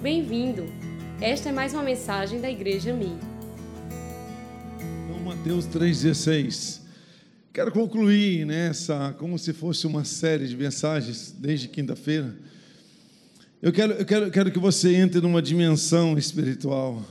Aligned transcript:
Bem-vindo! 0.00 0.64
Esta 1.20 1.48
é 1.48 1.52
mais 1.52 1.74
uma 1.74 1.82
mensagem 1.82 2.40
da 2.40 2.48
Igreja 2.48 2.94
Mi. 2.94 3.18
Então, 5.04 5.20
Mateus 5.24 5.66
3,16. 5.66 6.82
Quero 7.52 7.72
concluir 7.72 8.46
nessa, 8.46 9.12
como 9.18 9.36
se 9.36 9.52
fosse 9.52 9.88
uma 9.88 10.04
série 10.04 10.46
de 10.46 10.56
mensagens 10.56 11.34
desde 11.36 11.66
quinta-feira. 11.66 12.32
Eu 13.60 13.72
quero, 13.72 13.94
eu 13.94 14.06
quero, 14.06 14.30
quero 14.30 14.52
que 14.52 14.58
você 14.60 14.94
entre 14.94 15.20
numa 15.20 15.42
dimensão 15.42 16.16
espiritual, 16.16 17.04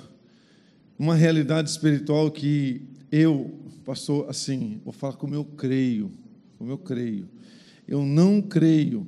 uma 0.97 1.13
realidade 1.13 1.69
espiritual 1.69 2.31
que 2.31 2.83
eu, 3.11 3.53
pastor, 3.83 4.29
assim, 4.29 4.79
vou 4.85 4.93
falar 4.93 5.17
como 5.17 5.35
eu 5.35 5.43
creio, 5.43 6.09
como 6.57 6.71
eu 6.71 6.77
creio. 6.77 7.27
Eu 7.85 8.05
não 8.05 8.41
creio 8.41 9.05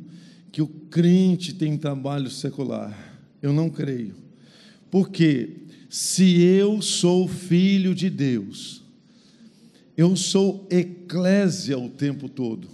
que 0.52 0.62
o 0.62 0.68
crente 0.68 1.54
tem 1.54 1.78
trabalho 1.78 2.30
secular. 2.30 3.09
Eu 3.42 3.54
não 3.54 3.70
creio. 3.70 4.16
Porque 4.92 5.58
se 5.90 6.42
eu 6.42 6.82
sou 6.82 7.28
filho 7.28 7.96
de 7.96 8.10
Deus, 8.10 8.84
eu 9.98 10.16
sou 10.16 10.68
eclésia 10.70 11.78
o 11.78 11.90
tempo 11.90 12.30
todo. 12.30 12.70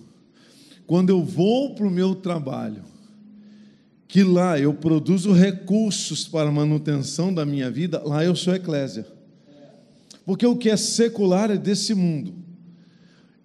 Quando 0.85 1.09
eu 1.09 1.23
vou 1.23 1.73
para 1.73 1.87
o 1.87 1.91
meu 1.91 2.13
trabalho, 2.15 2.83
que 4.07 4.23
lá 4.23 4.59
eu 4.59 4.73
produzo 4.73 5.33
recursos 5.33 6.27
para 6.27 6.49
a 6.49 6.51
manutenção 6.51 7.33
da 7.33 7.45
minha 7.45 7.71
vida, 7.71 8.01
lá 8.03 8.23
eu 8.23 8.35
sou 8.35 8.53
eclésia. 8.53 9.05
Porque 10.25 10.45
o 10.45 10.55
que 10.55 10.69
é 10.69 10.77
secular 10.77 11.51
é 11.51 11.57
desse 11.57 11.93
mundo. 11.93 12.33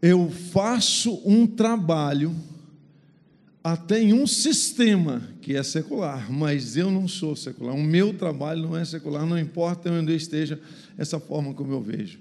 Eu 0.02 0.30
faço 0.30 1.20
um 1.24 1.46
trabalho 1.46 2.34
até 3.62 4.00
em 4.00 4.12
um 4.12 4.26
sistema 4.26 5.22
que 5.42 5.54
é 5.54 5.62
secular, 5.62 6.32
mas 6.32 6.76
eu 6.76 6.90
não 6.90 7.06
sou 7.06 7.36
secular. 7.36 7.74
O 7.74 7.82
meu 7.82 8.14
trabalho 8.14 8.62
não 8.62 8.76
é 8.76 8.84
secular, 8.84 9.26
não 9.26 9.38
importa 9.38 9.90
onde 9.90 10.12
eu 10.12 10.16
esteja, 10.16 10.58
essa 10.96 11.20
forma 11.20 11.52
como 11.52 11.72
eu 11.72 11.82
vejo. 11.82 12.18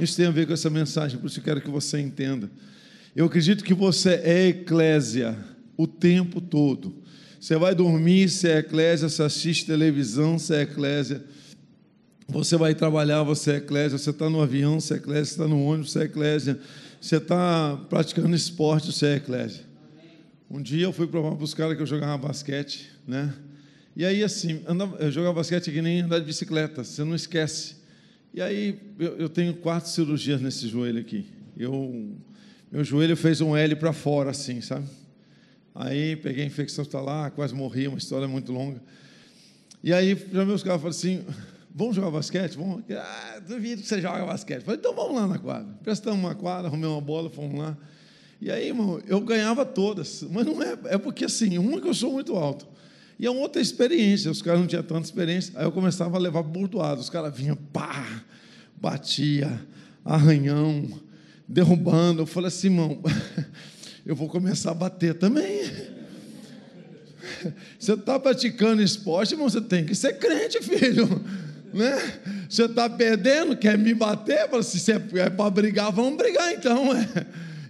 Isso 0.00 0.16
tem 0.16 0.26
a 0.26 0.30
ver 0.30 0.46
com 0.46 0.52
essa 0.52 0.70
mensagem, 0.70 1.18
por 1.18 1.26
isso 1.26 1.38
eu 1.38 1.44
quero 1.44 1.60
que 1.60 1.70
você 1.70 2.00
entenda. 2.00 2.50
Eu 3.14 3.26
acredito 3.26 3.62
que 3.62 3.74
você 3.74 4.20
é 4.24 4.48
eclésia 4.48 5.36
o 5.76 5.86
tempo 5.86 6.40
todo. 6.40 6.94
Você 7.38 7.56
vai 7.56 7.74
dormir, 7.74 8.28
você 8.28 8.48
é 8.48 8.58
eclésia, 8.58 9.08
você 9.08 9.22
assiste 9.22 9.66
televisão, 9.66 10.38
você 10.38 10.56
é 10.56 10.62
eclésia. 10.62 11.22
Você 12.26 12.56
vai 12.56 12.74
trabalhar, 12.74 13.22
você 13.22 13.52
é 13.52 13.56
eclésia. 13.56 13.98
Você 13.98 14.10
está 14.10 14.30
no 14.30 14.40
avião, 14.40 14.80
você 14.80 14.94
é 14.94 14.96
eclésia. 14.96 15.24
Você 15.26 15.30
está 15.32 15.46
no 15.46 15.62
ônibus, 15.62 15.92
você 15.92 16.00
é 16.00 16.04
eclésia. 16.04 16.58
Você 17.00 17.16
está 17.18 17.78
praticando 17.90 18.34
esporte, 18.34 18.90
você 18.90 19.06
é 19.06 19.16
eclésia. 19.16 19.73
Um 20.54 20.62
dia 20.62 20.84
eu 20.84 20.92
fui 20.92 21.08
provar 21.08 21.34
para 21.34 21.42
os 21.42 21.52
caras 21.52 21.74
que 21.76 21.82
eu 21.82 21.86
jogava 21.86 22.16
basquete, 22.16 22.88
né? 23.04 23.34
E 23.96 24.04
aí, 24.04 24.22
assim, 24.22 24.62
andava, 24.68 24.96
eu 24.98 25.10
jogava 25.10 25.34
basquete 25.34 25.72
que 25.72 25.82
nem 25.82 26.02
andar 26.02 26.20
de 26.20 26.24
bicicleta, 26.24 26.84
você 26.84 27.02
não 27.02 27.16
esquece. 27.16 27.74
E 28.32 28.40
aí, 28.40 28.78
eu, 28.96 29.16
eu 29.16 29.28
tenho 29.28 29.52
quatro 29.54 29.90
cirurgias 29.90 30.40
nesse 30.40 30.68
joelho 30.68 31.00
aqui. 31.00 31.26
Eu, 31.56 32.16
meu 32.70 32.84
joelho 32.84 33.16
fez 33.16 33.40
um 33.40 33.56
L 33.56 33.74
para 33.74 33.92
fora, 33.92 34.30
assim, 34.30 34.60
sabe? 34.60 34.86
Aí, 35.74 36.14
peguei 36.14 36.44
infecção, 36.44 36.84
está 36.84 37.00
lá, 37.00 37.32
quase 37.32 37.52
morri, 37.52 37.88
uma 37.88 37.98
história 37.98 38.28
muito 38.28 38.52
longa. 38.52 38.80
E 39.82 39.92
aí, 39.92 40.16
já 40.32 40.44
meus 40.44 40.62
caras 40.62 40.80
falaram 40.80 40.96
assim, 40.96 41.24
vamos 41.74 41.96
jogar 41.96 42.12
basquete? 42.12 42.54
Vamos? 42.56 42.84
Ah, 42.92 43.40
duvido 43.44 43.82
que 43.82 43.88
você 43.88 44.00
joga 44.00 44.24
basquete. 44.24 44.62
falei, 44.62 44.78
então 44.78 44.94
vamos 44.94 45.16
lá 45.16 45.26
na 45.26 45.36
quadra. 45.36 45.74
Prestamos 45.82 46.20
uma 46.20 46.36
quadra, 46.36 46.68
arrumei 46.68 46.88
uma 46.88 47.00
bola, 47.00 47.28
fomos 47.28 47.58
lá. 47.58 47.76
E 48.40 48.50
aí, 48.50 48.68
irmão, 48.68 49.00
eu 49.06 49.20
ganhava 49.20 49.64
todas, 49.64 50.24
mas 50.30 50.44
não 50.44 50.62
é, 50.62 50.76
é 50.86 50.98
porque 50.98 51.24
assim, 51.24 51.56
uma 51.58 51.80
que 51.80 51.88
eu 51.88 51.94
sou 51.94 52.12
muito 52.12 52.34
alto. 52.34 52.66
E 53.18 53.26
a 53.26 53.30
outra 53.30 53.62
experiência, 53.62 54.30
os 54.30 54.42
caras 54.42 54.60
não 54.60 54.66
tinham 54.66 54.82
tanta 54.82 55.06
experiência, 55.06 55.52
aí 55.56 55.64
eu 55.64 55.72
começava 55.72 56.16
a 56.16 56.20
levar 56.20 56.42
burdoado, 56.42 57.00
os 57.00 57.08
caras 57.08 57.34
vinham, 57.34 57.56
pá, 57.56 58.22
batia, 58.76 59.60
arranhão, 60.04 60.88
derrubando. 61.48 62.22
Eu 62.22 62.26
falei 62.26 62.48
assim, 62.48 62.66
irmão, 62.66 63.00
eu 64.04 64.16
vou 64.16 64.28
começar 64.28 64.72
a 64.72 64.74
bater 64.74 65.14
também. 65.14 65.62
Você 67.78 67.94
está 67.94 68.18
praticando 68.18 68.82
esporte, 68.82 69.32
irmão, 69.32 69.48
você 69.48 69.60
tem 69.60 69.84
que 69.84 69.94
ser 69.94 70.18
crente, 70.18 70.60
filho. 70.62 71.08
Né? 71.74 72.20
Você 72.48 72.66
está 72.66 72.88
perdendo, 72.88 73.56
quer 73.56 73.76
me 73.76 73.92
bater? 73.94 74.48
Fala, 74.48 74.62
se 74.62 74.92
é, 74.92 75.02
é 75.14 75.28
para 75.28 75.50
brigar, 75.50 75.90
vamos 75.90 76.16
brigar 76.16 76.52
então. 76.52 76.96
É. 76.96 77.26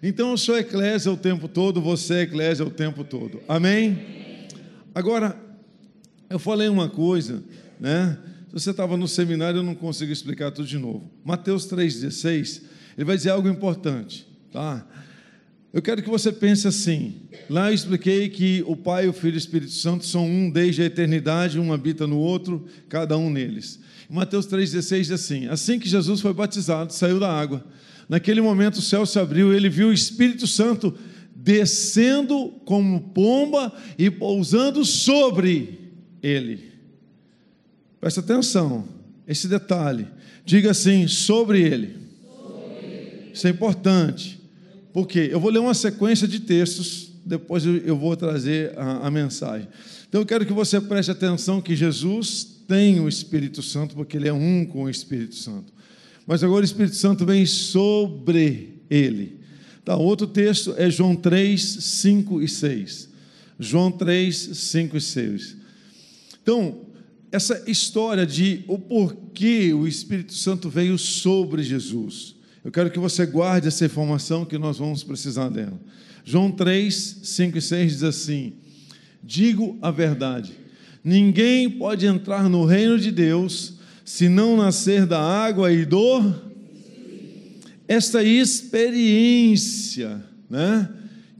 Então 0.06 0.32
eu 0.32 0.36
sou 0.36 0.58
eclésia 0.58 1.10
o 1.10 1.16
tempo 1.16 1.48
todo, 1.48 1.80
você 1.80 2.16
é 2.16 2.20
eclésia 2.24 2.62
o 2.62 2.68
tempo 2.68 3.02
todo. 3.04 3.40
Amém? 3.48 3.98
Agora, 4.94 5.34
eu 6.28 6.38
falei 6.38 6.68
uma 6.68 6.90
coisa, 6.90 7.42
né? 7.80 8.18
Se 8.48 8.52
você 8.52 8.70
estava 8.72 8.98
no 8.98 9.08
seminário, 9.08 9.60
eu 9.60 9.62
não 9.62 9.74
consigo 9.74 10.12
explicar 10.12 10.50
tudo 10.50 10.68
de 10.68 10.76
novo. 10.76 11.10
Mateus 11.24 11.66
3,16, 11.66 12.64
ele 12.98 13.04
vai 13.06 13.16
dizer 13.16 13.30
algo 13.30 13.48
importante, 13.48 14.28
tá? 14.52 14.86
Eu 15.72 15.80
quero 15.80 16.02
que 16.02 16.10
você 16.10 16.30
pense 16.30 16.68
assim. 16.68 17.22
Lá 17.48 17.70
eu 17.70 17.74
expliquei 17.74 18.28
que 18.28 18.62
o 18.66 18.76
Pai, 18.76 19.08
o 19.08 19.12
Filho 19.14 19.32
e 19.32 19.36
o 19.36 19.38
Espírito 19.38 19.72
Santo 19.72 20.04
são 20.04 20.26
um 20.26 20.50
desde 20.50 20.82
a 20.82 20.84
eternidade, 20.84 21.58
um 21.58 21.72
habita 21.72 22.06
no 22.06 22.18
outro, 22.18 22.66
cada 22.90 23.16
um 23.16 23.30
neles. 23.30 23.80
Mateus 24.10 24.46
3,16 24.48 25.00
diz 25.00 25.10
assim: 25.12 25.46
Assim 25.48 25.78
que 25.78 25.88
Jesus 25.88 26.20
foi 26.20 26.34
batizado, 26.34 26.92
saiu 26.92 27.18
da 27.18 27.32
água. 27.32 27.64
Naquele 28.08 28.40
momento 28.40 28.76
o 28.76 28.82
céu 28.82 29.06
se 29.06 29.18
abriu 29.18 29.52
e 29.52 29.56
ele 29.56 29.68
viu 29.68 29.88
o 29.88 29.92
Espírito 29.92 30.46
Santo 30.46 30.94
descendo 31.34 32.54
como 32.64 33.00
pomba 33.00 33.72
e 33.98 34.10
pousando 34.10 34.84
sobre 34.84 35.92
ele. 36.22 36.72
Presta 38.00 38.20
atenção, 38.20 38.88
esse 39.26 39.48
detalhe. 39.48 40.06
Diga 40.44 40.70
assim, 40.70 41.06
sobre 41.08 41.62
ele. 41.62 41.96
Isso 43.32 43.46
é 43.46 43.50
importante. 43.50 44.40
Porque 44.92 45.28
eu 45.32 45.40
vou 45.40 45.50
ler 45.50 45.58
uma 45.58 45.74
sequência 45.74 46.28
de 46.28 46.40
textos, 46.40 47.12
depois 47.26 47.64
eu 47.64 47.96
vou 47.96 48.16
trazer 48.16 48.78
a, 48.78 49.06
a 49.06 49.10
mensagem. 49.10 49.68
Então 50.08 50.20
eu 50.20 50.26
quero 50.26 50.46
que 50.46 50.52
você 50.52 50.80
preste 50.80 51.10
atenção 51.10 51.60
que 51.60 51.74
Jesus 51.74 52.44
tem 52.68 53.00
o 53.00 53.08
Espírito 53.08 53.62
Santo, 53.62 53.94
porque 53.94 54.16
ele 54.16 54.28
é 54.28 54.32
um 54.32 54.64
com 54.64 54.84
o 54.84 54.90
Espírito 54.90 55.34
Santo 55.34 55.74
mas 56.26 56.42
agora 56.42 56.62
o 56.62 56.64
Espírito 56.64 56.96
Santo 56.96 57.26
vem 57.26 57.44
sobre 57.46 58.82
ele. 58.88 59.40
Tá, 59.84 59.96
outro 59.96 60.26
texto 60.26 60.74
é 60.78 60.90
João 60.90 61.14
3, 61.14 61.60
5 61.62 62.40
e 62.40 62.48
6. 62.48 63.08
João 63.58 63.90
3, 63.90 64.34
5 64.36 64.96
e 64.96 65.00
6. 65.00 65.56
Então, 66.42 66.80
essa 67.30 67.64
história 67.66 68.24
de 68.24 68.64
o 68.66 68.78
porquê 68.78 69.74
o 69.74 69.86
Espírito 69.86 70.32
Santo 70.32 70.70
veio 70.70 70.96
sobre 70.96 71.62
Jesus. 71.62 72.34
Eu 72.64 72.70
quero 72.70 72.90
que 72.90 72.98
você 72.98 73.26
guarde 73.26 73.68
essa 73.68 73.84
informação 73.84 74.44
que 74.44 74.56
nós 74.56 74.78
vamos 74.78 75.04
precisar 75.04 75.50
dela. 75.50 75.78
João 76.24 76.50
3, 76.50 77.18
5 77.22 77.58
e 77.58 77.60
6 77.60 77.92
diz 77.92 78.02
assim: 78.02 78.54
Digo 79.22 79.76
a 79.82 79.90
verdade, 79.90 80.52
ninguém 81.02 81.68
pode 81.68 82.06
entrar 82.06 82.48
no 82.48 82.64
reino 82.64 82.98
de 82.98 83.10
Deus 83.10 83.74
se 84.04 84.28
não 84.28 84.56
nascer 84.56 85.06
da 85.06 85.20
água 85.20 85.72
e 85.72 85.84
do 85.84 86.32
esta 87.86 88.22
experiência, 88.22 90.24
né? 90.48 90.88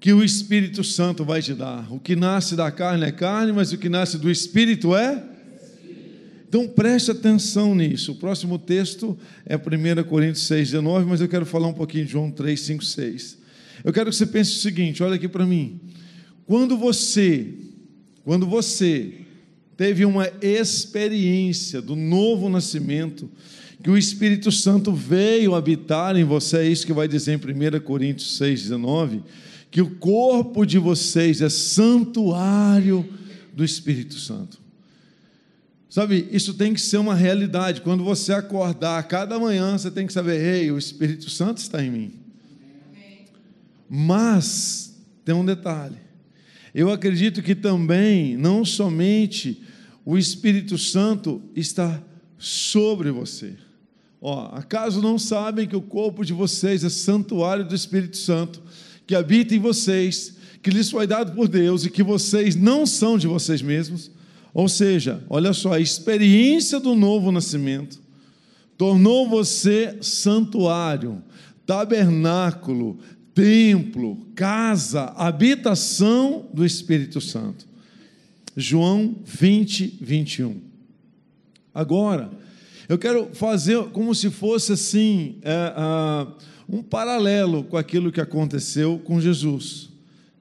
Que 0.01 0.13
o 0.13 0.23
Espírito 0.23 0.85
Santo 0.85 1.25
vai 1.25 1.41
te 1.41 1.55
dar. 1.55 1.91
O 1.93 1.99
que 1.99 2.15
nasce 2.15 2.55
da 2.55 2.71
carne 2.71 3.07
é 3.07 3.13
carne, 3.13 3.53
mas 3.53 3.73
o 3.73 3.79
que 3.79 3.89
nasce 3.89 4.19
do 4.19 4.31
Espírito 4.31 4.95
é 4.95 5.25
então 6.55 6.69
preste 6.69 7.11
atenção 7.11 7.75
nisso. 7.75 8.13
O 8.13 8.15
próximo 8.15 8.61
texto 8.61 9.19
é 9.45 9.57
1 9.57 10.05
Coríntios 10.05 10.47
6, 10.47 10.71
19, 10.71 11.05
mas 11.05 11.21
eu 11.21 11.27
quero 11.27 11.45
falar 11.45 11.67
um 11.67 11.73
pouquinho 11.73 12.05
de 12.05 12.13
João 12.13 12.31
3, 12.31 12.61
5, 12.61 12.85
6. 12.85 13.39
Eu 13.83 13.93
quero 13.93 14.09
que 14.09 14.15
você 14.15 14.25
pense 14.25 14.53
o 14.53 14.61
seguinte: 14.61 15.03
olha 15.03 15.17
aqui 15.17 15.27
para 15.27 15.45
mim. 15.45 15.81
Quando 16.47 16.79
você, 16.79 17.55
quando 18.23 18.47
você 18.47 19.15
teve 19.77 20.05
uma 20.05 20.31
experiência 20.41 21.83
do 21.83 21.97
novo 21.97 22.49
nascimento, 22.49 23.31
que 23.83 23.91
o 23.91 23.99
Espírito 23.99 24.51
Santo 24.51 24.93
veio 24.93 25.55
habitar 25.55 26.17
em 26.17 26.25
você, 26.25 26.59
é 26.59 26.67
isso 26.67 26.87
que 26.87 26.93
vai 26.93 27.07
dizer 27.07 27.33
em 27.33 27.77
1 27.77 27.81
Coríntios 27.81 28.39
6,19, 28.39 29.23
que 29.71 29.83
o 29.83 29.91
corpo 29.97 30.65
de 30.65 30.79
vocês 30.79 31.43
é 31.43 31.49
santuário 31.49 33.07
do 33.53 33.65
Espírito 33.65 34.15
Santo. 34.15 34.65
Sabe, 35.95 36.29
isso 36.33 36.55
tem 36.55 36.75
que 36.75 36.81
ser 36.81 36.97
uma 36.97 37.15
realidade. 37.15 37.81
Quando 37.81 38.03
você 38.03 38.33
acordar 38.33 39.01
cada 39.07 39.39
manhã, 39.39 39.79
você 39.79 39.91
tem 39.93 40.07
que 40.07 40.13
saber: 40.13 40.41
ei, 40.41 40.73
o 40.73 40.77
Espírito 40.77 41.31
Santo 41.31 41.59
está 41.59 41.85
em 41.85 41.91
mim. 41.91 42.13
Mas, 43.89 45.01
tem 45.25 45.35
um 45.35 45.45
detalhe. 45.45 45.97
Eu 46.75 46.91
acredito 46.91 47.41
que 47.41 47.55
também, 47.55 48.37
não 48.37 48.65
somente 48.65 49.63
o 50.05 50.19
Espírito 50.19 50.77
Santo 50.77 51.41
está 51.55 52.03
sobre 52.39 53.11
você. 53.11 53.55
Ó, 54.21 54.49
acaso 54.55 55.03
não 55.03 55.19
sabem 55.19 55.67
que 55.67 55.77
o 55.77 55.83
corpo 55.83 56.25
de 56.25 56.33
vocês 56.33 56.85
é 56.85 56.89
santuário 56.89 57.67
do 57.67 57.75
Espírito 57.75 58.17
Santo, 58.17 58.63
que 59.07 59.15
habita 59.15 59.55
em 59.55 59.59
vocês, 59.59 60.37
que 60.63 60.71
lhes 60.71 60.91
foi 60.91 61.07
dado 61.07 61.33
por 61.33 61.47
Deus 61.47 61.85
e 61.85 61.91
que 61.91 62.03
vocês 62.03 62.57
não 62.57 62.87
são 62.87 63.19
de 63.19 63.27
vocês 63.27 63.61
mesmos? 63.61 64.11
Ou 64.53 64.69
seja, 64.69 65.23
olha 65.29 65.53
só, 65.53 65.73
a 65.73 65.81
experiência 65.81 66.79
do 66.79 66.95
novo 66.95 67.33
nascimento 67.33 68.01
tornou 68.79 69.29
você 69.29 69.99
santuário, 70.01 71.23
tabernáculo, 71.67 72.99
templo, 73.35 74.27
casa, 74.35 75.13
habitação 75.17 76.49
do 76.53 76.65
Espírito 76.65 77.21
Santo. 77.21 77.67
João 78.57 79.17
20, 79.25 79.99
21. 80.01 80.61
Agora, 81.75 82.31
eu 82.89 82.99
quero 82.99 83.31
fazer 83.35 83.83
como 83.91 84.15
se 84.15 84.31
fosse 84.31 84.73
assim, 84.73 85.39
é, 85.43 85.73
um 86.69 86.83
paralelo 86.83 87.65
com 87.65 87.77
aquilo 87.77 88.13
que 88.13 88.21
aconteceu 88.21 88.99
com 89.05 89.21
Jesus, 89.21 89.91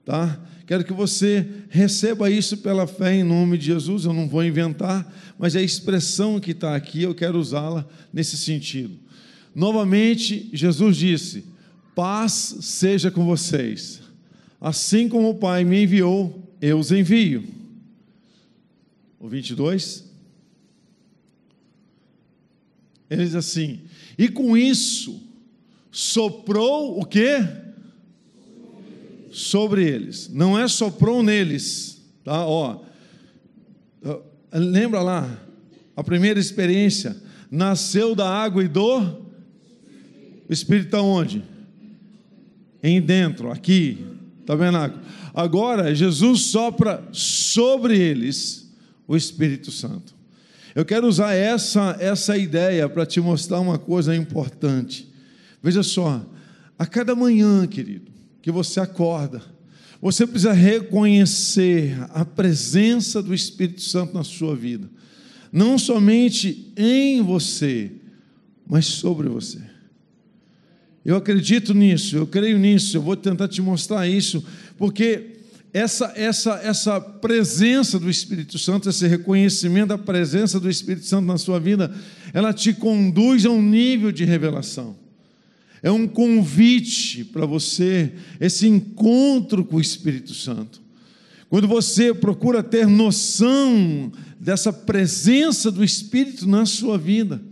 tá? 0.04 0.40
Quero 0.66 0.84
que 0.84 0.92
você 0.92 1.46
receba 1.68 2.30
isso 2.30 2.58
pela 2.58 2.86
fé 2.86 3.16
em 3.16 3.22
nome 3.22 3.58
de 3.58 3.66
Jesus. 3.66 4.04
Eu 4.04 4.14
não 4.14 4.26
vou 4.26 4.42
inventar, 4.42 5.12
mas 5.38 5.54
a 5.54 5.60
expressão 5.60 6.40
que 6.40 6.52
está 6.52 6.74
aqui 6.74 7.02
eu 7.02 7.14
quero 7.14 7.38
usá-la 7.38 7.86
nesse 8.12 8.36
sentido. 8.36 8.94
Novamente, 9.54 10.48
Jesus 10.54 10.96
disse: 10.96 11.44
Paz 11.94 12.56
seja 12.60 13.10
com 13.10 13.26
vocês. 13.26 14.00
Assim 14.58 15.06
como 15.06 15.30
o 15.30 15.34
Pai 15.34 15.64
me 15.64 15.82
enviou, 15.82 16.50
eu 16.62 16.78
os 16.78 16.90
envio. 16.90 17.44
O 19.24 19.28
22. 19.28 20.04
Ele 23.08 23.24
diz 23.24 23.34
assim: 23.34 23.80
E 24.18 24.28
com 24.28 24.54
isso 24.54 25.18
soprou 25.90 27.00
o 27.00 27.06
quê? 27.06 27.38
Sobre 29.30 29.88
eles. 29.88 30.28
Não 30.28 30.58
é 30.58 30.68
soprou 30.68 31.22
neles, 31.22 32.02
tá? 32.22 32.46
Ó. 32.46 32.84
Lembra 34.52 35.00
lá 35.00 35.42
a 35.96 36.04
primeira 36.04 36.38
experiência, 36.38 37.16
nasceu 37.50 38.14
da 38.14 38.28
água 38.28 38.62
e 38.62 38.68
do 38.68 38.98
o 40.46 40.52
Espírito 40.52 40.88
está 40.88 41.00
onde? 41.00 41.42
Em 42.82 43.00
dentro, 43.00 43.50
aqui, 43.50 44.04
tabernáculo. 44.44 45.02
Agora 45.32 45.94
Jesus 45.94 46.42
sopra 46.42 47.08
sobre 47.10 47.98
eles 47.98 48.63
o 49.06 49.16
Espírito 49.16 49.70
Santo. 49.70 50.14
Eu 50.74 50.84
quero 50.84 51.06
usar 51.06 51.32
essa, 51.34 51.96
essa 52.00 52.36
ideia 52.36 52.88
para 52.88 53.06
te 53.06 53.20
mostrar 53.20 53.60
uma 53.60 53.78
coisa 53.78 54.14
importante. 54.14 55.08
Veja 55.62 55.82
só, 55.82 56.24
a 56.78 56.84
cada 56.84 57.14
manhã, 57.14 57.66
querido, 57.66 58.10
que 58.42 58.50
você 58.50 58.80
acorda, 58.80 59.40
você 60.00 60.26
precisa 60.26 60.52
reconhecer 60.52 61.96
a 62.10 62.24
presença 62.24 63.22
do 63.22 63.32
Espírito 63.32 63.80
Santo 63.80 64.12
na 64.12 64.24
sua 64.24 64.54
vida, 64.54 64.90
não 65.52 65.78
somente 65.78 66.72
em 66.76 67.22
você, 67.22 67.90
mas 68.66 68.86
sobre 68.86 69.28
você. 69.28 69.60
Eu 71.04 71.16
acredito 71.16 71.72
nisso, 71.72 72.16
eu 72.16 72.26
creio 72.26 72.58
nisso, 72.58 72.96
eu 72.96 73.02
vou 73.02 73.16
tentar 73.16 73.46
te 73.46 73.62
mostrar 73.62 74.08
isso, 74.08 74.44
porque 74.76 75.33
essa, 75.74 76.12
essa, 76.14 76.60
essa 76.62 77.00
presença 77.00 77.98
do 77.98 78.08
Espírito 78.08 78.56
Santo, 78.60 78.88
esse 78.88 79.08
reconhecimento 79.08 79.88
da 79.88 79.98
presença 79.98 80.60
do 80.60 80.70
Espírito 80.70 81.04
Santo 81.04 81.26
na 81.26 81.36
sua 81.36 81.58
vida, 81.58 81.92
ela 82.32 82.52
te 82.52 82.72
conduz 82.72 83.44
a 83.44 83.50
um 83.50 83.60
nível 83.60 84.12
de 84.12 84.24
revelação. 84.24 84.96
É 85.82 85.90
um 85.90 86.06
convite 86.06 87.24
para 87.24 87.44
você, 87.44 88.12
esse 88.40 88.68
encontro 88.68 89.64
com 89.64 89.76
o 89.76 89.80
Espírito 89.80 90.32
Santo. 90.32 90.80
Quando 91.50 91.66
você 91.66 92.14
procura 92.14 92.62
ter 92.62 92.86
noção 92.86 94.12
dessa 94.38 94.72
presença 94.72 95.72
do 95.72 95.82
Espírito 95.82 96.48
na 96.48 96.66
sua 96.66 96.96
vida, 96.96 97.42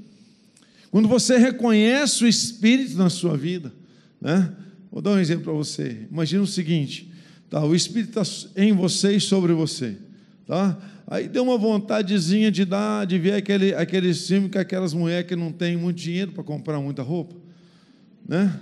quando 0.92 1.08
você 1.08 1.38
reconhece 1.38 2.22
o 2.22 2.28
Espírito 2.28 2.96
na 2.96 3.10
sua 3.10 3.36
vida, 3.36 3.72
né? 4.20 4.52
Vou 4.92 5.02
dar 5.02 5.10
um 5.10 5.18
exemplo 5.18 5.44
para 5.44 5.52
você. 5.54 6.06
Imagina 6.10 6.42
o 6.42 6.46
seguinte: 6.46 7.11
Tá, 7.52 7.62
o 7.62 7.74
Espírito 7.74 8.18
está 8.18 8.50
em 8.56 8.72
você 8.72 9.14
e 9.14 9.20
sobre 9.20 9.52
você. 9.52 9.98
Tá? 10.46 10.74
Aí 11.06 11.28
deu 11.28 11.42
uma 11.42 11.58
vontadezinha 11.58 12.50
de 12.50 12.64
dar, 12.64 13.04
de 13.04 13.18
ver 13.18 13.34
aquele, 13.34 13.74
aquele 13.74 14.14
filme 14.14 14.48
com 14.48 14.58
aquelas 14.58 14.94
mulheres 14.94 15.28
que 15.28 15.36
não 15.36 15.52
têm 15.52 15.76
muito 15.76 15.98
dinheiro 15.98 16.32
para 16.32 16.42
comprar 16.42 16.80
muita 16.80 17.02
roupa. 17.02 17.34
Né? 18.26 18.58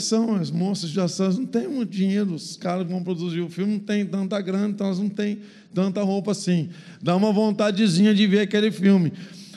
São, 0.00 0.34
as 0.34 0.50
moças 0.50 0.92
são, 1.12 1.32
não 1.32 1.46
têm 1.46 1.66
muito 1.66 1.88
dinheiro, 1.88 2.34
os 2.34 2.58
caras 2.58 2.86
que 2.86 2.92
vão 2.92 3.02
produzir 3.02 3.40
o 3.40 3.48
filme 3.48 3.72
não 3.72 3.80
têm 3.80 4.04
tanta 4.04 4.38
grana, 4.42 4.68
então 4.68 4.88
elas 4.88 4.98
não 4.98 5.08
têm 5.08 5.38
tanta 5.72 6.02
roupa 6.02 6.32
assim. 6.32 6.68
Dá 7.00 7.16
uma 7.16 7.32
vontadezinha 7.32 8.14
de 8.14 8.26
ver 8.26 8.40
aquele 8.40 8.70
filme. 8.70 9.14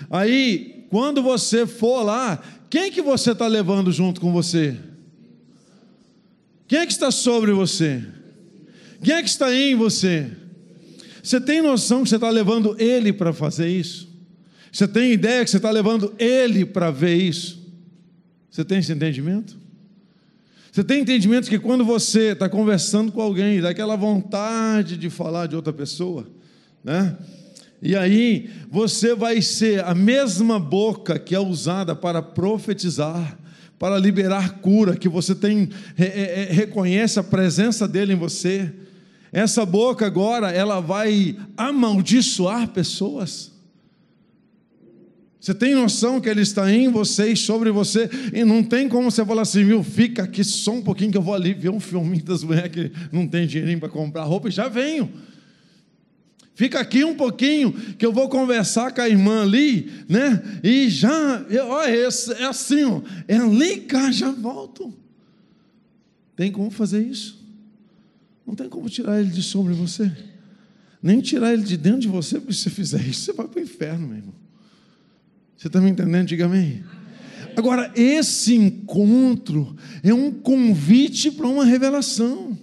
Aí, 0.10 0.86
quando 0.90 1.22
você 1.22 1.68
for 1.68 2.02
lá, 2.02 2.42
quem 2.70 2.90
que 2.90 3.02
você 3.02 3.34
está 3.34 3.46
levando 3.46 3.92
junto 3.92 4.22
com 4.22 4.32
você? 4.32 4.78
Quem 6.68 6.80
é 6.80 6.86
que 6.86 6.92
está 6.92 7.12
sobre 7.12 7.52
você? 7.52 8.04
Quem 9.04 9.14
é 9.14 9.22
que 9.22 9.30
está 9.30 9.54
em 9.54 9.76
você? 9.76 10.32
Você 11.22 11.40
tem 11.40 11.62
noção 11.62 12.04
que 12.04 12.10
você 12.10 12.16
está 12.16 12.30
levando 12.30 12.76
Ele 12.80 13.12
para 13.14 13.34
fazer 13.34 13.68
isso? 13.68 14.08
Você 14.72 14.88
tem 14.88 15.12
ideia 15.12 15.44
que 15.44 15.50
você 15.50 15.58
está 15.58 15.72
levando 15.72 16.14
Ele 16.20 16.66
para 16.66 16.92
ver 16.92 17.16
isso? 17.16 17.64
Você 18.50 18.64
tem 18.64 18.80
esse 18.80 18.92
entendimento? 18.92 19.58
Você 20.72 20.84
tem 20.84 21.02
entendimento 21.02 21.50
que 21.50 21.58
quando 21.58 21.86
você 21.86 22.34
está 22.34 22.50
conversando 22.50 23.12
com 23.12 23.22
alguém, 23.22 23.62
dá 23.62 23.70
aquela 23.70 23.96
vontade 23.96 24.98
de 24.98 25.10
falar 25.10 25.48
de 25.48 25.56
outra 25.56 25.72
pessoa, 25.72 26.28
né? 26.84 27.18
E 27.82 27.96
aí 27.96 28.50
você 28.70 29.16
vai 29.16 29.42
ser 29.42 29.84
a 29.86 29.96
mesma 29.96 30.60
boca 30.60 31.18
que 31.18 31.36
é 31.36 31.40
usada 31.40 31.96
para 31.96 32.22
profetizar, 32.22 33.38
para 33.78 33.98
liberar 33.98 34.60
cura, 34.60 34.96
que 34.96 35.10
você 35.10 35.36
tem 35.36 35.70
reconhece 36.50 37.20
a 37.20 37.24
presença 37.24 37.88
dele 37.88 38.14
em 38.14 38.18
você. 38.18 38.72
Essa 39.32 39.66
boca 39.66 40.06
agora, 40.06 40.52
ela 40.52 40.80
vai 40.80 41.36
amaldiçoar 41.58 42.70
pessoas. 42.70 43.52
Você 45.46 45.54
tem 45.54 45.76
noção 45.76 46.20
que 46.20 46.28
ele 46.28 46.42
está 46.42 46.72
em 46.72 46.90
você 46.90 47.32
e 47.32 47.38
sobre 47.38 47.70
você, 47.70 48.10
e 48.34 48.44
não 48.44 48.64
tem 48.64 48.90
como 48.90 49.12
você 49.12 49.24
falar 49.24 49.44
assim, 49.44 49.64
viu, 49.64 49.84
fica 49.84 50.24
aqui 50.24 50.44
só 50.44 50.72
um 50.72 50.82
pouquinho 50.82 51.12
que 51.12 51.18
eu 51.18 51.22
vou 51.22 51.36
ali 51.36 51.54
ver 51.54 51.70
um 51.70 51.80
filminho 51.80 52.24
das 52.24 52.44
mulheres 52.44 52.72
que 52.72 52.92
não 53.12 53.28
tem 53.28 53.46
dinheirinho 53.46 53.80
para 53.80 53.90
comprar 53.90 54.24
roupa 54.24 54.48
e 54.48 54.52
já 54.52 54.68
venho. 54.68 55.12
Fica 56.56 56.80
aqui 56.80 57.04
um 57.04 57.16
pouquinho 57.16 57.74
que 57.98 58.06
eu 58.06 58.14
vou 58.14 58.30
conversar 58.30 58.94
com 58.94 59.02
a 59.02 59.10
irmã 59.10 59.44
ali, 59.44 59.92
né? 60.08 60.42
E 60.64 60.90
já, 60.90 61.46
olha, 61.68 61.92
é, 61.92 62.06
assim, 62.46 62.86
ó, 62.86 63.02
é 63.28 63.36
ali, 63.36 63.82
cá, 63.82 64.10
já 64.10 64.32
volto. 64.32 64.94
Tem 66.34 66.50
como 66.50 66.72
fazer 66.72 67.06
isso? 67.06 67.44
Não 68.48 68.56
tem 68.56 68.70
como 68.70 68.90
tirar 68.90 69.20
ele 69.20 69.32
de 69.32 69.44
sobre 69.44 69.74
você. 69.74 70.10
Nem 71.04 71.20
tirar 71.20 71.52
ele 71.52 71.64
de 71.64 71.76
dentro 71.76 72.00
de 72.00 72.08
você, 72.08 72.40
porque 72.40 72.54
se 72.54 72.62
você 72.62 72.70
fizer 72.70 73.02
isso, 73.02 73.26
você 73.26 73.34
vai 73.34 73.48
para 73.50 73.60
o 73.60 73.64
inferno, 73.64 74.08
meu 74.08 74.18
irmão. 74.18 74.36
Você 75.58 75.68
está 75.68 75.82
me 75.82 75.90
entendendo? 75.90 76.28
Diga 76.28 76.46
amém. 76.46 76.86
Agora, 77.58 77.92
esse 77.96 78.56
encontro 78.56 79.76
é 80.02 80.14
um 80.14 80.32
convite 80.32 81.32
para 81.32 81.48
uma 81.48 81.66
revelação. 81.66 82.58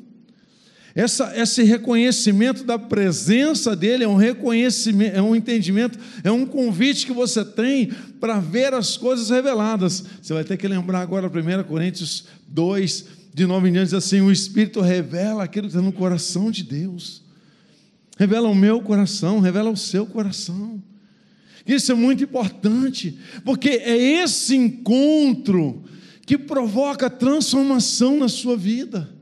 Essa, 0.95 1.33
esse 1.41 1.63
reconhecimento 1.63 2.65
da 2.65 2.79
presença 2.79 3.75
dele 3.75 4.05
é 4.05 4.09
um 4.09 4.17
reconhecimento, 4.17 5.17
é 5.17 5.23
um 5.23 5.35
entendimento, 5.35 5.99
é 6.23 6.31
um 6.31 6.45
convite 6.45 7.07
que 7.07 7.13
você 7.13 7.45
tem 7.45 7.87
para 8.21 8.39
ver 8.41 8.75
as 8.75 8.97
coisas 8.97 9.31
reveladas. 9.31 10.05
Você 10.21 10.35
vai 10.35 10.45
ter 10.45 10.59
que 10.59 10.69
lembrar 10.69 11.01
agora 11.01 11.29
1 11.29 11.65
Coríntios 11.65 12.27
2, 12.47 13.07
de 13.33 13.47
9 13.47 13.69
em 13.69 13.73
diante, 13.73 13.87
diz 13.87 13.95
assim: 13.95 14.21
o 14.21 14.31
Espírito 14.31 14.81
revela 14.81 15.45
aquilo 15.45 15.67
que 15.67 15.75
está 15.75 15.83
no 15.83 15.93
coração 15.93 16.51
de 16.51 16.63
Deus, 16.63 17.23
revela 18.19 18.49
o 18.49 18.55
meu 18.55 18.83
coração, 18.83 19.41
revela 19.41 19.71
o 19.71 19.77
seu 19.77 20.05
coração. 20.05 20.83
Isso 21.67 21.93
é 21.93 21.95
muito 21.95 22.25
importante, 22.25 23.17
porque 23.45 23.71
é 23.71 23.97
esse 24.23 24.55
encontro 24.55 25.85
que 26.27 26.37
provoca 26.37 27.09
transformação 27.09 28.19
na 28.19 28.29
sua 28.29 28.57
vida. 28.57 29.22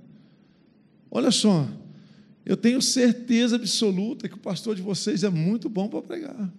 Olha 1.11 1.31
só, 1.31 1.69
eu 2.47 2.57
tenho 2.57 2.81
certeza 2.81 3.57
absoluta 3.57 4.29
que 4.29 4.35
o 4.35 4.38
pastor 4.38 4.76
de 4.76 4.83
vocês 4.83 5.25
é 5.25 5.31
muito 5.31 5.69
bom 5.69 5.88
para 5.88 6.02
pregar. 6.02 6.52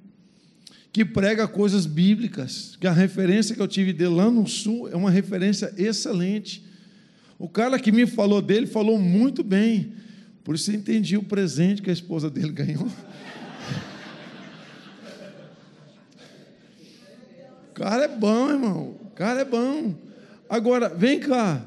Que 0.92 1.06
prega 1.06 1.48
coisas 1.48 1.86
bíblicas, 1.86 2.76
que 2.80 2.86
a 2.86 2.92
referência 2.92 3.56
que 3.56 3.62
eu 3.62 3.68
tive 3.68 3.94
dele 3.94 4.16
lá 4.16 4.30
no 4.30 4.46
sul 4.46 4.90
é 4.90 4.96
uma 4.96 5.10
referência 5.10 5.74
excelente. 5.78 6.64
O 7.40 7.48
cara 7.48 7.80
que 7.80 7.92
me 7.92 8.06
falou 8.06 8.42
dele 8.42 8.68
falou 8.68 9.00
muito 9.00 9.42
bem. 9.44 9.94
Por 10.44 10.56
isso 10.56 10.70
eu 10.70 10.76
entendi 10.76 11.16
o 11.16 11.24
presente 11.24 11.82
que 11.82 11.90
a 11.90 11.94
esposa 11.94 12.30
dele 12.30 12.52
ganhou. 12.52 12.88
O 17.72 17.84
cara 17.84 18.04
é 18.04 18.08
bom, 18.08 18.50
irmão. 18.52 18.96
O 19.02 19.10
cara 19.16 19.42
é 19.42 19.46
bom. 19.46 19.96
Agora, 20.48 20.88
vem 20.90 21.20
cá. 21.20 21.66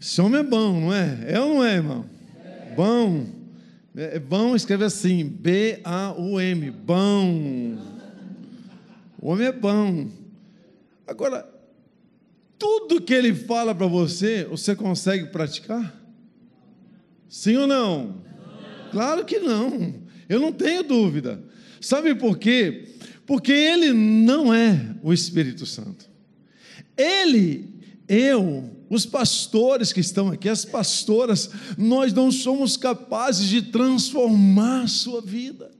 Esse 0.00 0.20
homem 0.20 0.40
é 0.40 0.44
bom, 0.44 0.80
não 0.80 0.92
é? 0.92 1.24
É 1.26 1.40
ou 1.40 1.54
não 1.54 1.64
é, 1.64 1.74
irmão? 1.74 2.04
Bom. 2.76 3.26
É, 3.96 4.18
bom 4.18 4.54
escreve 4.54 4.84
assim, 4.84 5.24
B-A-U-M, 5.24 6.70
bom. 6.70 7.76
O 9.20 9.30
homem 9.30 9.48
é 9.48 9.52
bom. 9.52 10.08
Agora, 11.04 11.48
tudo 12.56 13.00
que 13.00 13.12
ele 13.12 13.34
fala 13.34 13.74
para 13.74 13.88
você, 13.88 14.44
você 14.44 14.76
consegue 14.76 15.26
praticar? 15.26 16.00
Sim 17.28 17.56
ou 17.56 17.66
não? 17.66 18.06
não? 18.06 18.22
Claro 18.92 19.24
que 19.24 19.40
não. 19.40 19.94
Eu 20.28 20.38
não 20.38 20.52
tenho 20.52 20.84
dúvida. 20.84 21.42
Sabe 21.80 22.14
por 22.14 22.38
quê? 22.38 22.94
Porque 23.26 23.52
ele 23.52 23.92
não 23.92 24.54
é 24.54 24.94
o 25.02 25.12
Espírito 25.12 25.66
Santo. 25.66 26.08
Ele, 26.96 27.68
eu, 28.08 28.70
os 28.90 29.04
pastores 29.04 29.92
que 29.92 30.00
estão 30.00 30.28
aqui, 30.28 30.48
as 30.48 30.64
pastoras, 30.64 31.50
nós 31.76 32.12
não 32.12 32.30
somos 32.30 32.76
capazes 32.76 33.48
de 33.48 33.62
transformar 33.62 34.82
a 34.82 34.88
sua 34.88 35.20
vida. 35.20 35.70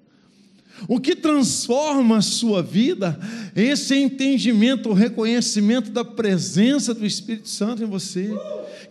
O 0.86 1.00
que 1.00 1.16
transforma 1.16 2.18
a 2.18 2.22
sua 2.22 2.62
vida 2.62 3.18
é 3.56 3.62
esse 3.62 3.96
entendimento, 3.96 4.90
o 4.90 4.94
reconhecimento 4.94 5.90
da 5.90 6.04
presença 6.04 6.94
do 6.94 7.04
Espírito 7.04 7.48
Santo 7.48 7.82
em 7.82 7.86
você, 7.86 8.30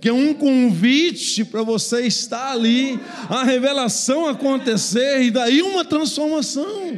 que 0.02 0.10
é 0.10 0.14
um 0.14 0.34
convite 0.34 1.46
para 1.46 1.62
você 1.64 2.06
estar 2.06 2.52
ali, 2.52 3.00
a 3.30 3.44
revelação 3.44 4.28
acontecer 4.28 5.22
e 5.24 5.32
daí 5.32 5.62
uma 5.62 5.86
transformação. 5.86 6.98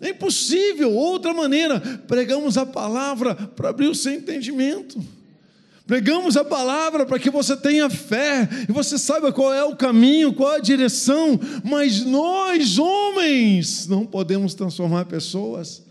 É 0.00 0.10
impossível, 0.10 0.94
outra 0.94 1.34
maneira. 1.34 1.80
Pregamos 2.06 2.56
a 2.56 2.64
palavra 2.64 3.34
para 3.34 3.70
abrir 3.70 3.88
o 3.88 3.94
seu 3.94 4.12
entendimento. 4.12 4.98
Pregamos 5.88 6.36
a 6.36 6.44
palavra 6.44 7.06
para 7.06 7.18
que 7.18 7.30
você 7.30 7.56
tenha 7.56 7.88
fé 7.88 8.46
e 8.68 8.70
você 8.70 8.98
saiba 8.98 9.32
qual 9.32 9.54
é 9.54 9.64
o 9.64 9.74
caminho, 9.74 10.34
qual 10.34 10.52
é 10.52 10.56
a 10.56 10.60
direção, 10.60 11.40
mas 11.64 12.04
nós, 12.04 12.78
homens, 12.78 13.88
não 13.88 14.04
podemos 14.04 14.52
transformar 14.52 15.06
pessoas. 15.06 15.82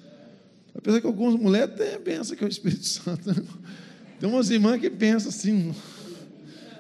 Apesar 0.78 1.02
que 1.02 1.08
algumas 1.08 1.34
mulheres 1.34 1.74
pensam 2.06 2.38
que 2.38 2.44
é 2.44 2.48
o 2.48 2.50
Espírito 2.50 2.86
Santo. 2.86 3.28
Né? 3.28 3.44
Tem 4.20 4.30
umas 4.30 4.52
irmãs 4.52 4.80
que 4.80 4.92
pensam 4.92 5.30
assim, 5.30 5.74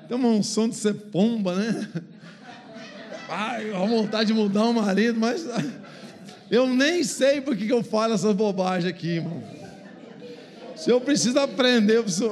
tem 0.07 0.15
uma 0.15 0.29
unção 0.29 0.69
de 0.69 0.75
ser 0.75 0.93
pomba, 0.93 1.55
né? 1.55 1.89
Ai, 3.27 3.71
a 3.73 3.79
vontade 3.79 4.27
de 4.27 4.33
mudar 4.35 4.65
o 4.65 4.73
marido, 4.73 5.19
mas 5.19 5.43
eu 6.51 6.67
nem 6.67 7.03
sei 7.03 7.41
por 7.41 7.57
que 7.57 7.67
eu 7.67 7.81
falo 7.81 8.13
essas 8.13 8.35
bobagens 8.35 8.85
aqui, 8.87 9.15
irmão. 9.15 9.43
Se 10.75 10.91
eu 10.91 11.01
preciso 11.01 11.39
aprender, 11.39 11.97
eu 11.97 12.03
preciso 12.03 12.29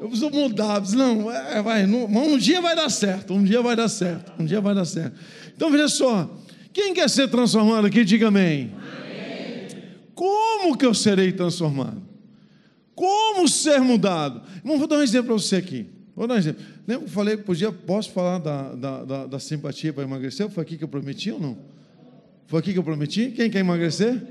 eu 0.00 0.08
preciso 0.08 0.30
mudar. 0.30 0.80
Não, 0.92 1.30
é, 1.30 1.60
vai, 1.62 1.86
não, 1.86 2.04
um 2.04 2.38
dia 2.38 2.60
vai 2.60 2.76
dar 2.76 2.88
certo, 2.88 3.34
um 3.34 3.42
dia 3.42 3.60
vai 3.60 3.74
dar 3.74 3.88
certo, 3.88 4.32
um 4.38 4.44
dia 4.44 4.60
vai 4.60 4.74
dar 4.74 4.84
certo. 4.84 5.18
Então 5.56 5.70
veja 5.70 5.88
só, 5.88 6.30
quem 6.72 6.94
quer 6.94 7.10
ser 7.10 7.28
transformado 7.28 7.86
aqui, 7.86 8.04
diga 8.04 8.28
amém. 8.28 8.72
amém. 8.74 9.68
Como 10.14 10.76
que 10.76 10.86
eu 10.86 10.94
serei 10.94 11.32
transformado? 11.32 12.00
Como 12.94 13.48
ser 13.48 13.80
mudado? 13.80 14.42
Irmão, 14.56 14.78
vou 14.78 14.86
dar 14.86 14.96
um 14.96 15.02
exemplo 15.02 15.26
para 15.26 15.34
você 15.34 15.56
aqui. 15.56 15.86
Vou 16.14 16.26
dar 16.26 16.34
um 16.34 16.38
exemplo. 16.38 16.62
Lembra 16.86 17.04
que 17.04 17.10
eu 17.10 17.14
falei 17.14 17.36
podia, 17.36 17.72
posso 17.72 18.10
falar 18.10 18.38
da, 18.38 18.74
da, 18.74 19.04
da, 19.04 19.26
da 19.26 19.38
simpatia 19.38 19.92
para 19.92 20.04
emagrecer? 20.04 20.48
Foi 20.48 20.62
aqui 20.62 20.76
que 20.76 20.84
eu 20.84 20.88
prometi 20.88 21.30
ou 21.30 21.40
não? 21.40 21.58
Foi 22.46 22.60
aqui 22.60 22.72
que 22.72 22.78
eu 22.78 22.84
prometi? 22.84 23.30
Quem 23.30 23.50
quer 23.50 23.60
emagrecer? 23.60 24.22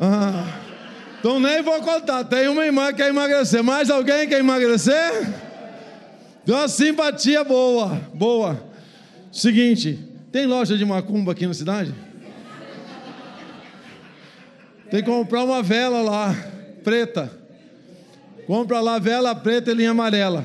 Ah. 0.00 0.61
Então 1.22 1.38
nem 1.38 1.62
vou 1.62 1.80
contar. 1.80 2.24
Tem 2.24 2.48
uma 2.48 2.66
irmã 2.66 2.88
que 2.88 2.94
quer 2.94 3.10
emagrecer. 3.10 3.62
Mais 3.62 3.88
alguém 3.88 4.26
quer 4.26 4.40
emagrecer? 4.40 5.32
Tem 6.44 6.52
uma 6.52 6.66
simpatia 6.66 7.44
boa, 7.44 8.00
boa. 8.12 8.60
Seguinte, 9.30 10.00
tem 10.32 10.46
loja 10.46 10.76
de 10.76 10.84
macumba 10.84 11.30
aqui 11.30 11.46
na 11.46 11.54
cidade? 11.54 11.94
Tem 14.90 15.00
que 15.00 15.08
comprar 15.08 15.44
uma 15.44 15.62
vela 15.62 16.02
lá, 16.02 16.34
preta. 16.82 17.30
Compra 18.44 18.80
lá 18.80 18.98
vela 18.98 19.32
preta 19.32 19.70
e 19.70 19.74
linha 19.74 19.92
amarela. 19.92 20.44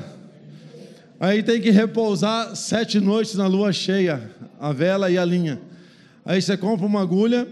Aí 1.18 1.42
tem 1.42 1.60
que 1.60 1.70
repousar 1.70 2.54
sete 2.54 3.00
noites 3.00 3.34
na 3.34 3.48
lua 3.48 3.72
cheia, 3.72 4.30
a 4.60 4.72
vela 4.72 5.10
e 5.10 5.18
a 5.18 5.24
linha. 5.24 5.60
Aí 6.24 6.40
você 6.40 6.56
compra 6.56 6.86
uma 6.86 7.02
agulha, 7.02 7.48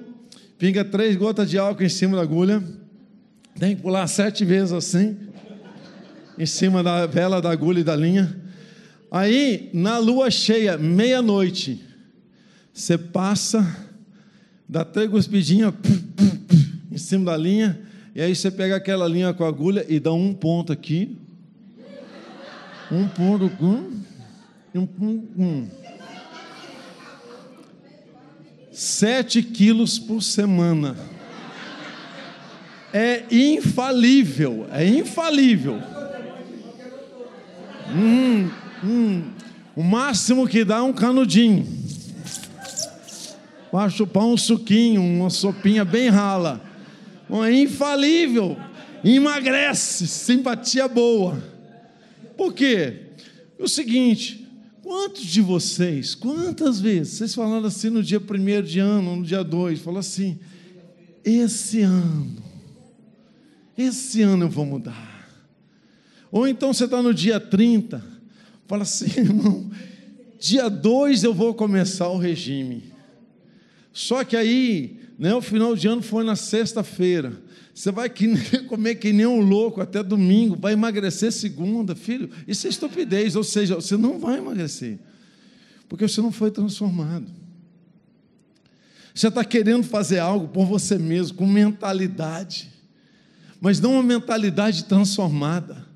pinga 0.57 0.85
três 0.85 1.17
gotas 1.17 1.51
de 1.51 1.59
álcool 1.59 1.83
em 1.83 1.89
cima 1.89 2.17
da 2.17 2.23
agulha 2.23 2.63
tem 3.59 3.75
que 3.75 3.83
pular 3.83 4.07
sete 4.07 4.45
vezes 4.45 4.73
assim, 4.73 5.17
em 6.39 6.47
cima 6.47 6.83
da 6.83 7.07
vela, 7.07 7.41
da 7.41 7.51
agulha 7.51 7.81
e 7.81 7.85
da 7.85 7.97
linha. 7.97 8.39
Aí, 9.11 9.71
na 9.73 9.99
lua 9.99 10.31
cheia, 10.31 10.77
meia-noite, 10.77 11.83
você 12.73 12.99
passa, 12.99 13.67
dá 14.69 14.85
três 14.85 15.11
cuspidinhas 15.11 15.73
em 16.93 16.99
cima 16.99 17.27
da 17.27 17.37
linha, 17.37 17.81
e 18.15 18.21
aí 18.21 18.35
você 18.35 18.51
pega 18.51 18.77
aquela 18.77 19.09
linha 19.09 19.33
com 19.33 19.45
a 19.45 19.49
agulha 19.49 19.87
e 19.89 19.99
dá 19.99 20.13
um 20.13 20.35
ponto 20.35 20.73
aqui, 20.73 21.17
um 22.93 23.09
ponto, 23.09 23.51
um, 23.65 24.03
um, 24.75 25.29
um. 25.39 25.69
Sete 28.71 29.43
quilos 29.43 29.99
por 29.99 30.23
semana 30.23 31.16
é 32.97 33.27
infalível, 33.31 34.67
é 34.73 34.87
infalível. 34.87 35.79
Hum, 37.95 38.51
hum, 38.83 39.23
o 39.77 39.83
máximo 39.83 40.49
que 40.49 40.65
dá 40.65 40.77
é 40.77 40.81
um 40.81 40.95
canudinho. 40.95 41.67
Para 43.71 43.91
chupar 43.91 44.25
um 44.25 44.39
suquinho, 44.39 45.03
uma 45.03 45.29
sopinha 45.29 45.85
bem 45.85 46.09
rala. 46.09 46.65
É 47.45 47.53
infalível, 47.53 48.57
emagrece, 49.05 50.07
simpatia 50.07 50.89
boa. 50.89 51.37
Por 52.35 52.55
quê? 52.55 52.95
É 53.59 53.63
o 53.63 53.69
seguinte, 53.69 54.49
quantos 54.83 55.27
de 55.27 55.43
vocês, 55.43 56.15
quantas 56.15 56.81
vezes, 56.81 57.19
vocês 57.19 57.35
falaram 57.35 57.67
assim 57.67 57.91
no 57.91 58.03
dia 58.03 58.21
primeiro 58.21 58.67
de 58.67 58.79
ano, 58.79 59.17
no 59.17 59.23
dia 59.23 59.45
dois, 59.45 59.81
falou 59.81 60.01
assim, 60.01 60.39
esse 61.23 61.83
ano 61.83 62.46
esse 63.77 64.23
ano 64.23 64.45
eu 64.45 64.49
vou 64.49 64.65
mudar. 64.65 65.17
Ou 66.31 66.47
então 66.47 66.73
você 66.73 66.85
está 66.85 67.03
no 67.03 67.15
dia 67.15 67.39
30, 67.39 68.05
fala 68.67 68.83
assim, 68.83 69.07
irmão, 69.21 69.71
dia 70.39 70.69
2 70.69 71.25
eu 71.25 71.35
vou 71.35 71.55
começar 71.55 72.09
o 72.09 72.19
regime. 72.19 72.93
Só 73.93 74.25
que 74.25 74.37
aí, 74.37 74.99
né, 75.19 75.35
o 75.35 75.41
final 75.41 75.75
de 75.75 75.89
ano 75.89 76.03
foi 76.03 76.25
na 76.25 76.37
sexta-feira. 76.37 77.33
Você 77.75 77.91
vai 77.91 78.11
comer 78.69 78.97
que 78.97 79.13
nem 79.13 79.27
um 79.27 79.41
louco 79.41 79.81
até 79.81 80.03
domingo, 80.03 80.57
vai 80.59 80.73
emagrecer 80.73 81.33
segunda, 81.33 81.95
filho. 81.95 82.31
Isso 82.47 82.67
é 82.67 82.71
estupidez, 82.71 83.37
ou 83.37 83.45
seja, 83.45 83.75
você 83.77 83.97
não 83.97 84.19
vai 84.19 84.39
emagrecer, 84.39 84.99
porque 85.89 86.07
você 86.07 86.21
não 86.21 86.33
foi 86.33 86.51
transformado. 86.51 87.27
Você 89.15 89.29
está 89.29 89.43
querendo 89.43 89.85
fazer 89.85 90.19
algo 90.19 90.49
por 90.49 90.67
você 90.67 90.99
mesmo, 90.99 91.39
com 91.39 91.47
mentalidade 91.47 92.76
mas 93.61 93.81
não 93.81 93.93
uma 93.95 94.03
mentalidade 94.03 94.85
transformada. 94.85 95.87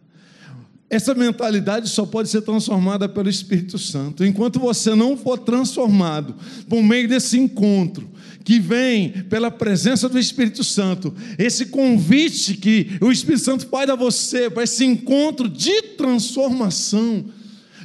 Essa 0.88 1.14
mentalidade 1.14 1.88
só 1.88 2.04
pode 2.04 2.28
ser 2.28 2.42
transformada 2.42 3.08
pelo 3.08 3.28
Espírito 3.28 3.78
Santo. 3.78 4.24
Enquanto 4.24 4.58
você 4.58 4.92
não 4.94 5.16
for 5.16 5.38
transformado 5.38 6.34
por 6.68 6.82
meio 6.82 7.08
desse 7.08 7.38
encontro, 7.38 8.10
que 8.44 8.58
vem 8.58 9.10
pela 9.28 9.50
presença 9.50 10.08
do 10.08 10.18
Espírito 10.18 10.64
Santo, 10.64 11.14
esse 11.38 11.66
convite 11.66 12.54
que 12.54 12.98
o 13.00 13.12
Espírito 13.12 13.44
Santo 13.44 13.66
faz 13.68 13.88
a 13.88 13.94
você 13.94 14.50
para 14.50 14.64
esse 14.64 14.84
encontro 14.84 15.48
de 15.48 15.82
transformação, 15.96 17.26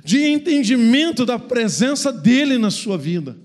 de 0.04 0.24
entendimento 0.26 1.26
da 1.26 1.38
presença 1.38 2.12
dele 2.12 2.58
na 2.58 2.72
sua 2.72 2.98
vida. 2.98 3.38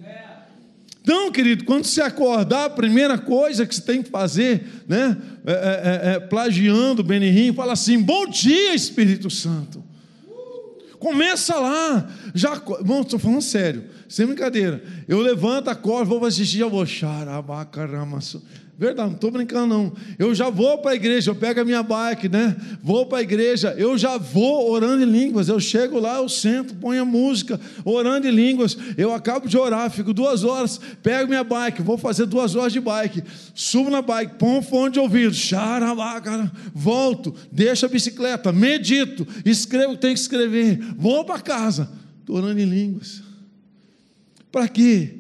Então, 1.03 1.33
querido, 1.33 1.65
quando 1.65 1.85
você 1.85 2.03
acordar, 2.03 2.67
a 2.67 2.71
primeira 2.71 3.17
coisa 3.17 3.67
que 3.67 3.75
você 3.75 3.81
tem 3.81 4.03
que 4.03 4.11
fazer, 4.11 4.65
né, 4.87 5.17
é, 5.47 5.53
é, 5.53 5.55
é, 5.55 6.15
é 6.15 6.21
plagiando 6.21 7.03
Benihim, 7.03 7.55
fala 7.55 7.73
assim: 7.73 8.01
Bom 8.01 8.27
dia, 8.27 8.75
Espírito 8.75 9.31
Santo. 9.31 9.83
Começa 10.99 11.59
lá. 11.59 12.11
Já, 12.35 12.61
bom, 12.85 13.01
estou 13.01 13.19
falando 13.19 13.41
sério, 13.41 13.85
sem 14.07 14.27
brincadeira. 14.27 14.85
Eu 15.09 15.21
levanto, 15.21 15.69
acordo, 15.69 16.11
vou 16.11 16.27
assistir, 16.27 16.61
eu 16.61 16.69
vou 16.69 16.85
Verdade, 18.81 19.09
não 19.11 19.15
estou 19.15 19.31
brincando, 19.31 19.67
não. 19.67 19.93
Eu 20.19 20.35
já 20.35 20.49
vou 20.49 20.79
para 20.79 20.93
a 20.93 20.95
igreja, 20.95 21.31
eu 21.31 21.35
pego 21.35 21.61
a 21.61 21.65
minha 21.67 21.83
bike, 21.83 22.31
né? 22.31 22.57
Vou 22.83 23.05
para 23.05 23.19
a 23.19 23.23
igreja, 23.23 23.75
eu 23.77 23.99
já 23.99 24.17
vou 24.17 24.71
orando 24.71 25.03
em 25.03 25.07
línguas. 25.07 25.51
Eu 25.51 25.61
chego 25.61 26.01
lá, 26.01 26.17
eu 26.17 26.31
sento, 26.31 26.75
ponho 26.77 27.03
a 27.03 27.05
música, 27.05 27.61
orando 27.85 28.27
em 28.27 28.31
línguas. 28.31 28.79
Eu 28.97 29.13
acabo 29.13 29.47
de 29.47 29.59
orar, 29.59 29.91
fico 29.91 30.15
duas 30.15 30.45
horas, 30.45 30.81
pego 31.03 31.29
minha 31.29 31.45
bike, 31.45 31.83
vou 31.83 31.99
fazer 31.99 32.25
duas 32.25 32.57
horas 32.57 32.73
de 32.73 32.81
bike. 32.81 33.23
Subo 33.55 33.91
na 33.91 34.01
bike, 34.01 34.37
ponho 34.39 34.63
fone 34.63 34.95
de 34.95 34.99
ouvido, 34.99 35.35
xarabá, 35.35 36.19
cara, 36.23 36.51
volto, 36.75 37.35
deixo 37.53 37.85
a 37.85 37.89
bicicleta, 37.91 38.51
medito, 38.51 39.29
escrevo 39.45 39.93
o 39.93 39.97
que 39.97 40.01
tem 40.01 40.15
que 40.15 40.21
escrever, 40.21 40.79
vou 40.97 41.23
para 41.23 41.39
casa, 41.39 41.91
estou 42.21 42.37
orando 42.37 42.59
em 42.59 42.65
línguas. 42.65 43.23
Para 44.51 44.67
quê? 44.69 45.20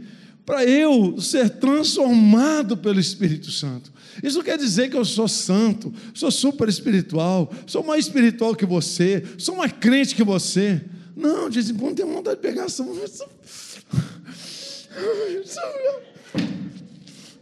Para 0.51 0.65
eu 0.65 1.21
ser 1.21 1.49
transformado 1.49 2.77
pelo 2.77 2.99
Espírito 2.99 3.53
Santo. 3.53 3.93
Isso 4.21 4.39
não 4.39 4.45
quer 4.45 4.59
dizer 4.59 4.91
que 4.91 4.97
eu 4.97 5.05
sou 5.05 5.29
santo, 5.29 5.95
sou 6.13 6.29
super 6.29 6.69
espiritual, 6.69 7.55
sou 7.69 7.85
mais 7.85 8.07
espiritual 8.07 8.57
que 8.57 8.67
você, 8.67 9.25
sou 9.39 9.55
mais 9.55 9.71
crente 9.71 10.13
que 10.13 10.25
você. 10.25 10.83
Não, 11.17 11.49
de 11.49 11.61
vez 11.61 11.71
em 11.71 11.75
quando 11.77 11.95
tem 11.95 12.05
vontade 12.05 12.35
de 12.35 12.43
pegar 12.43 12.65
essa 12.65 12.85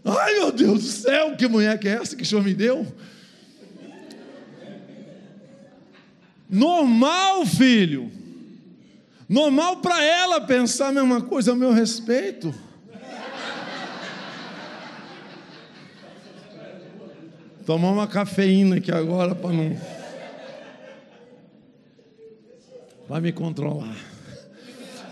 Ai, 0.04 0.34
meu 0.34 0.52
Deus 0.52 0.82
do 0.82 0.88
céu, 0.90 1.34
que 1.34 1.48
mulher 1.48 1.78
que 1.78 1.88
é 1.88 1.92
essa 1.92 2.14
que 2.14 2.24
o 2.24 2.26
Senhor 2.26 2.44
me 2.44 2.52
deu? 2.52 2.86
Normal, 6.46 7.46
filho. 7.46 8.12
Normal 9.26 9.78
para 9.78 10.04
ela 10.04 10.42
pensar 10.42 10.88
a 10.88 10.92
mesma 10.92 11.22
coisa 11.22 11.52
a 11.52 11.56
meu 11.56 11.72
respeito. 11.72 12.67
Tomar 17.68 17.90
uma 17.90 18.06
cafeína 18.06 18.76
aqui 18.76 18.90
agora 18.90 19.34
para 19.34 19.52
não. 19.52 19.78
Vai 23.06 23.20
me 23.20 23.30
controlar. 23.30 23.94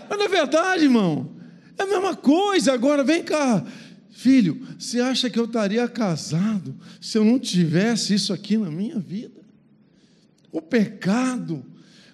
Mas 0.09 0.17
não 0.17 0.25
é 0.25 0.27
verdade, 0.27 0.85
irmão. 0.85 1.29
É 1.77 1.83
a 1.83 1.85
mesma 1.85 2.15
coisa. 2.15 2.73
Agora, 2.73 3.03
vem 3.03 3.21
cá. 3.21 3.63
Filho, 4.09 4.65
você 4.75 4.99
acha 4.99 5.29
que 5.29 5.37
eu 5.37 5.45
estaria 5.45 5.87
casado 5.87 6.75
se 6.99 7.15
eu 7.19 7.23
não 7.23 7.37
tivesse 7.37 8.15
isso 8.15 8.33
aqui 8.33 8.57
na 8.57 8.71
minha 8.71 8.97
vida? 8.97 9.39
O 10.51 10.59
pecado. 10.59 11.63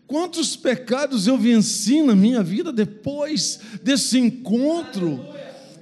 Quantos 0.06 0.58
pecados 0.58 1.26
eu 1.26 1.38
venci 1.38 2.04
na 2.04 2.18
minha 2.18 2.44
vida 2.44 2.74
depois 2.74 3.62
desse 3.82 4.20
encontro? 4.20 5.26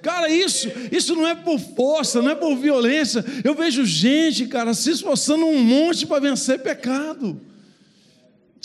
Cara, 0.01 0.29
isso, 0.29 0.67
isso 0.91 1.15
não 1.15 1.27
é 1.27 1.36
por 1.36 1.60
força, 1.60 2.22
não 2.22 2.31
é 2.31 2.36
por 2.36 2.55
violência. 2.58 3.24
Eu 3.43 3.53
vejo 3.55 3.86
gente, 3.86 4.48
cara, 4.48 4.74
se 4.74 4.91
esforçando 4.91 5.46
um 5.46 5.63
monte 5.63 6.05
para 6.05 6.20
vencer 6.22 6.60
pecado. 6.60 7.39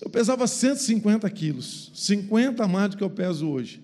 Eu 0.03 0.11
pesava 0.11 0.47
150 0.47 1.29
quilos, 1.31 1.91
50 1.95 2.63
a 2.63 2.69
mais 2.69 2.91
do 2.91 2.97
que 2.97 3.03
eu 3.03 3.11
peso 3.11 3.49
hoje. 3.49 3.81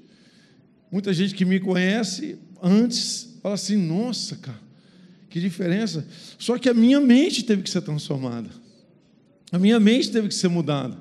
Muita 0.91 1.13
gente 1.13 1.35
que 1.35 1.45
me 1.45 1.59
conhece 1.59 2.39
antes 2.63 3.39
fala 3.43 3.55
assim: 3.55 3.77
nossa, 3.77 4.37
cara, 4.37 4.61
que 5.31 5.41
diferença. 5.41 6.07
Só 6.39 6.59
que 6.59 6.69
a 6.69 6.75
minha 6.75 7.01
mente 7.01 7.43
teve 7.43 7.63
que 7.63 7.71
ser 7.71 7.81
transformada, 7.81 8.51
a 9.51 9.59
minha 9.59 9.81
mente 9.81 10.11
teve 10.11 10.29
que 10.29 10.35
ser 10.35 10.49
mudada. 10.49 10.97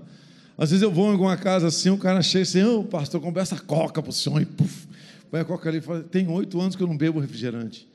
Às 0.57 0.69
vezes 0.69 0.83
eu 0.83 0.91
vou 0.91 1.07
em 1.07 1.11
alguma 1.11 1.35
casa 1.35 1.67
assim, 1.67 1.89
o 1.89 1.97
cara 1.97 2.21
chega 2.21 2.43
assim, 2.43 2.63
ô 2.63 2.79
oh, 2.79 2.83
pastor, 2.83 3.19
compra 3.19 3.41
essa 3.41 3.57
coca 3.57 4.01
para 4.01 4.09
o 4.09 4.13
senhor, 4.13 4.41
e 4.41 4.45
puf, 4.45 4.87
Põe 5.31 5.39
a 5.39 5.45
coca 5.45 5.69
ali 5.69 5.77
e 5.77 5.81
fala: 5.81 6.03
tem 6.03 6.27
oito 6.27 6.59
anos 6.59 6.75
que 6.75 6.83
eu 6.83 6.87
não 6.87 6.97
bebo 6.97 7.19
refrigerante. 7.19 7.87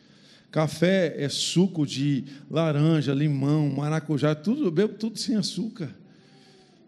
Café 0.50 1.14
é 1.18 1.28
suco 1.28 1.86
de 1.86 2.24
laranja, 2.50 3.12
limão, 3.12 3.68
maracujá, 3.68 4.34
tudo, 4.34 4.64
eu 4.64 4.70
bebo 4.70 4.94
tudo 4.94 5.18
sem 5.18 5.36
açúcar. 5.36 5.94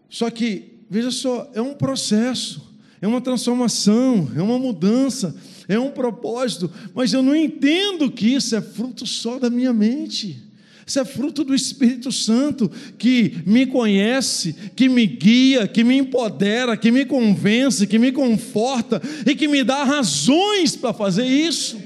Só 0.09 0.29
que, 0.31 0.79
veja 0.89 1.11
só, 1.11 1.51
é 1.53 1.61
um 1.61 1.75
processo, 1.75 2.73
é 2.99 3.07
uma 3.07 3.21
transformação, 3.21 4.31
é 4.35 4.41
uma 4.41 4.57
mudança, 4.57 5.35
é 5.67 5.77
um 5.77 5.91
propósito, 5.91 6.71
mas 6.95 7.13
eu 7.13 7.21
não 7.21 7.35
entendo 7.35 8.09
que 8.09 8.27
isso 8.27 8.55
é 8.55 8.61
fruto 8.61 9.05
só 9.05 9.37
da 9.37 9.51
minha 9.51 9.71
mente. 9.71 10.48
Isso 10.89 10.99
é 10.99 11.05
fruto 11.05 11.43
do 11.43 11.53
Espírito 11.53 12.11
Santo 12.11 12.67
que 12.97 13.43
me 13.45 13.67
conhece, 13.67 14.55
que 14.75 14.89
me 14.89 15.05
guia, 15.05 15.67
que 15.67 15.83
me 15.83 15.95
empodera, 15.95 16.75
que 16.75 16.89
me 16.89 17.05
convence, 17.05 17.85
que 17.85 17.99
me 17.99 18.11
conforta 18.11 18.99
e 19.23 19.35
que 19.35 19.47
me 19.47 19.63
dá 19.63 19.83
razões 19.83 20.75
para 20.75 20.91
fazer 20.91 21.27
isso. 21.27 21.79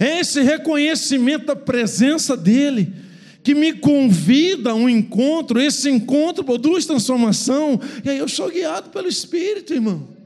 É 0.00 0.18
esse 0.18 0.40
reconhecimento 0.40 1.44
da 1.44 1.56
presença 1.56 2.34
dEle 2.34 2.90
que 3.42 3.54
me 3.54 3.74
convida 3.74 4.70
a 4.70 4.74
um 4.74 4.88
encontro, 4.88 5.60
esse 5.60 5.90
encontro 5.90 6.42
produz 6.44 6.86
transformação, 6.86 7.78
e 8.02 8.08
aí 8.08 8.16
eu 8.16 8.28
sou 8.28 8.50
guiado 8.50 8.88
pelo 8.88 9.08
Espírito, 9.08 9.74
irmão. 9.74 10.17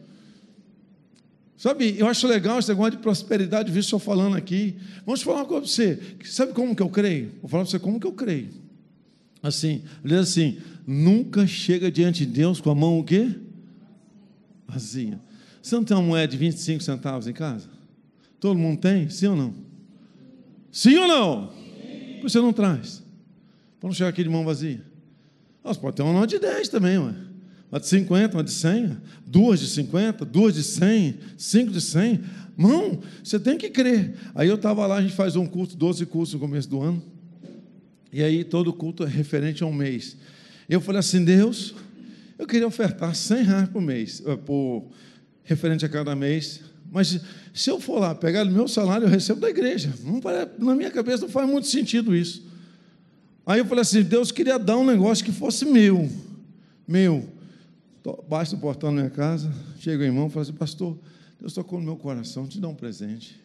Sabe, 1.63 1.95
eu 1.97 2.09
acho 2.09 2.27
legal 2.27 2.59
esse 2.59 2.69
negócio 2.71 2.91
de 2.91 2.97
prosperidade, 2.97 3.71
vi 3.71 3.79
o 3.79 3.85
senhor 3.85 4.01
falando 4.01 4.37
aqui. 4.37 4.75
Vamos 5.07 5.23
falar 5.23 5.43
uma 5.43 5.45
coisa 5.45 5.61
para 5.61 5.71
você. 5.71 6.17
Sabe 6.25 6.53
como 6.53 6.75
que 6.75 6.83
eu 6.83 6.89
creio? 6.89 7.31
Vou 7.41 7.49
falar 7.49 7.63
para 7.63 7.71
você 7.71 7.79
como 7.79 8.01
que 8.01 8.07
eu 8.09 8.13
creio. 8.13 8.49
Assim, 9.41 9.85
ele 10.03 10.15
diz 10.15 10.29
assim: 10.29 10.59
nunca 10.85 11.47
chega 11.47 11.89
diante 11.89 12.27
de 12.27 12.33
Deus 12.33 12.61
com 12.61 12.69
a 12.69 12.75
mão 12.75 12.99
o 12.99 13.05
quê? 13.05 13.39
Vazia. 14.67 15.21
Você 15.63 15.77
não 15.77 15.85
tem 15.85 15.97
uma 15.97 16.03
moeda 16.03 16.33
de 16.33 16.37
25 16.37 16.83
centavos 16.83 17.29
em 17.29 17.33
casa? 17.33 17.69
Todo 18.41 18.59
mundo 18.59 18.81
tem? 18.81 19.09
Sim 19.09 19.29
ou 19.29 19.37
não? 19.37 19.55
Sim 20.73 20.97
ou 20.97 21.07
não? 21.07 21.53
Sim. 21.53 22.15
Por 22.15 22.27
que 22.27 22.29
você 22.33 22.41
não 22.41 22.53
traz? 22.53 23.05
Para 23.79 23.89
não 23.89 23.95
chegar 23.95 24.11
aqui 24.11 24.25
de 24.25 24.29
mão 24.29 24.45
vazia. 24.45 24.85
Você 25.63 25.79
pode 25.79 25.95
ter 25.95 26.03
uma 26.03 26.13
nota 26.13 26.27
de 26.27 26.41
10 26.41 26.69
também, 26.71 26.99
ué 26.99 27.32
uma 27.73 27.81
de 27.81 27.87
50, 27.87 28.37
uma 28.37 28.45
de 28.45 28.51
100, 28.51 28.99
duas 29.27 29.59
de 29.59 29.67
50, 29.67 30.27
duas 30.27 30.55
de 30.55 30.63
100, 30.63 31.17
cinco 31.39 31.73
de 31.73 31.81
100. 31.81 32.21
Mão, 32.55 33.01
você 33.25 33.41
tem 33.41 33.57
que 33.57 33.71
crer. 33.71 34.15
Aí 34.35 34.47
eu 34.47 34.57
estava 34.57 34.87
lá, 34.87 34.99
a 34.99 35.03
gente 35.03 35.15
faz 35.15 35.37
um 35.37 35.47
culto, 35.47 35.75
12 35.75 36.05
cultos 36.05 36.35
no 36.35 36.39
começo 36.39 36.69
do 36.69 36.83
ano. 36.83 37.03
E 38.13 38.23
aí 38.23 38.45
todo 38.45 38.75
culto 38.75 39.05
é 39.05 39.09
referente 39.09 39.63
a 39.63 39.67
um 39.67 39.73
mês. 39.73 40.19
Eu 40.69 40.83
falei 40.83 40.99
assim, 40.99 41.25
Deus, 41.25 41.75
eu 42.39 42.47
queria 42.47 42.67
ofertar 42.67 43.15
100 43.15 43.43
reais 43.43 43.69
por 43.71 43.81
mês, 43.81 44.23
eh, 44.27 44.37
por, 44.37 44.85
referente 45.43 45.87
a 45.87 45.89
cada 45.89 46.15
mês. 46.15 46.61
Mas 46.91 47.19
se 47.55 47.71
eu 47.71 47.81
for 47.81 47.99
lá 47.99 48.15
pegar 48.15 48.47
o 48.47 48.51
meu 48.51 48.69
salário, 48.69 49.07
eu 49.07 49.11
recebo 49.11 49.41
da 49.41 49.49
igreja. 49.49 49.95
Não, 50.05 50.21
na 50.59 50.75
minha 50.75 50.91
cabeça 50.91 51.23
não 51.23 51.31
faz 51.31 51.49
muito 51.49 51.69
sentido 51.69 52.15
isso. 52.15 52.47
Aí 53.47 53.61
eu 53.61 53.65
falei 53.65 53.81
assim, 53.81 54.03
Deus 54.03 54.31
queria 54.31 54.59
dar 54.59 54.77
um 54.77 54.85
negócio 54.85 55.25
que 55.25 55.33
fosse 55.33 55.65
meu. 55.65 56.07
Meu. 56.87 57.32
Basta 58.29 58.57
o 58.57 58.59
portão 58.59 58.91
na 58.91 59.03
minha 59.03 59.11
casa, 59.11 59.53
chega 59.79 60.03
o 60.03 60.07
irmão 60.07 60.27
e 60.27 60.31
fala 60.31 60.43
assim, 60.43 60.53
pastor, 60.53 60.99
Deus 61.39 61.53
tocou 61.53 61.79
no 61.79 61.85
meu 61.85 61.97
coração, 61.97 62.47
te 62.47 62.59
dá 62.59 62.69
um 62.69 62.75
presente. 62.75 63.41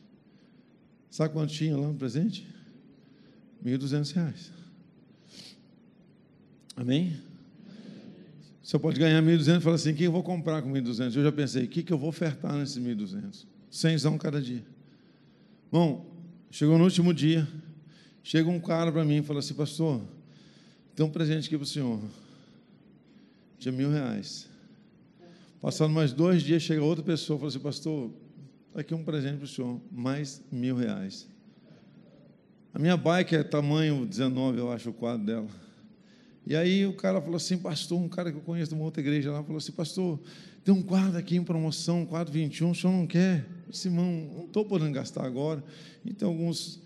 Sabe 1.10 1.34
quanto 1.34 1.54
tinha 1.54 1.78
lá 1.78 1.88
no 1.88 1.96
presente? 1.96 2.48
R$ 3.64 3.78
1.200. 3.78 4.52
Amém? 6.76 7.18
Senhor 8.68 8.82
pode 8.82 9.00
ganhar 9.00 9.22
1.200 9.24 9.60
e 9.60 9.62
falar 9.62 9.76
assim, 9.76 9.94
que 9.94 10.04
eu 10.04 10.12
vou 10.12 10.22
comprar 10.22 10.62
com 10.62 10.70
1.200? 10.72 11.16
Eu 11.16 11.24
já 11.24 11.32
pensei, 11.32 11.64
o 11.64 11.68
que 11.70 11.92
eu 11.92 11.98
vou 11.98 12.10
ofertar 12.10 12.54
nesses 12.54 12.78
1.200? 12.78 13.46
Cenzão 13.72 14.18
cada 14.18 14.42
dia. 14.42 14.66
Bom, 15.72 16.06
chegou 16.52 16.78
no 16.78 16.84
último 16.84 17.14
dia, 17.14 17.48
chega 18.22 18.50
um 18.50 18.60
cara 18.60 18.92
para 18.92 19.06
mim 19.06 19.20
e 19.20 19.24
fala 19.24 19.40
assim, 19.40 19.54
pastor, 19.54 20.02
tem 20.96 21.06
um 21.06 21.10
presente 21.10 21.48
aqui 21.48 21.58
para 21.58 21.64
o 21.64 21.68
senhor 21.68 22.02
de 23.58 23.72
mil 23.72 23.92
reais. 23.92 24.48
Passando 25.60 25.94
mais 25.94 26.14
dois 26.14 26.44
dias, 26.44 26.62
chega 26.62 26.84
outra 26.84 27.04
pessoa 27.04 27.38
e 27.38 27.40
fala 27.40 27.50
assim, 27.50 27.60
pastor, 27.60 28.12
está 28.70 28.82
aqui 28.82 28.94
um 28.94 29.04
presente 29.04 29.38
para 29.38 29.46
o 29.46 29.48
senhor, 29.48 29.82
mais 29.92 30.42
mil 30.52 30.76
reais. 30.76 31.28
A 32.74 32.80
minha 32.80 32.96
bike 32.96 33.36
é 33.36 33.44
tamanho 33.44 34.06
19, 34.06 34.60
eu 34.60 34.72
acho, 34.72 34.92
o 34.92 34.94
quadro 34.94 35.26
dela. 35.26 35.48
E 36.46 36.56
aí 36.56 36.86
o 36.86 36.94
cara 36.94 37.20
falou 37.20 37.38
assim, 37.38 37.58
pastor, 37.58 38.00
um 38.00 38.08
cara 38.08 38.32
que 38.32 38.38
eu 38.38 38.42
conheço 38.42 38.70
de 38.70 38.76
uma 38.76 38.86
outra 38.86 39.02
igreja 39.02 39.32
lá, 39.32 39.42
falou 39.44 39.58
assim, 39.58 39.72
pastor, 39.72 40.20
tem 40.64 40.74
um 40.74 40.82
quadro 40.82 41.18
aqui 41.18 41.36
em 41.36 41.44
promoção, 41.44 42.02
um 42.02 42.06
quadro 42.06 42.32
21, 42.32 42.72
o 42.72 42.76
senhor 42.76 42.94
não 42.94 43.08
quer? 43.08 43.46
Disse, 43.68 43.88
irmão, 43.88 44.30
não 44.34 44.46
estou 44.46 44.64
podendo 44.64 44.94
gastar 44.94 45.26
agora. 45.26 45.64
E 46.06 46.14
tem 46.14 46.28
alguns... 46.28 46.80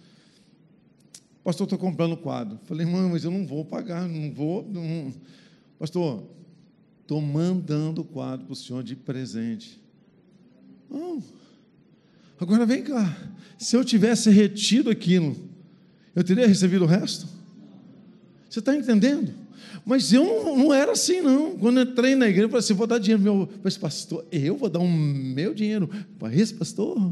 Pastor, 1.43 1.65
estou 1.65 1.77
comprando 1.77 2.13
o 2.13 2.17
quadro. 2.17 2.59
Falei, 2.63 2.85
irmão, 2.85 3.09
mas 3.09 3.23
eu 3.23 3.31
não 3.31 3.45
vou 3.45 3.65
pagar, 3.65 4.07
não 4.07 4.31
vou... 4.31 4.65
Não... 4.67 5.13
Pastor, 5.77 6.23
Estou 7.11 7.21
mandando 7.21 8.03
o 8.03 8.05
quadro 8.05 8.45
para 8.45 8.53
o 8.53 8.55
senhor 8.55 8.81
de 8.81 8.95
presente. 8.95 9.77
Agora 12.39 12.65
vem 12.65 12.83
cá. 12.83 13.17
Se 13.57 13.75
eu 13.75 13.83
tivesse 13.83 14.29
retido 14.29 14.89
aquilo, 14.89 15.35
eu 16.15 16.23
teria 16.23 16.47
recebido 16.47 16.85
o 16.85 16.87
resto? 16.87 17.27
Você 18.49 18.59
está 18.59 18.73
entendendo? 18.73 19.33
Mas 19.85 20.13
eu 20.13 20.23
não, 20.23 20.57
não, 20.57 20.73
era 20.73 20.93
assim, 20.93 21.19
não. 21.19 21.57
Quando 21.57 21.81
entrei 21.81 22.15
na 22.15 22.29
igreja, 22.29 22.45
eu 22.45 22.49
falei 22.49 22.59
assim: 22.63 22.73
vou 22.75 22.87
dar 22.87 22.97
dinheiro 22.97 23.21
meu. 23.21 23.49
Mas, 23.61 23.77
pastor, 23.77 24.25
eu 24.31 24.55
vou 24.55 24.69
dar 24.69 24.79
um 24.79 24.89
meu 24.89 25.53
dinheiro 25.53 25.89
para 26.17 26.33
esse 26.33 26.53
pastor? 26.53 27.11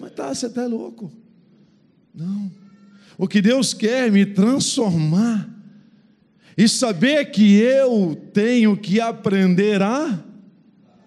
Mas 0.00 0.10
tá, 0.10 0.34
você 0.34 0.46
está 0.46 0.66
louco. 0.66 1.12
Não. 2.12 2.50
O 3.16 3.28
que 3.28 3.40
Deus 3.40 3.72
quer 3.72 4.08
é 4.08 4.10
me 4.10 4.26
transformar 4.26 5.55
e 6.56 6.68
saber 6.68 7.30
que 7.30 7.54
eu 7.56 8.16
tenho 8.32 8.76
que 8.76 9.00
aprender 9.00 9.82
a 9.82 10.18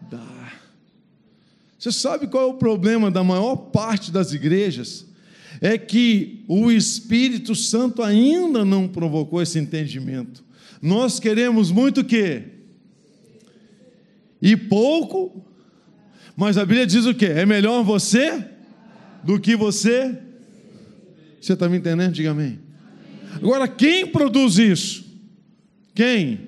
dar. 0.10 0.62
Você 1.78 1.92
sabe 1.92 2.28
qual 2.28 2.44
é 2.44 2.52
o 2.52 2.54
problema 2.54 3.10
da 3.10 3.24
maior 3.24 3.56
parte 3.56 4.12
das 4.12 4.32
igrejas? 4.32 5.08
É 5.60 5.78
que 5.78 6.44
o 6.48 6.72
Espírito 6.72 7.56
Santo 7.56 8.04
ainda 8.04 8.64
não 8.64 8.88
provocou 8.88 9.42
esse 9.42 9.58
entendimento. 9.58 10.44
Nós 10.82 11.20
queremos 11.20 11.72
muito 11.72 12.02
o 12.02 12.06
quê? 12.06 12.44
E 14.42 14.56
pouco, 14.56 15.44
mas 16.36 16.58
a 16.58 16.66
Bíblia 16.66 16.86
diz 16.86 17.06
o 17.06 17.14
quê? 17.14 17.26
É 17.26 17.46
melhor 17.46 17.84
você 17.84 18.46
do 19.24 19.40
que 19.40 19.56
você. 19.56 20.18
Você 21.42 21.54
está 21.54 21.68
me 21.68 21.78
entendendo? 21.78 22.14
Diga 22.14 22.32
amém. 22.32 22.60
Agora, 23.34 23.68
quem 23.68 24.08
produz 24.08 24.58
isso? 24.58 25.09
Quem? 26.00 26.40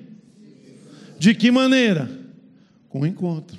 De 1.18 1.34
que 1.34 1.50
maneira? 1.50 2.10
Com 2.88 3.00
o 3.00 3.06
encontro. 3.06 3.58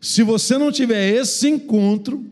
Se 0.00 0.22
você 0.22 0.56
não 0.56 0.70
tiver 0.70 1.16
esse 1.16 1.48
encontro, 1.48 2.24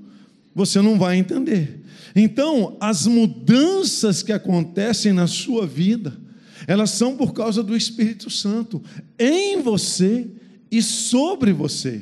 você 0.54 0.80
não 0.80 0.96
vai 0.96 1.16
entender. 1.16 1.80
Então, 2.14 2.76
as 2.78 3.04
mudanças 3.04 4.22
que 4.22 4.30
acontecem 4.30 5.12
na 5.12 5.26
sua 5.26 5.66
vida, 5.66 6.16
elas 6.68 6.90
são 6.90 7.16
por 7.16 7.34
causa 7.34 7.64
do 7.64 7.76
Espírito 7.76 8.30
Santo 8.30 8.80
em 9.18 9.60
você 9.60 10.28
e 10.70 10.80
sobre 10.80 11.52
você. 11.52 12.00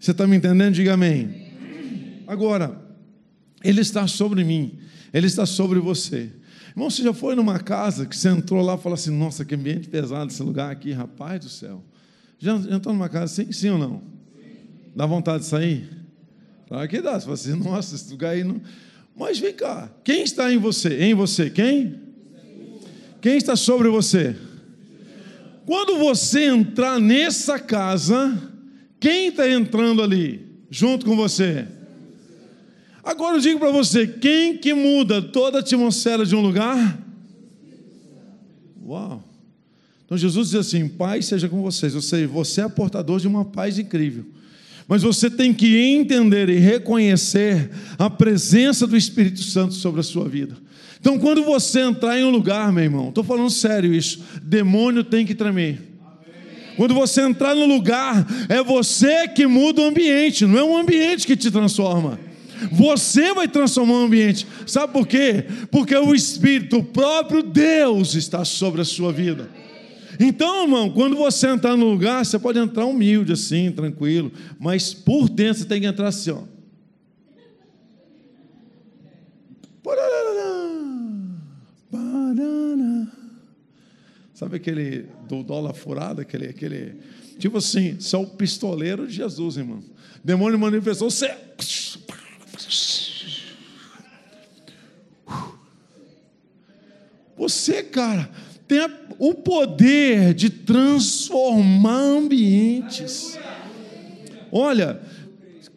Você 0.00 0.12
está 0.12 0.26
me 0.26 0.38
entendendo? 0.38 0.72
Diga 0.72 0.94
amém. 0.94 1.52
Agora, 2.26 2.80
Ele 3.62 3.82
está 3.82 4.06
sobre 4.06 4.42
mim, 4.42 4.78
Ele 5.12 5.26
está 5.26 5.44
sobre 5.44 5.80
você. 5.80 6.32
Irmão, 6.74 6.90
você 6.90 7.04
já 7.04 7.14
foi 7.14 7.36
numa 7.36 7.60
casa 7.60 8.04
que 8.04 8.16
você 8.16 8.28
entrou 8.28 8.60
lá 8.60 8.74
e 8.74 8.78
falou 8.78 8.94
assim: 8.94 9.16
Nossa, 9.16 9.44
que 9.44 9.54
ambiente 9.54 9.88
pesado 9.88 10.32
esse 10.32 10.42
lugar 10.42 10.72
aqui, 10.72 10.90
rapaz 10.90 11.40
do 11.40 11.48
céu. 11.48 11.82
Já, 12.38 12.58
já 12.58 12.74
entrou 12.74 12.92
numa 12.92 13.08
casa 13.08 13.24
assim? 13.26 13.52
Sim 13.52 13.70
ou 13.70 13.78
não? 13.78 14.02
Dá 14.94 15.06
vontade 15.06 15.44
de 15.44 15.48
sair? 15.48 15.88
Claro 16.66 16.88
que 16.88 17.00
dá. 17.00 17.12
Você 17.12 17.20
fala 17.20 17.34
assim: 17.34 17.54
Nossa, 17.62 17.94
esse 17.94 18.10
lugar 18.10 18.30
aí 18.30 18.42
não. 18.42 18.60
Mas 19.16 19.38
vem 19.38 19.54
cá, 19.54 19.88
quem 20.02 20.24
está 20.24 20.52
em 20.52 20.58
você? 20.58 20.98
Em 21.00 21.14
você? 21.14 21.48
Quem? 21.48 22.00
Quem 23.20 23.36
está 23.36 23.54
sobre 23.54 23.88
você? 23.88 24.36
Quando 25.64 25.98
você 25.98 26.46
entrar 26.46 26.98
nessa 26.98 27.58
casa, 27.58 28.36
quem 28.98 29.28
está 29.28 29.48
entrando 29.48 30.02
ali 30.02 30.44
junto 30.68 31.06
com 31.06 31.14
você? 31.14 31.66
Agora 33.04 33.36
eu 33.36 33.40
digo 33.40 33.58
para 33.58 33.70
você: 33.70 34.06
quem 34.06 34.56
que 34.56 34.72
muda 34.72 35.20
toda 35.20 35.58
a 35.58 35.60
atmosfera 35.60 36.24
de 36.24 36.34
um 36.34 36.40
lugar? 36.40 36.98
Uau! 38.86 39.22
Então 40.04 40.16
Jesus 40.16 40.50
diz 40.50 40.60
assim: 40.60 40.88
Paz 40.88 41.26
seja 41.26 41.48
com 41.48 41.60
vocês. 41.62 41.94
Ou 41.94 42.02
seja, 42.02 42.26
você 42.26 42.62
é 42.62 42.68
portador 42.68 43.20
de 43.20 43.28
uma 43.28 43.44
paz 43.44 43.78
incrível. 43.78 44.24
Mas 44.86 45.02
você 45.02 45.30
tem 45.30 45.52
que 45.52 45.76
entender 45.76 46.48
e 46.50 46.58
reconhecer 46.58 47.70
a 47.98 48.10
presença 48.10 48.86
do 48.86 48.96
Espírito 48.96 49.42
Santo 49.42 49.74
sobre 49.74 50.00
a 50.00 50.04
sua 50.04 50.28
vida. 50.28 50.56
Então, 51.00 51.18
quando 51.18 51.42
você 51.42 51.80
entrar 51.80 52.18
em 52.18 52.24
um 52.24 52.30
lugar, 52.30 52.70
meu 52.72 52.84
irmão, 52.84 53.08
estou 53.08 53.24
falando 53.24 53.50
sério 53.50 53.94
isso, 53.94 54.22
demônio 54.42 55.02
tem 55.02 55.24
que 55.24 55.34
tremer. 55.34 55.78
Quando 56.76 56.92
você 56.92 57.22
entrar 57.22 57.54
no 57.54 57.66
lugar, 57.66 58.26
é 58.48 58.62
você 58.62 59.28
que 59.28 59.46
muda 59.46 59.80
o 59.80 59.84
ambiente, 59.84 60.44
não 60.44 60.58
é 60.58 60.64
um 60.64 60.76
ambiente 60.76 61.26
que 61.26 61.36
te 61.36 61.50
transforma. 61.50 62.18
Você 62.70 63.32
vai 63.34 63.48
transformar 63.48 63.94
o 63.94 64.04
ambiente. 64.04 64.46
Sabe 64.66 64.92
por 64.92 65.06
quê? 65.06 65.44
Porque 65.70 65.96
o 65.96 66.14
Espírito, 66.14 66.82
próprio 66.82 67.42
Deus, 67.42 68.14
está 68.14 68.44
sobre 68.44 68.80
a 68.80 68.84
sua 68.84 69.12
vida. 69.12 69.50
Então, 70.18 70.62
irmão, 70.62 70.90
quando 70.90 71.16
você 71.16 71.48
entrar 71.48 71.76
no 71.76 71.90
lugar, 71.90 72.24
você 72.24 72.38
pode 72.38 72.58
entrar 72.58 72.84
humilde, 72.84 73.32
assim, 73.32 73.72
tranquilo, 73.72 74.30
mas 74.58 74.94
por 74.94 75.28
dentro 75.28 75.62
você 75.62 75.68
tem 75.68 75.80
que 75.80 75.86
entrar 75.86 76.08
assim, 76.08 76.30
ó. 76.30 76.42
Sabe 84.34 84.56
aquele 84.56 85.06
do 85.28 85.42
dólar 85.44 85.72
furado, 85.74 86.20
aquele, 86.20 86.46
aquele. 86.46 86.96
Tipo 87.38 87.58
assim, 87.58 87.94
você 87.98 88.16
é 88.16 88.18
o 88.18 88.26
pistoleiro 88.26 89.06
de 89.06 89.14
Jesus, 89.14 89.56
irmão. 89.56 89.82
Demônio 90.24 90.58
manifestou, 90.58 91.08
você. 91.08 91.34
Você, 97.44 97.82
cara, 97.82 98.30
tem 98.66 98.78
o 99.18 99.34
poder 99.34 100.32
de 100.32 100.48
transformar 100.48 102.00
ambientes. 102.00 103.38
Olha, 104.50 104.98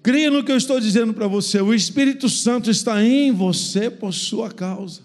creia 0.01 0.32
no 0.32 0.45
que 0.45 0.51
eu 0.51 0.56
estou 0.56 0.80
dizendo 0.80 1.13
para 1.13 1.27
você: 1.27 1.60
o 1.60 1.73
Espírito 1.73 2.30
Santo 2.30 2.71
está 2.71 3.03
em 3.03 3.34
você 3.34 3.89
por 3.89 4.13
sua 4.13 4.49
causa, 4.49 5.01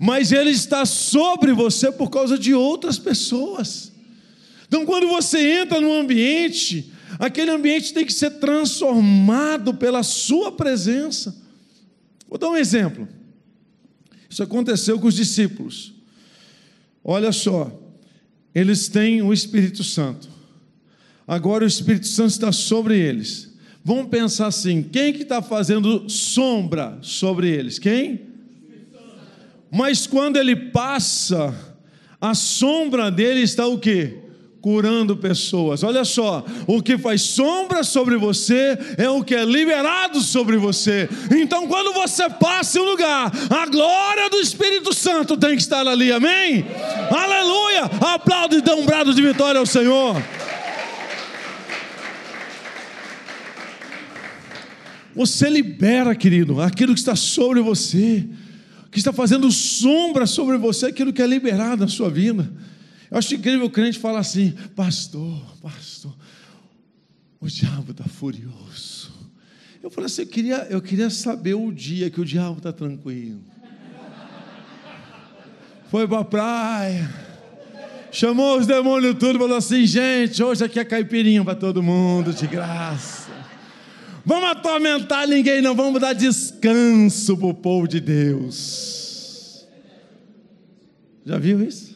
mas 0.00 0.32
ele 0.32 0.50
está 0.50 0.84
sobre 0.84 1.52
você 1.52 1.92
por 1.92 2.10
causa 2.10 2.36
de 2.36 2.52
outras 2.52 2.98
pessoas. 2.98 3.92
Então, 4.66 4.84
quando 4.84 5.06
você 5.06 5.60
entra 5.60 5.80
num 5.80 6.00
ambiente, 6.00 6.92
aquele 7.16 7.52
ambiente 7.52 7.94
tem 7.94 8.04
que 8.04 8.12
ser 8.12 8.40
transformado 8.40 9.72
pela 9.72 10.02
sua 10.02 10.50
presença. 10.50 11.32
Vou 12.28 12.38
dar 12.38 12.48
um 12.48 12.56
exemplo. 12.56 13.06
Isso 14.36 14.42
aconteceu 14.42 15.00
com 15.00 15.06
os 15.06 15.14
discípulos. 15.14 15.94
Olha 17.02 17.32
só, 17.32 17.72
eles 18.54 18.86
têm 18.86 19.22
o 19.22 19.32
Espírito 19.32 19.82
Santo. 19.82 20.28
Agora 21.26 21.64
o 21.64 21.66
Espírito 21.66 22.06
Santo 22.06 22.32
está 22.32 22.52
sobre 22.52 22.98
eles. 22.98 23.56
Vamos 23.82 24.10
pensar 24.10 24.48
assim: 24.48 24.82
quem 24.82 25.14
que 25.14 25.22
está 25.22 25.40
fazendo 25.40 26.06
sombra 26.10 26.98
sobre 27.00 27.48
eles? 27.48 27.78
Quem? 27.78 28.26
Mas 29.70 30.06
quando 30.06 30.36
ele 30.36 30.54
passa, 30.54 31.58
a 32.20 32.34
sombra 32.34 33.10
dele 33.10 33.40
está 33.40 33.66
o 33.66 33.78
quê? 33.78 34.18
Curando 34.66 35.16
pessoas. 35.16 35.84
Olha 35.84 36.04
só, 36.04 36.44
o 36.66 36.82
que 36.82 36.98
faz 36.98 37.22
sombra 37.22 37.84
sobre 37.84 38.16
você 38.16 38.76
é 38.98 39.08
o 39.08 39.22
que 39.22 39.32
é 39.32 39.44
liberado 39.44 40.20
sobre 40.20 40.56
você. 40.56 41.08
Então, 41.30 41.68
quando 41.68 41.92
você 41.92 42.28
passa 42.28 42.76
em 42.76 42.82
um 42.82 42.84
lugar, 42.84 43.30
a 43.48 43.66
glória 43.66 44.28
do 44.28 44.38
Espírito 44.38 44.92
Santo 44.92 45.36
tem 45.36 45.50
que 45.50 45.62
estar 45.62 45.86
ali, 45.86 46.10
amém? 46.10 46.66
Aleluia! 47.08 47.84
Aplaude 48.12 48.56
e 48.56 48.60
dê 48.60 48.72
um 48.72 48.84
brado 48.84 49.14
de 49.14 49.22
vitória 49.22 49.60
ao 49.60 49.66
Senhor. 49.66 50.20
Você 55.14 55.48
libera, 55.48 56.12
querido, 56.12 56.60
aquilo 56.60 56.92
que 56.92 56.98
está 56.98 57.14
sobre 57.14 57.60
você, 57.60 58.28
que 58.90 58.98
está 58.98 59.12
fazendo 59.12 59.48
sombra 59.52 60.26
sobre 60.26 60.58
você, 60.58 60.86
aquilo 60.86 61.12
que 61.12 61.22
é 61.22 61.26
liberado 61.28 61.82
na 61.82 61.88
sua 61.88 62.10
vida. 62.10 62.50
Eu 63.10 63.18
acho 63.18 63.34
incrível 63.34 63.66
o 63.66 63.70
crente 63.70 63.98
falar 63.98 64.20
assim, 64.20 64.52
pastor, 64.74 65.40
pastor, 65.62 66.14
o 67.40 67.46
diabo 67.46 67.92
está 67.92 68.04
furioso. 68.04 69.12
Eu 69.82 69.90
falei 69.90 70.06
assim, 70.06 70.22
eu 70.22 70.28
queria, 70.28 70.66
eu 70.68 70.82
queria 70.82 71.08
saber 71.10 71.54
o 71.54 71.70
dia 71.70 72.10
que 72.10 72.20
o 72.20 72.24
diabo 72.24 72.58
está 72.58 72.72
tranquilo. 72.72 73.40
Foi 75.88 76.08
para 76.08 76.18
a 76.18 76.24
praia, 76.24 77.14
chamou 78.10 78.58
os 78.58 78.66
demônios 78.66 79.14
tudo, 79.16 79.38
falou 79.38 79.56
assim, 79.56 79.86
gente, 79.86 80.42
hoje 80.42 80.64
aqui 80.64 80.80
é 80.80 80.84
caipirinha 80.84 81.44
para 81.44 81.54
todo 81.54 81.80
mundo, 81.80 82.32
de 82.32 82.46
graça. 82.48 83.30
Vamos 84.24 84.50
atormentar 84.50 85.28
ninguém, 85.28 85.62
não, 85.62 85.76
vamos 85.76 86.00
dar 86.00 86.12
descanso 86.12 87.36
para 87.36 87.46
o 87.46 87.54
povo 87.54 87.86
de 87.86 88.00
Deus. 88.00 89.64
Já 91.24 91.38
viu 91.38 91.62
isso? 91.62 91.95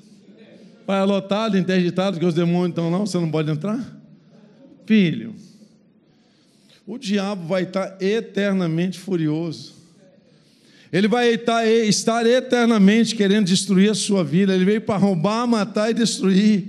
Vai 0.91 1.07
lotado, 1.07 1.57
interditado, 1.57 2.19
que 2.19 2.27
os 2.27 2.35
demônios 2.35 2.71
estão 2.71 2.91
lá, 2.91 2.99
você 2.99 3.17
não 3.17 3.31
pode 3.31 3.49
entrar? 3.49 3.79
Filho, 4.85 5.37
o 6.85 6.99
diabo 6.99 7.47
vai 7.47 7.63
estar 7.63 7.97
eternamente 8.03 8.99
furioso. 8.99 9.73
Ele 10.93 11.07
vai 11.07 11.29
estar 11.29 12.27
eternamente 12.27 13.15
querendo 13.15 13.47
destruir 13.47 13.93
a 13.93 13.95
sua 13.95 14.25
vida. 14.25 14.53
Ele 14.53 14.65
veio 14.65 14.81
para 14.81 14.97
roubar, 14.97 15.47
matar 15.47 15.93
e 15.93 15.95
destruir. 15.95 16.67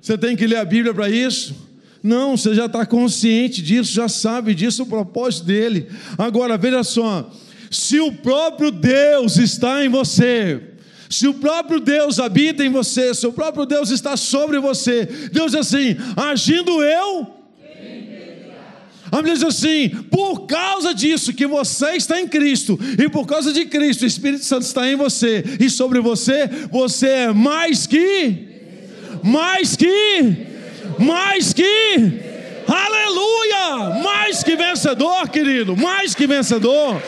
Você 0.00 0.16
tem 0.16 0.34
que 0.34 0.46
ler 0.46 0.56
a 0.56 0.64
Bíblia 0.64 0.94
para 0.94 1.10
isso? 1.10 1.54
Não, 2.02 2.38
você 2.38 2.54
já 2.54 2.64
está 2.64 2.86
consciente 2.86 3.60
disso, 3.60 3.92
já 3.92 4.08
sabe 4.08 4.54
disso, 4.54 4.84
o 4.84 4.86
propósito 4.86 5.44
dele. 5.44 5.86
Agora, 6.16 6.56
veja 6.56 6.82
só: 6.82 7.30
se 7.70 8.00
o 8.00 8.10
próprio 8.10 8.70
Deus 8.70 9.36
está 9.36 9.84
em 9.84 9.90
você, 9.90 10.73
se 11.08 11.28
o 11.28 11.34
próprio 11.34 11.80
Deus 11.80 12.18
habita 12.18 12.64
em 12.64 12.70
você, 12.70 13.14
se 13.14 13.26
o 13.26 13.32
próprio 13.32 13.66
Deus 13.66 13.90
está 13.90 14.16
sobre 14.16 14.58
você, 14.58 15.06
Deus 15.32 15.54
é 15.54 15.58
assim, 15.58 15.96
agindo 16.16 16.82
eu, 16.82 17.34
A 19.14 19.18
Bíblia 19.18 19.34
diz 19.34 19.44
assim: 19.44 19.88
por 20.10 20.40
causa 20.40 20.92
disso 20.92 21.32
que 21.32 21.46
você 21.46 21.92
está 21.92 22.20
em 22.20 22.26
Cristo, 22.26 22.76
e 22.98 23.08
por 23.08 23.26
causa 23.26 23.52
de 23.52 23.64
Cristo, 23.64 24.02
o 24.02 24.06
Espírito 24.06 24.44
Santo 24.44 24.62
está 24.62 24.88
em 24.88 24.96
você, 24.96 25.44
e 25.60 25.70
sobre 25.70 26.00
você, 26.00 26.48
você 26.68 27.08
é 27.08 27.32
mais 27.32 27.86
que, 27.86 28.48
mais 29.22 29.76
que, 29.76 30.46
mais 30.98 31.52
que, 31.52 31.62
aleluia, 32.66 34.02
mais 34.02 34.42
que 34.42 34.56
vencedor, 34.56 35.28
querido, 35.28 35.76
mais 35.76 36.12
que 36.12 36.26
vencedor. 36.26 37.00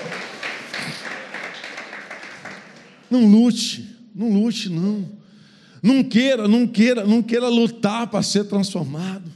Não 3.10 3.26
lute, 3.26 3.85
não 4.16 4.32
lute, 4.32 4.70
não. 4.70 5.06
Não 5.82 6.02
queira, 6.02 6.48
não 6.48 6.66
queira, 6.66 7.06
não 7.06 7.22
queira 7.22 7.48
lutar 7.48 8.06
para 8.06 8.22
ser 8.22 8.44
transformado. 8.44 9.30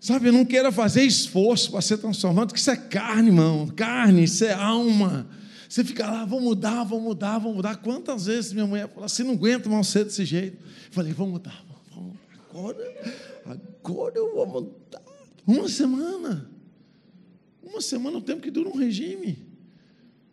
Sabe, 0.00 0.30
não 0.30 0.44
queira 0.44 0.70
fazer 0.70 1.02
esforço 1.04 1.70
para 1.70 1.80
ser 1.80 1.96
transformado, 1.96 2.48
porque 2.48 2.60
isso 2.60 2.70
é 2.70 2.76
carne, 2.76 3.28
irmão. 3.28 3.68
Carne, 3.68 4.24
isso 4.24 4.44
é 4.44 4.52
alma. 4.52 5.26
Você 5.66 5.82
fica 5.82 6.04
lá, 6.10 6.24
vou 6.24 6.40
mudar, 6.40 6.84
vou 6.84 7.00
mudar, 7.00 7.38
vou 7.38 7.54
mudar. 7.54 7.76
Quantas 7.76 8.26
vezes 8.26 8.52
minha 8.52 8.66
mulher 8.66 8.88
falou 8.88 9.06
assim, 9.06 9.22
não 9.22 9.32
aguento 9.32 9.70
mais 9.70 9.86
ser 9.86 10.04
desse 10.04 10.24
jeito. 10.24 10.56
Eu 10.56 10.92
falei, 10.92 11.12
vou 11.12 11.26
mudar, 11.26 11.64
vou, 11.94 12.12
agora, 12.50 13.14
agora 13.46 14.14
eu 14.16 14.34
vou 14.34 14.46
mudar. 14.46 15.02
Uma 15.46 15.68
semana. 15.68 16.50
Uma 17.62 17.80
semana, 17.80 18.18
o 18.18 18.20
tempo 18.20 18.42
que 18.42 18.50
dura 18.50 18.68
um 18.68 18.76
regime. 18.76 19.38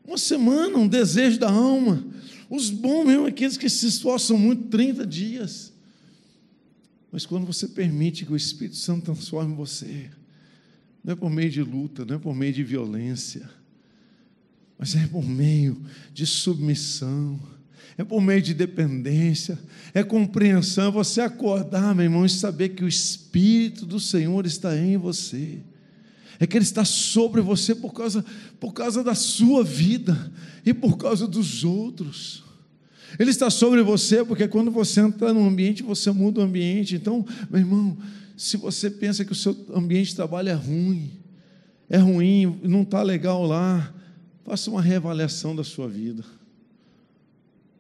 Uma 0.06 0.18
semana, 0.18 0.78
um 0.78 0.88
desejo 0.88 1.40
da 1.40 1.50
alma. 1.50 2.04
Os 2.52 2.70
bons 2.70 3.06
mesmo, 3.06 3.26
aqueles 3.26 3.56
que 3.56 3.70
se 3.70 3.88
esforçam 3.88 4.38
muito, 4.38 4.68
30 4.68 5.08
dias. 5.08 5.72
Mas 7.10 7.26
quando 7.26 7.46
você 7.46 7.66
permite 7.66 8.26
que 8.26 8.34
o 8.34 8.36
Espírito 8.36 8.76
Santo 8.76 9.06
transforme 9.06 9.56
você, 9.56 10.12
não 11.02 11.14
é 11.14 11.16
por 11.16 11.30
meio 11.30 11.50
de 11.50 11.64
luta, 11.64 12.04
não 12.04 12.18
é 12.18 12.20
por 12.20 12.36
meio 12.36 12.52
de 12.52 12.62
violência, 12.62 13.50
mas 14.78 14.98
é 14.98 15.08
por 15.08 15.24
meio 15.24 15.82
de 16.14 16.26
submissão, 16.26 17.40
é 17.98 18.04
por 18.04 18.22
meio 18.22 18.42
de 18.42 18.54
dependência, 18.54 19.58
é 19.94 20.04
compreensão, 20.04 20.90
é 20.90 20.92
você 20.92 21.22
acordar, 21.22 21.96
meu 21.96 22.04
irmão, 22.04 22.26
e 22.26 22.30
saber 22.30 22.70
que 22.70 22.84
o 22.84 22.88
Espírito 22.88 23.86
do 23.86 23.98
Senhor 23.98 24.46
está 24.46 24.78
em 24.78 24.98
você. 24.98 25.62
É 26.42 26.48
que 26.48 26.58
Ele 26.58 26.66
está 26.66 26.84
sobre 26.84 27.40
você 27.40 27.76
por 27.76 27.94
causa, 27.94 28.26
por 28.60 28.74
causa 28.74 29.04
da 29.04 29.14
sua 29.14 29.64
vida 29.64 30.32
e 30.66 30.74
por 30.74 30.98
causa 30.98 31.28
dos 31.28 31.64
outros. 31.64 32.44
Ele 33.20 33.30
está 33.30 33.52
sobre 33.52 33.84
você 33.84 34.26
porque 34.26 34.48
quando 34.48 34.72
você 34.72 35.02
entra 35.02 35.32
no 35.32 35.48
ambiente, 35.48 35.84
você 35.84 36.10
muda 36.10 36.40
o 36.40 36.44
ambiente. 36.44 36.96
Então, 36.96 37.24
meu 37.48 37.60
irmão, 37.60 37.96
se 38.36 38.58
você 38.58 38.90
pensa 38.90 39.24
que 39.24 39.32
o 39.32 39.36
seu 39.36 39.56
ambiente 39.72 40.10
de 40.10 40.16
trabalho 40.16 40.50
é 40.50 40.54
ruim, 40.54 41.12
é 41.88 41.98
ruim, 41.98 42.60
não 42.64 42.82
está 42.82 43.04
legal 43.04 43.46
lá, 43.46 43.94
faça 44.44 44.72
uma 44.72 44.82
reavaliação 44.82 45.56
da 45.56 45.64
sua 45.64 45.88
vida. 45.88 46.24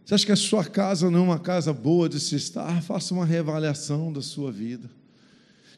Você 0.05 0.13
acha 0.13 0.25
que 0.27 0.31
a 0.33 0.35
sua 0.35 0.63
casa 0.63 1.09
não 1.09 1.19
é 1.19 1.23
uma 1.23 1.39
casa 1.39 1.73
boa 1.73 2.07
de 2.07 2.19
se 2.19 2.35
estar? 2.35 2.79
Faça 2.83 3.11
uma 3.11 3.25
reavaliação 3.25 4.13
da 4.13 4.21
sua 4.21 4.51
vida. 4.51 4.87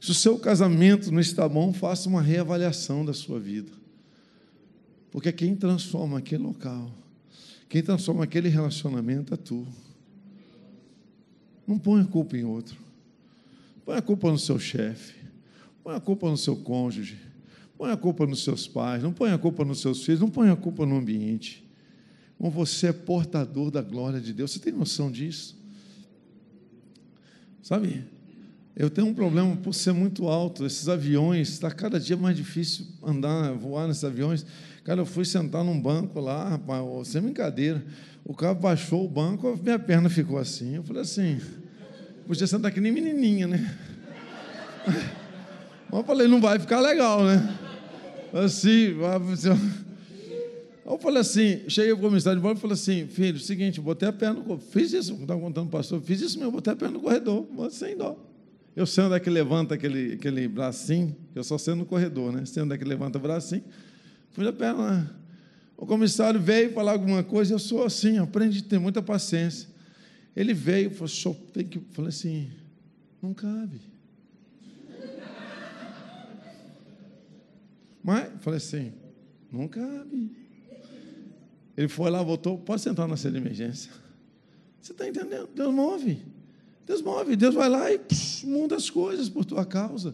Se 0.04 0.12
o 0.12 0.14
seu 0.14 0.38
casamento 0.38 1.12
não 1.12 1.22
está 1.22 1.48
bom, 1.48 1.72
faça 1.72 2.10
uma 2.10 2.22
reavaliação 2.22 3.06
da 3.06 3.14
sua 3.14 3.40
vida. 3.40 3.72
Porque 5.10 5.32
quem 5.32 5.56
transforma 5.56 6.18
aquele 6.18 6.44
local 6.44 6.92
quem 7.74 7.82
transforma 7.82 8.24
aquele 8.24 8.50
relacionamento 8.50 9.34
é 9.34 9.38
tu. 9.38 9.66
Não 11.66 11.80
põe 11.80 12.04
a 12.04 12.06
culpa 12.06 12.38
em 12.38 12.44
outro. 12.44 12.78
Põe 13.84 13.98
a 13.98 14.02
culpa 14.04 14.30
no 14.30 14.38
seu 14.38 14.60
chefe. 14.60 15.16
Põe 15.84 15.96
a 15.96 16.00
culpa 16.00 16.30
no 16.30 16.38
seu 16.38 16.56
cônjuge. 16.56 17.18
Põe 17.76 17.90
a 17.90 17.98
culpa 17.98 18.28
nos 18.28 18.44
seus 18.44 18.68
pais. 18.68 19.02
Não 19.02 19.12
põe 19.12 19.32
a 19.32 19.40
culpa 19.40 19.66
nos 19.66 19.82
seus 19.82 20.06
filhos. 20.06 20.22
Não 20.22 20.30
põe 20.30 20.52
a 20.52 20.56
culpa 20.56 20.86
no 20.86 20.98
ambiente. 20.98 21.68
Como 22.38 22.52
você 22.52 22.90
é 22.90 22.94
portador 22.94 23.72
da 23.72 23.82
glória 23.82 24.22
de 24.22 24.34
Deus. 24.34 24.52
Você 24.52 24.60
tem 24.60 24.72
noção 24.72 25.10
disso? 25.10 25.58
Sabe? 27.64 28.06
Eu 28.76 28.90
tenho 28.90 29.08
um 29.08 29.14
problema 29.14 29.56
por 29.58 29.74
ser 29.74 29.94
muito 29.94 30.28
alto. 30.28 30.66
Esses 30.66 30.90
aviões, 30.90 31.50
está 31.50 31.70
cada 31.70 32.00
dia 32.00 32.18
mais 32.18 32.36
difícil 32.36 32.86
andar, 33.04 33.54
voar 33.54 33.88
nesses 33.88 34.04
aviões. 34.04 34.46
Cara, 34.84 35.02
eu 35.02 35.06
fui 35.06 35.26
sentar 35.26 35.64
num 35.64 35.80
banco 35.80 36.20
lá, 36.20 36.50
rapaz, 36.50 37.08
sem 37.08 37.22
brincadeira. 37.22 37.84
O 38.26 38.34
cara 38.34 38.54
baixou 38.54 39.06
o 39.06 39.08
banco, 39.08 39.60
minha 39.62 39.78
perna 39.78 40.10
ficou 40.10 40.40
assim. 40.40 40.76
Eu 40.76 40.84
falei 40.84 41.04
assim, 41.04 41.40
podia 42.26 42.48
sentar 42.48 42.72
aqui 42.72 42.82
nem 42.82 42.92
menininha, 42.92 43.48
né? 43.48 43.78
Mas 45.90 46.00
eu 46.00 46.04
falei, 46.04 46.28
não 46.28 46.42
vai 46.42 46.58
ficar 46.58 46.80
legal, 46.80 47.24
né? 47.24 47.58
Assim, 48.34 48.96
eu 50.84 50.98
falei 50.98 51.22
assim, 51.22 51.62
cheguei 51.70 51.94
para 51.94 52.00
o 52.00 52.10
comissário 52.10 52.40
de 52.40 52.42
bordo 52.42 52.58
e 52.58 52.62
falei 52.62 52.74
assim, 52.74 53.06
filho, 53.06 53.38
seguinte, 53.38 53.80
botei 53.80 54.10
a 54.10 54.14
perna 54.14 54.40
no 54.40 54.44
corredor. 54.44 54.68
Fiz 54.72 54.92
isso, 54.92 55.14
estava 55.14 55.40
contando 55.40 55.68
o 55.68 55.70
pastor, 55.70 56.02
fiz 56.02 56.20
isso 56.20 56.40
mesmo, 56.40 56.54
botei 56.54 56.74
a 56.74 56.76
perna 56.76 56.96
no 56.96 57.02
corredor, 57.02 57.48
sem 57.70 57.96
dó. 57.96 58.33
Eu 58.76 58.86
sei 58.86 59.04
onde 59.04 59.16
é 59.16 59.20
que 59.20 59.30
levanta 59.30 59.76
aquele, 59.76 60.14
aquele 60.14 60.48
bracinho, 60.48 61.16
eu 61.36 61.44
só 61.44 61.58
sei 61.58 61.76
no 61.76 61.86
corredor, 61.86 62.32
né? 62.32 62.46
Sei 62.46 62.64
onde 62.64 62.74
é 62.74 62.78
que 62.78 62.84
levanta 62.84 63.20
o 63.20 63.22
bracinho. 63.22 63.64
Fui 64.32 64.48
a 64.48 64.54
perna. 64.54 65.16
O 65.78 65.86
comissário 65.86 66.40
veio 66.40 66.74
falar 66.74 66.94
alguma 66.94 67.24
coisa, 67.24 67.54
eu 67.54 67.60
sou 67.60 67.84
assim, 67.84 68.18
aprende 68.18 68.60
a 68.60 68.64
ter 68.64 68.80
muita 68.80 69.02
paciência. 69.02 69.70
Ele 70.36 70.54
veio, 70.54 70.90
falou, 70.92 71.36
tem 71.54 71.66
que. 71.66 71.80
Falei 71.92 72.10
assim, 72.10 72.50
não 73.22 73.34
cabe. 73.34 73.80
Mas, 78.04 78.32
falei 78.42 78.58
assim, 78.58 78.92
não 79.52 79.68
cabe. 79.68 80.36
Ele 81.78 81.88
foi 81.88 82.10
lá, 82.10 82.22
voltou, 82.22 82.58
pode 82.58 82.82
sentar 82.82 83.08
na 83.08 83.16
sala 83.16 83.34
de 83.34 83.38
emergência. 83.40 83.92
Você 84.82 84.92
está 84.92 85.08
entendendo? 85.08 85.48
Deus 85.56 85.74
move. 85.74 86.22
Deus 86.86 87.02
move, 87.02 87.36
Deus 87.36 87.56
vai 87.56 87.70
lá 87.70 87.92
e 87.92 87.98
pss, 87.98 88.46
muda 88.46 88.76
as 88.76 88.90
coisas 88.90 89.30
por 89.30 89.46
tua 89.46 89.66
causa. 89.66 90.14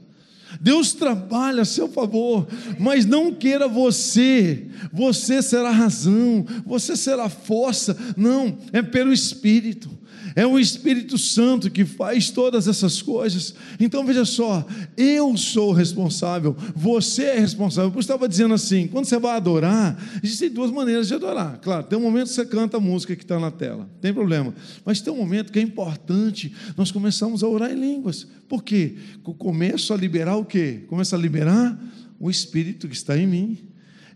Deus 0.60 0.94
trabalha 0.94 1.62
a 1.62 1.66
seu 1.66 1.88
favor, 1.88 2.48
mas 2.80 3.06
não 3.06 3.32
queira 3.34 3.68
você, 3.68 4.66
você 4.92 5.42
será 5.42 5.70
razão, 5.70 6.46
você 6.66 6.96
será 6.96 7.30
força, 7.30 7.96
não, 8.18 8.58
é 8.74 8.82
pelo 8.82 9.14
Espírito. 9.14 9.99
É 10.36 10.46
o 10.46 10.60
Espírito 10.60 11.18
Santo 11.18 11.70
que 11.70 11.86
faz 11.86 12.30
todas 12.30 12.68
essas 12.68 13.02
coisas. 13.02 13.54
Então 13.80 14.06
veja 14.06 14.26
só, 14.26 14.65
eu 14.98 15.36
sou 15.38 15.72
responsável, 15.72 16.56
você 16.76 17.24
é 17.24 17.39
responsável. 17.39 17.92
Eu 17.94 18.00
estava 18.00 18.28
dizendo 18.28 18.54
assim: 18.54 18.88
quando 18.88 19.06
você 19.06 19.18
vai 19.18 19.36
adorar, 19.36 19.98
existem 20.24 20.50
duas 20.50 20.72
maneiras 20.72 21.08
de 21.08 21.13
adorar. 21.13 21.60
Claro, 21.62 21.84
tem 21.84 21.98
um 21.98 22.02
momento 22.02 22.28
que 22.28 22.34
você 22.34 22.46
canta 22.46 22.78
a 22.78 22.80
música 22.80 23.15
que 23.15 23.24
está 23.24 23.39
na 23.39 23.52
tela, 23.52 23.89
tem 24.02 24.13
problema. 24.13 24.54
Mas 24.86 25.02
tem 25.02 25.12
um 25.13 25.18
momento 25.18 25.52
que 25.52 25.60
é 25.60 25.62
importante, 25.62 26.54
nós 26.78 26.92
começamos 26.92 27.44
a 27.44 27.48
orar 27.48 27.72
em 27.72 27.80
línguas. 27.80 28.28
Por 28.48 28.63
quê? 28.63 28.96
Começo 29.38 29.94
a 29.94 29.98
liberar 29.98 30.36
o 30.36 30.46
quê? 30.46 30.84
Começa 30.88 31.15
a 31.15 31.20
liberar 31.20 31.80
o 32.20 32.30
Espírito 32.30 32.88
que 32.88 32.96
está 32.96 33.18
em 33.18 33.28
mim. 33.28 33.58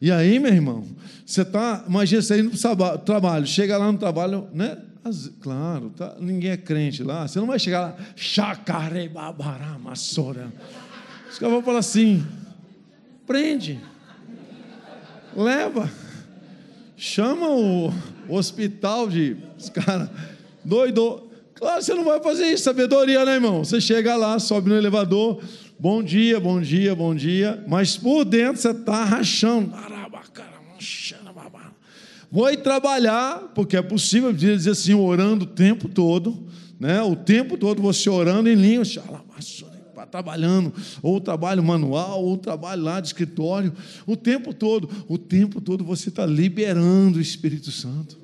E 0.02 0.12
aí, 0.12 0.38
meu 0.38 0.52
irmão, 0.52 0.86
você 1.26 1.44
está, 1.44 1.86
imagina 1.88 2.22
você 2.22 2.40
indo 2.40 2.52
para 2.58 2.96
o 2.96 2.98
trabalho, 2.98 3.48
chega 3.48 3.78
lá 3.78 3.90
no 3.90 3.98
trabalho, 3.98 4.50
né? 4.54 4.78
As, 5.04 5.32
claro, 5.42 5.90
tá, 5.90 6.16
ninguém 6.20 6.52
é 6.52 6.58
crente 6.58 7.04
lá. 7.04 7.28
Você 7.28 7.38
não 7.38 7.48
vai 7.48 7.60
chegar 7.60 7.82
lá, 7.82 7.98
chacarebabaramasora. 8.16 10.50
Os 11.30 11.38
caras 11.38 11.54
vão 11.54 11.62
falar 11.62 11.80
assim: 11.80 12.26
prende, 13.28 13.82
leva, 15.36 15.92
chama 16.96 17.50
o, 17.50 17.92
hospital 18.30 19.10
de. 19.10 19.36
Os 19.58 19.68
caras, 19.70 20.10
doido. 20.64 21.28
Claro, 21.56 21.82
você 21.82 21.94
não 21.94 22.06
vai 22.06 22.22
fazer 22.22 22.46
isso, 22.48 22.64
sabedoria, 22.64 23.26
né, 23.26 23.34
irmão? 23.36 23.62
Você 23.64 23.82
chega 23.82 24.16
lá, 24.16 24.40
sobe 24.40 24.70
no 24.70 24.76
elevador, 24.76 25.42
bom 25.78 26.02
dia, 26.02 26.40
bom 26.40 26.62
dia, 26.62 26.96
bom 26.96 27.14
dia, 27.16 27.64
mas 27.68 27.98
por 27.98 28.26
dentro 28.26 28.60
você 28.62 28.72
está 28.72 29.04
rachando. 29.04 29.72
Vou 32.34 32.50
ir 32.50 32.64
trabalhar, 32.64 33.52
porque 33.54 33.78
é 33.78 33.82
possível 33.84 34.34
dizer 34.34 34.72
assim, 34.72 34.96
orando 34.96 35.46
o 35.46 35.48
tempo 35.48 35.88
todo, 35.88 36.48
né? 36.80 37.00
o 37.04 37.16
tempo 37.16 37.60
todo 37.60 37.80
você 37.80 38.10
orando 38.10 38.50
em 38.50 38.56
língua, 38.56 38.84
trabalhando, 40.10 40.74
ou 41.04 41.22
trabalho 41.22 41.64
manual, 41.64 42.26
ou 42.26 42.36
trabalho 42.36 42.82
lá 42.82 43.00
de 43.00 43.06
escritório, 43.06 43.72
o 44.08 44.18
tempo 44.18 44.52
todo, 44.52 44.90
o 45.08 45.16
tempo 45.16 45.62
todo 45.62 45.84
você 45.84 46.10
está 46.10 46.26
liberando 46.26 47.20
o 47.20 47.22
Espírito 47.22 47.70
Santo. 47.70 48.18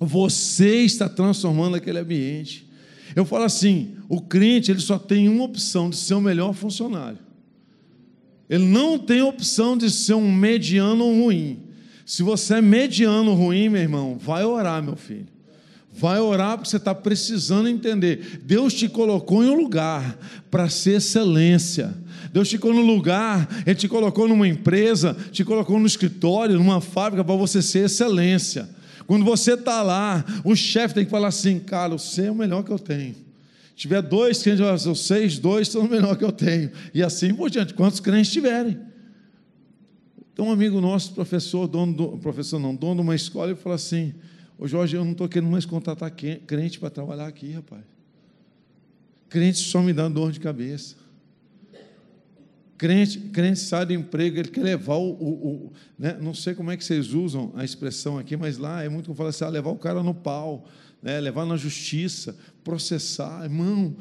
Você 0.00 0.82
está 0.82 1.08
transformando 1.08 1.76
aquele 1.76 2.00
ambiente. 2.00 2.68
Eu 3.14 3.24
falo 3.24 3.44
assim: 3.44 3.94
o 4.08 4.20
crente 4.20 4.72
ele 4.72 4.80
só 4.80 4.98
tem 4.98 5.28
uma 5.28 5.44
opção 5.44 5.88
de 5.88 5.94
ser 5.94 6.14
o 6.14 6.20
melhor 6.20 6.52
funcionário. 6.52 7.20
Ele 8.50 8.64
não 8.64 8.98
tem 8.98 9.22
opção 9.22 9.76
de 9.76 9.88
ser 9.88 10.14
um 10.14 10.32
mediano 10.32 11.04
ruim. 11.04 11.70
Se 12.04 12.22
você 12.22 12.54
é 12.54 12.60
mediano 12.60 13.34
ruim, 13.34 13.68
meu 13.68 13.82
irmão, 13.82 14.18
vai 14.20 14.44
orar, 14.44 14.82
meu 14.82 14.96
filho. 14.96 15.28
Vai 15.94 16.18
orar 16.18 16.56
porque 16.56 16.70
você 16.70 16.78
está 16.78 16.94
precisando 16.94 17.68
entender. 17.68 18.40
Deus 18.44 18.72
te 18.72 18.88
colocou 18.88 19.44
em 19.44 19.50
um 19.50 19.54
lugar 19.54 20.18
para 20.50 20.68
ser 20.68 20.96
excelência. 20.96 21.94
Deus 22.32 22.48
te 22.48 22.56
colocou 22.56 22.82
no 22.82 22.90
lugar, 22.90 23.46
Ele 23.66 23.74
te 23.74 23.88
colocou 23.88 24.26
numa 24.26 24.48
empresa, 24.48 25.14
te 25.30 25.44
colocou 25.44 25.78
no 25.78 25.86
escritório, 25.86 26.56
numa 26.56 26.80
fábrica 26.80 27.22
para 27.22 27.36
você 27.36 27.60
ser 27.60 27.84
excelência. 27.84 28.68
Quando 29.06 29.24
você 29.24 29.52
está 29.52 29.82
lá, 29.82 30.24
o 30.42 30.56
chefe 30.56 30.94
tem 30.94 31.04
que 31.04 31.10
falar 31.10 31.28
assim: 31.28 31.58
cara, 31.58 31.92
você 31.92 32.26
é 32.26 32.30
o 32.30 32.34
melhor 32.34 32.62
que 32.62 32.70
eu 32.70 32.78
tenho. 32.78 33.14
Se 33.76 33.82
tiver 33.82 34.00
dois 34.00 34.42
crentes, 34.42 34.86
os 34.86 35.06
seis, 35.06 35.38
dois 35.38 35.68
são 35.68 35.82
o 35.82 35.88
melhor 35.88 36.16
que 36.16 36.24
eu 36.24 36.32
tenho. 36.32 36.70
E 36.94 37.02
assim 37.02 37.34
por 37.34 37.50
diante, 37.50 37.74
quantos 37.74 38.00
crentes 38.00 38.32
tiverem. 38.32 38.78
Então, 40.32 40.46
um 40.46 40.52
amigo 40.52 40.80
nosso, 40.80 41.12
professor, 41.12 41.66
dono 41.68 41.92
do, 41.92 42.18
professor 42.18 42.58
não, 42.58 42.74
dono 42.74 42.96
de 42.96 43.00
uma 43.02 43.14
escola, 43.14 43.50
ele 43.50 43.60
falou 43.60 43.76
assim: 43.76 44.14
Ô 44.58 44.66
Jorge, 44.66 44.96
eu 44.96 45.04
não 45.04 45.12
estou 45.12 45.28
querendo 45.28 45.50
mais 45.50 45.66
contratar 45.66 46.10
crente 46.10 46.78
para 46.78 46.88
trabalhar 46.88 47.26
aqui, 47.26 47.52
rapaz. 47.52 47.82
Crente 49.28 49.58
só 49.58 49.82
me 49.82 49.92
dá 49.92 50.08
dor 50.08 50.32
de 50.32 50.40
cabeça. 50.40 50.96
Crente, 52.78 53.18
crente 53.18 53.60
sai 53.60 53.86
do 53.86 53.92
emprego, 53.92 54.38
ele 54.38 54.48
quer 54.48 54.62
levar 54.62 54.96
o. 54.96 55.10
o, 55.12 55.46
o 55.46 55.72
né? 55.98 56.18
Não 56.20 56.34
sei 56.34 56.54
como 56.54 56.70
é 56.70 56.76
que 56.76 56.84
vocês 56.84 57.12
usam 57.12 57.52
a 57.54 57.64
expressão 57.64 58.18
aqui, 58.18 58.36
mas 58.36 58.58
lá 58.58 58.82
é 58.82 58.88
muito 58.88 59.06
como 59.06 59.16
falar 59.16 59.30
assim: 59.30 59.44
ah, 59.44 59.48
levar 59.48 59.70
o 59.70 59.76
cara 59.76 60.02
no 60.02 60.14
pau, 60.14 60.66
né? 61.02 61.20
levar 61.20 61.44
na 61.44 61.56
justiça, 61.56 62.36
processar. 62.64 63.44
Irmão, 63.44 63.96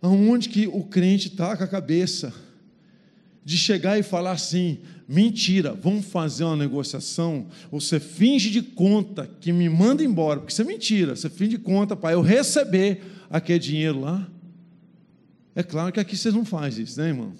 aonde 0.00 0.48
que 0.48 0.68
o 0.68 0.84
crente 0.84 1.28
está 1.28 1.56
com 1.56 1.64
a 1.64 1.68
cabeça? 1.68 2.32
De 3.44 3.56
chegar 3.56 3.98
e 3.98 4.02
falar 4.02 4.32
assim: 4.32 4.78
mentira, 5.08 5.72
vamos 5.72 6.06
fazer 6.06 6.44
uma 6.44 6.56
negociação. 6.56 7.46
Você 7.70 7.98
finge 7.98 8.50
de 8.50 8.62
conta 8.62 9.28
que 9.40 9.52
me 9.52 9.68
manda 9.68 10.04
embora, 10.04 10.40
porque 10.40 10.52
isso 10.52 10.62
é 10.62 10.64
mentira. 10.64 11.16
Você 11.16 11.28
finge 11.28 11.52
de 11.52 11.58
conta 11.58 11.96
para 11.96 12.12
eu 12.12 12.20
receber 12.20 13.02
aquele 13.30 13.58
dinheiro 13.58 14.00
lá. 14.00 14.28
É 15.54 15.62
claro 15.62 15.92
que 15.92 16.00
aqui 16.00 16.16
vocês 16.16 16.34
não 16.34 16.44
fazem 16.44 16.84
isso, 16.84 17.00
né, 17.00 17.08
irmão? 17.08 17.32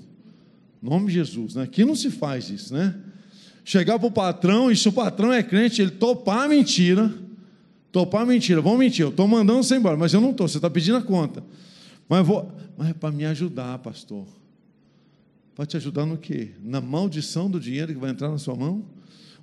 nome 0.82 1.08
de 1.08 1.12
Jesus, 1.12 1.54
né? 1.54 1.64
Aqui 1.64 1.84
não 1.84 1.94
se 1.94 2.10
faz 2.10 2.48
isso, 2.48 2.72
né? 2.72 2.94
Chegar 3.64 3.98
para 3.98 4.08
o 4.08 4.10
patrão, 4.10 4.70
e 4.70 4.76
se 4.76 4.88
o 4.88 4.92
patrão 4.92 5.32
é 5.32 5.42
crente, 5.42 5.82
ele 5.82 5.90
topar 5.90 6.44
a 6.44 6.48
mentira, 6.48 7.12
topar 7.92 8.22
a 8.22 8.26
mentira, 8.26 8.60
vamos 8.60 8.78
mentir, 8.78 9.02
eu 9.02 9.10
estou 9.10 9.28
mandando 9.28 9.62
você 9.62 9.76
embora, 9.76 9.96
mas 9.96 10.14
eu 10.14 10.20
não 10.20 10.30
estou, 10.30 10.48
você 10.48 10.58
está 10.58 10.70
pedindo 10.70 10.96
a 10.96 11.02
conta. 11.02 11.44
Mas, 12.08 12.26
vou, 12.26 12.50
mas 12.76 12.88
é 12.88 12.94
para 12.94 13.12
me 13.12 13.24
ajudar, 13.26 13.78
pastor. 13.78 14.26
Para 15.54 15.66
te 15.66 15.76
ajudar 15.76 16.06
no 16.06 16.16
quê? 16.16 16.52
Na 16.62 16.80
maldição 16.80 17.50
do 17.50 17.60
dinheiro 17.60 17.92
que 17.92 17.98
vai 17.98 18.10
entrar 18.10 18.30
na 18.30 18.38
sua 18.38 18.54
mão? 18.54 18.84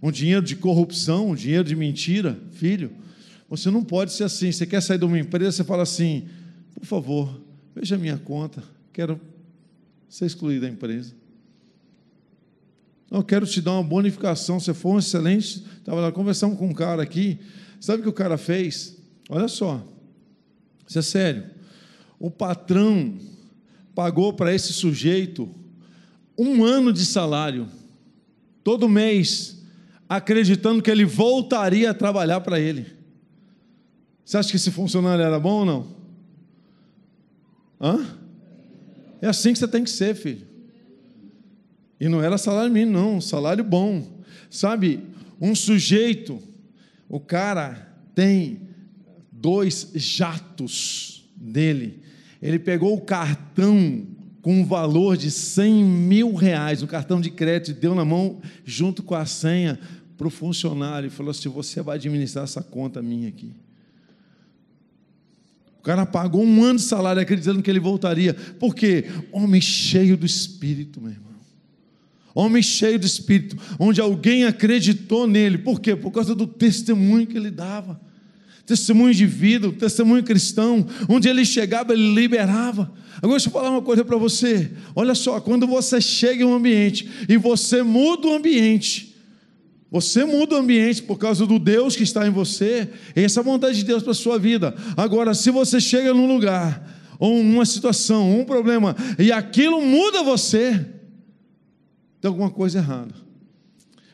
Um 0.02 0.12
dinheiro 0.12 0.42
de 0.42 0.56
corrupção, 0.56 1.30
um 1.30 1.36
dinheiro 1.36 1.64
de 1.64 1.76
mentira, 1.76 2.40
filho. 2.52 2.92
Você 3.50 3.72
não 3.72 3.84
pode 3.84 4.14
ser 4.14 4.24
assim. 4.24 4.52
Você 4.52 4.66
quer 4.66 4.82
sair 4.82 4.98
de 4.98 5.06
uma 5.06 5.18
empresa, 5.18 5.52
você 5.52 5.64
fala 5.64 5.84
assim: 5.84 6.28
por 6.74 6.86
favor, 6.86 7.42
veja 7.76 7.96
a 7.96 8.00
minha 8.00 8.18
conta, 8.18 8.64
quero 8.94 9.20
ser 10.10 10.26
excluído 10.26 10.62
da 10.62 10.70
empresa. 10.70 11.14
Eu 13.10 13.24
quero 13.24 13.46
te 13.46 13.62
dar 13.62 13.74
uma 13.74 13.84
bonificação. 13.84 14.60
Você 14.60 14.74
foi 14.74 14.92
um 14.94 15.00
excelente. 15.00 15.64
Estava 15.80 16.12
conversando 16.12 16.56
com 16.56 16.68
um 16.68 16.74
cara 16.74 17.02
aqui. 17.02 17.40
Sabe 17.80 18.00
o 18.00 18.04
que 18.04 18.10
o 18.10 18.14
cara 18.14 18.38
fez? 18.38 18.98
Olha 19.30 19.48
só. 19.48 19.86
Isso 20.88 21.00
é 21.00 21.02
sério. 21.02 21.46
O 22.20 22.30
patrão 22.30 23.18
pagou 23.96 24.34
para 24.34 24.54
esse 24.54 24.74
sujeito 24.74 25.50
um 26.38 26.64
ano 26.64 26.94
de 26.94 27.06
salário, 27.06 27.68
todo 28.64 28.88
mês, 28.88 29.64
acreditando 30.08 30.82
que 30.82 30.92
ele 30.92 31.06
voltaria 31.06 31.92
a 31.92 31.94
trabalhar 31.94 32.42
para 32.42 32.60
ele. 32.60 32.86
Você 34.24 34.38
acha 34.38 34.50
que 34.50 34.58
esse 34.58 34.72
funcionário 34.72 35.24
era 35.24 35.40
bom 35.40 35.60
ou 35.60 35.66
não? 35.66 35.88
Hã? 37.80 38.18
É 39.22 39.28
assim 39.28 39.54
que 39.54 39.60
você 39.60 39.68
tem 39.68 39.84
que 39.84 39.90
ser, 39.90 40.16
filho. 40.16 40.46
E 42.00 42.08
não 42.08 42.22
era 42.22 42.38
salário 42.38 42.72
mínimo, 42.72 42.92
não, 42.92 43.22
salário 43.22 43.64
bom. 43.64 44.22
Sabe, 44.50 45.04
um 45.42 45.56
sujeito, 45.56 46.42
o 47.10 47.20
cara 47.20 47.96
tem 48.14 48.62
dois 49.32 49.92
jatos 49.96 51.30
dele. 51.36 52.02
Ele 52.42 52.60
pegou 52.60 52.96
o 52.96 53.02
cartão 53.02 54.06
com 54.48 54.62
um 54.62 54.66
valor 54.66 55.18
de 55.18 55.30
100 55.30 55.84
mil 55.84 56.34
reais, 56.34 56.82
um 56.82 56.88
cartão 56.88 57.20
de 57.20 57.30
crédito, 57.30 57.78
deu 57.78 57.94
na 57.94 58.06
mão 58.06 58.40
junto 58.64 59.04
com 59.04 59.14
a 59.14 59.26
senha 59.26 59.78
para 60.18 60.26
o 60.26 60.30
funcionário 60.30 61.08
e 61.08 61.10
falou 61.10 61.32
assim: 61.32 61.50
Você 61.50 61.82
vai 61.82 61.98
administrar 61.98 62.46
essa 62.46 62.64
conta 62.64 63.02
minha 63.02 63.28
aqui. 63.28 63.52
O 65.78 65.84
cara 65.84 66.06
pagou 66.06 66.46
um 66.46 66.64
ano 66.64 66.80
de 66.80 66.86
salário 66.86 67.22
acreditando 67.22 67.62
que 67.62 67.70
ele 67.70 67.82
voltaria. 67.82 68.34
Por 68.34 68.74
quê? 68.74 69.08
Homem 69.34 69.60
cheio 69.60 70.16
do 70.16 70.26
espírito, 70.26 71.02
meu 71.02 71.12
irmão 71.12 71.28
homem 72.34 72.62
cheio 72.62 73.00
do 73.00 73.06
Espírito, 73.08 73.58
onde 73.80 74.00
alguém 74.00 74.44
acreditou 74.44 75.26
nele. 75.26 75.58
Por 75.58 75.82
quê? 75.82 75.96
Por 75.96 76.12
causa 76.12 76.36
do 76.36 76.46
testemunho 76.46 77.26
que 77.26 77.36
ele 77.36 77.50
dava. 77.50 78.00
Testemunho 78.68 79.14
de 79.14 79.26
vida, 79.26 79.72
testemunho 79.72 80.22
cristão, 80.24 80.86
onde 81.08 81.30
ele 81.30 81.46
chegava, 81.46 81.94
ele 81.94 82.14
liberava. 82.14 82.92
Agora 83.16 83.38
deixa 83.38 83.48
eu 83.48 83.54
falar 83.54 83.72
uma 83.72 83.82
coisa 83.82 84.04
para 84.04 84.18
você. 84.18 84.70
Olha 84.94 85.16
só, 85.16 85.40
quando 85.40 85.66
você 85.66 86.02
chega 86.02 86.44
em 86.44 86.46
um 86.46 86.54
ambiente 86.54 87.10
e 87.30 87.38
você 87.38 87.82
muda 87.82 88.28
o 88.28 88.36
ambiente, 88.36 89.16
você 89.90 90.26
muda 90.26 90.56
o 90.56 90.58
ambiente 90.58 91.02
por 91.02 91.18
causa 91.18 91.48
do 91.48 91.58
Deus 91.58 91.96
que 91.96 92.04
está 92.04 92.28
em 92.28 92.30
você, 92.30 92.90
essa 93.16 93.40
é 93.40 93.42
a 93.42 93.44
vontade 93.44 93.78
de 93.78 93.86
Deus 93.86 94.04
para 94.04 94.12
a 94.12 94.16
sua 94.16 94.38
vida. 94.38 94.76
Agora, 94.98 95.34
se 95.34 95.50
você 95.50 95.80
chega 95.80 96.14
num 96.14 96.28
lugar, 96.28 97.16
ou 97.18 97.40
uma 97.40 97.66
situação, 97.66 98.38
um 98.38 98.44
problema, 98.44 98.96
e 99.18 99.32
aquilo 99.32 99.82
muda 99.82 100.24
você, 100.24 100.86
tem 102.20 102.28
alguma 102.28 102.50
coisa 102.50 102.80
errada. 102.80 103.16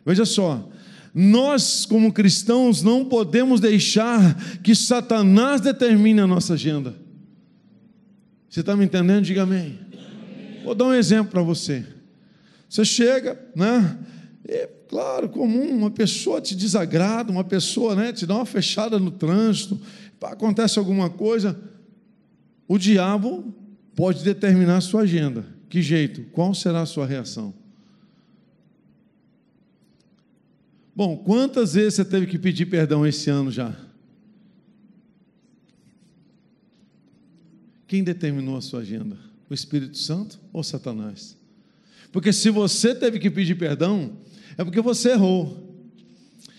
Veja 0.05 0.25
só, 0.25 0.69
nós, 1.13 1.85
como 1.85 2.11
cristãos, 2.11 2.81
não 2.81 3.05
podemos 3.05 3.59
deixar 3.59 4.59
que 4.61 4.73
Satanás 4.73 5.61
determine 5.61 6.21
a 6.21 6.27
nossa 6.27 6.55
agenda. 6.55 6.95
Você 8.49 8.61
está 8.61 8.75
me 8.75 8.85
entendendo? 8.85 9.23
Diga 9.23 9.43
amém. 9.43 9.79
Vou 10.63 10.73
dar 10.73 10.85
um 10.85 10.93
exemplo 10.93 11.31
para 11.31 11.41
você. 11.41 11.85
Você 12.67 12.83
chega, 12.83 13.39
né? 13.55 13.99
E, 14.47 14.67
claro, 14.89 15.29
comum, 15.29 15.69
uma 15.77 15.91
pessoa 15.91 16.41
te 16.41 16.55
desagrada, 16.55 17.31
uma 17.31 17.43
pessoa 17.43 17.95
né, 17.95 18.11
te 18.11 18.25
dá 18.25 18.35
uma 18.35 18.45
fechada 18.45 18.97
no 18.97 19.11
trânsito, 19.11 19.79
acontece 20.21 20.79
alguma 20.79 21.09
coisa, 21.09 21.59
o 22.67 22.77
diabo 22.77 23.53
pode 23.95 24.23
determinar 24.23 24.77
a 24.77 24.81
sua 24.81 25.01
agenda. 25.01 25.45
Que 25.69 25.81
jeito? 25.81 26.23
Qual 26.31 26.53
será 26.53 26.81
a 26.81 26.85
sua 26.85 27.05
reação? 27.05 27.53
Bom, 30.95 31.17
quantas 31.17 31.73
vezes 31.73 31.95
você 31.95 32.05
teve 32.05 32.27
que 32.27 32.37
pedir 32.37 32.67
perdão 32.67 33.05
esse 33.05 33.29
ano 33.29 33.51
já? 33.51 33.75
Quem 37.87 38.03
determinou 38.03 38.57
a 38.57 38.61
sua 38.61 38.81
agenda? 38.81 39.17
O 39.49 39.53
Espírito 39.53 39.97
Santo 39.97 40.39
ou 40.51 40.63
Satanás? 40.63 41.35
Porque 42.11 42.31
se 42.31 42.49
você 42.49 42.93
teve 42.93 43.19
que 43.19 43.29
pedir 43.29 43.55
perdão, 43.55 44.17
é 44.57 44.63
porque 44.63 44.81
você 44.81 45.11
errou. 45.11 45.63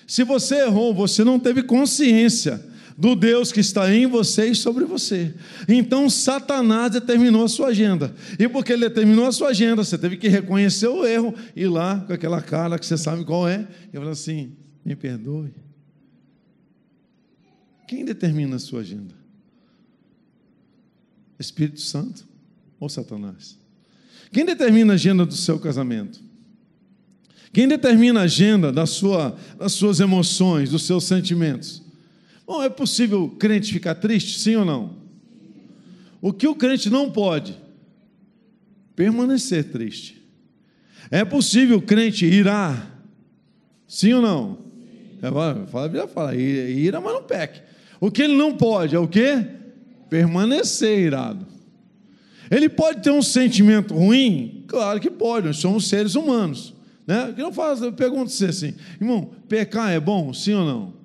Se 0.07 0.25
você 0.25 0.63
errou, 0.63 0.93
você 0.93 1.23
não 1.23 1.39
teve 1.39 1.63
consciência 1.63 2.74
do 2.97 3.17
Deus 3.17 3.51
que 3.51 3.61
está 3.61 3.93
em 3.93 4.07
você 4.07 4.47
e 4.47 4.55
sobre 4.55 4.85
você. 4.85 5.35
Então 5.69 6.09
Satanás 6.09 6.93
determinou 6.93 7.45
a 7.45 7.49
sua 7.49 7.69
agenda. 7.69 8.15
E 8.39 8.49
porque 8.49 8.73
ele 8.73 8.89
determinou 8.89 9.27
a 9.27 9.33
sua 9.33 9.49
agenda, 9.49 9.83
você 9.83 9.99
teve 9.99 10.17
que 10.17 10.29
reconhecer 10.29 10.87
o 10.87 11.05
erro 11.05 11.35
e 11.57 11.67
lá 11.67 12.01
com 12.07 12.13
aquela 12.13 12.41
cara 12.41 12.79
que 12.79 12.87
você 12.87 12.97
sabe 12.97 13.25
qual 13.25 13.49
é, 13.49 13.67
e 13.93 13.97
falar 13.97 14.13
assim: 14.13 14.53
me 14.85 14.95
perdoe. 14.95 15.53
Quem 17.87 18.05
determina 18.05 18.57
a 18.57 18.59
sua 18.59 18.81
agenda? 18.81 19.15
Espírito 21.39 21.81
Santo 21.81 22.27
ou 22.81 22.89
Satanás? 22.89 23.59
Quem 24.33 24.45
determina 24.45 24.93
a 24.93 24.95
agenda 24.95 25.27
do 25.27 25.35
seu 25.35 25.59
casamento? 25.59 26.21
Quem 27.53 27.69
determina 27.69 28.21
a 28.21 28.25
agenda 28.25 28.73
da 28.73 28.87
sua, 28.87 29.37
das 29.57 29.73
suas 29.73 30.01
emoções, 30.01 30.71
dos 30.71 30.85
seus 30.85 31.05
sentimentos? 31.05 31.84
Bom, 32.47 32.63
é 32.63 32.69
possível 32.69 33.25
o 33.25 33.31
crente 33.31 33.73
ficar 33.73 33.95
triste, 33.95 34.39
sim 34.39 34.57
ou 34.57 34.65
não? 34.65 34.97
O 36.21 36.33
que 36.33 36.47
o 36.47 36.55
crente 36.55 36.91
não 36.91 37.11
pode? 37.11 37.59
Permanecer 38.95 39.65
triste. 39.65 40.23
É 41.11 41.25
possível 41.25 41.79
o 41.79 41.83
crente 41.83 42.25
irar, 42.27 43.03
sim 43.87 44.13
ou 44.13 44.23
não? 44.23 44.59
É, 45.23 45.31
fala, 45.31 46.09
fala, 46.09 46.35
ira, 46.35 47.01
mas 47.01 47.13
não 47.15 47.23
peque. 47.23 47.61
O 48.01 48.11
que 48.11 48.23
ele 48.23 48.37
não 48.37 48.55
pode 48.57 48.95
é 48.95 48.99
o 48.99 49.09
quê? 49.09 49.47
Permanecer 50.11 50.99
irado. 50.99 51.47
Ele 52.51 52.69
pode 52.69 53.03
ter 53.03 53.11
um 53.11 53.23
sentimento 53.23 53.95
ruim? 53.95 54.65
Claro 54.67 55.01
que 55.01 55.11
pode, 55.11 55.47
nós 55.47 55.57
somos 55.57 55.89
seres 55.89 56.15
humanos. 56.15 56.75
Né? 57.07 57.33
Que 57.35 57.43
não 57.43 57.53
faz, 57.53 57.81
eu 57.81 57.93
pergunto 57.93 58.31
você 58.31 58.47
assim, 58.47 58.75
irmão, 59.01 59.31
pecar 59.49 59.91
é 59.91 60.01
bom, 60.01 60.33
sim 60.33 60.55
ou 60.55 60.65
não? 60.65 61.04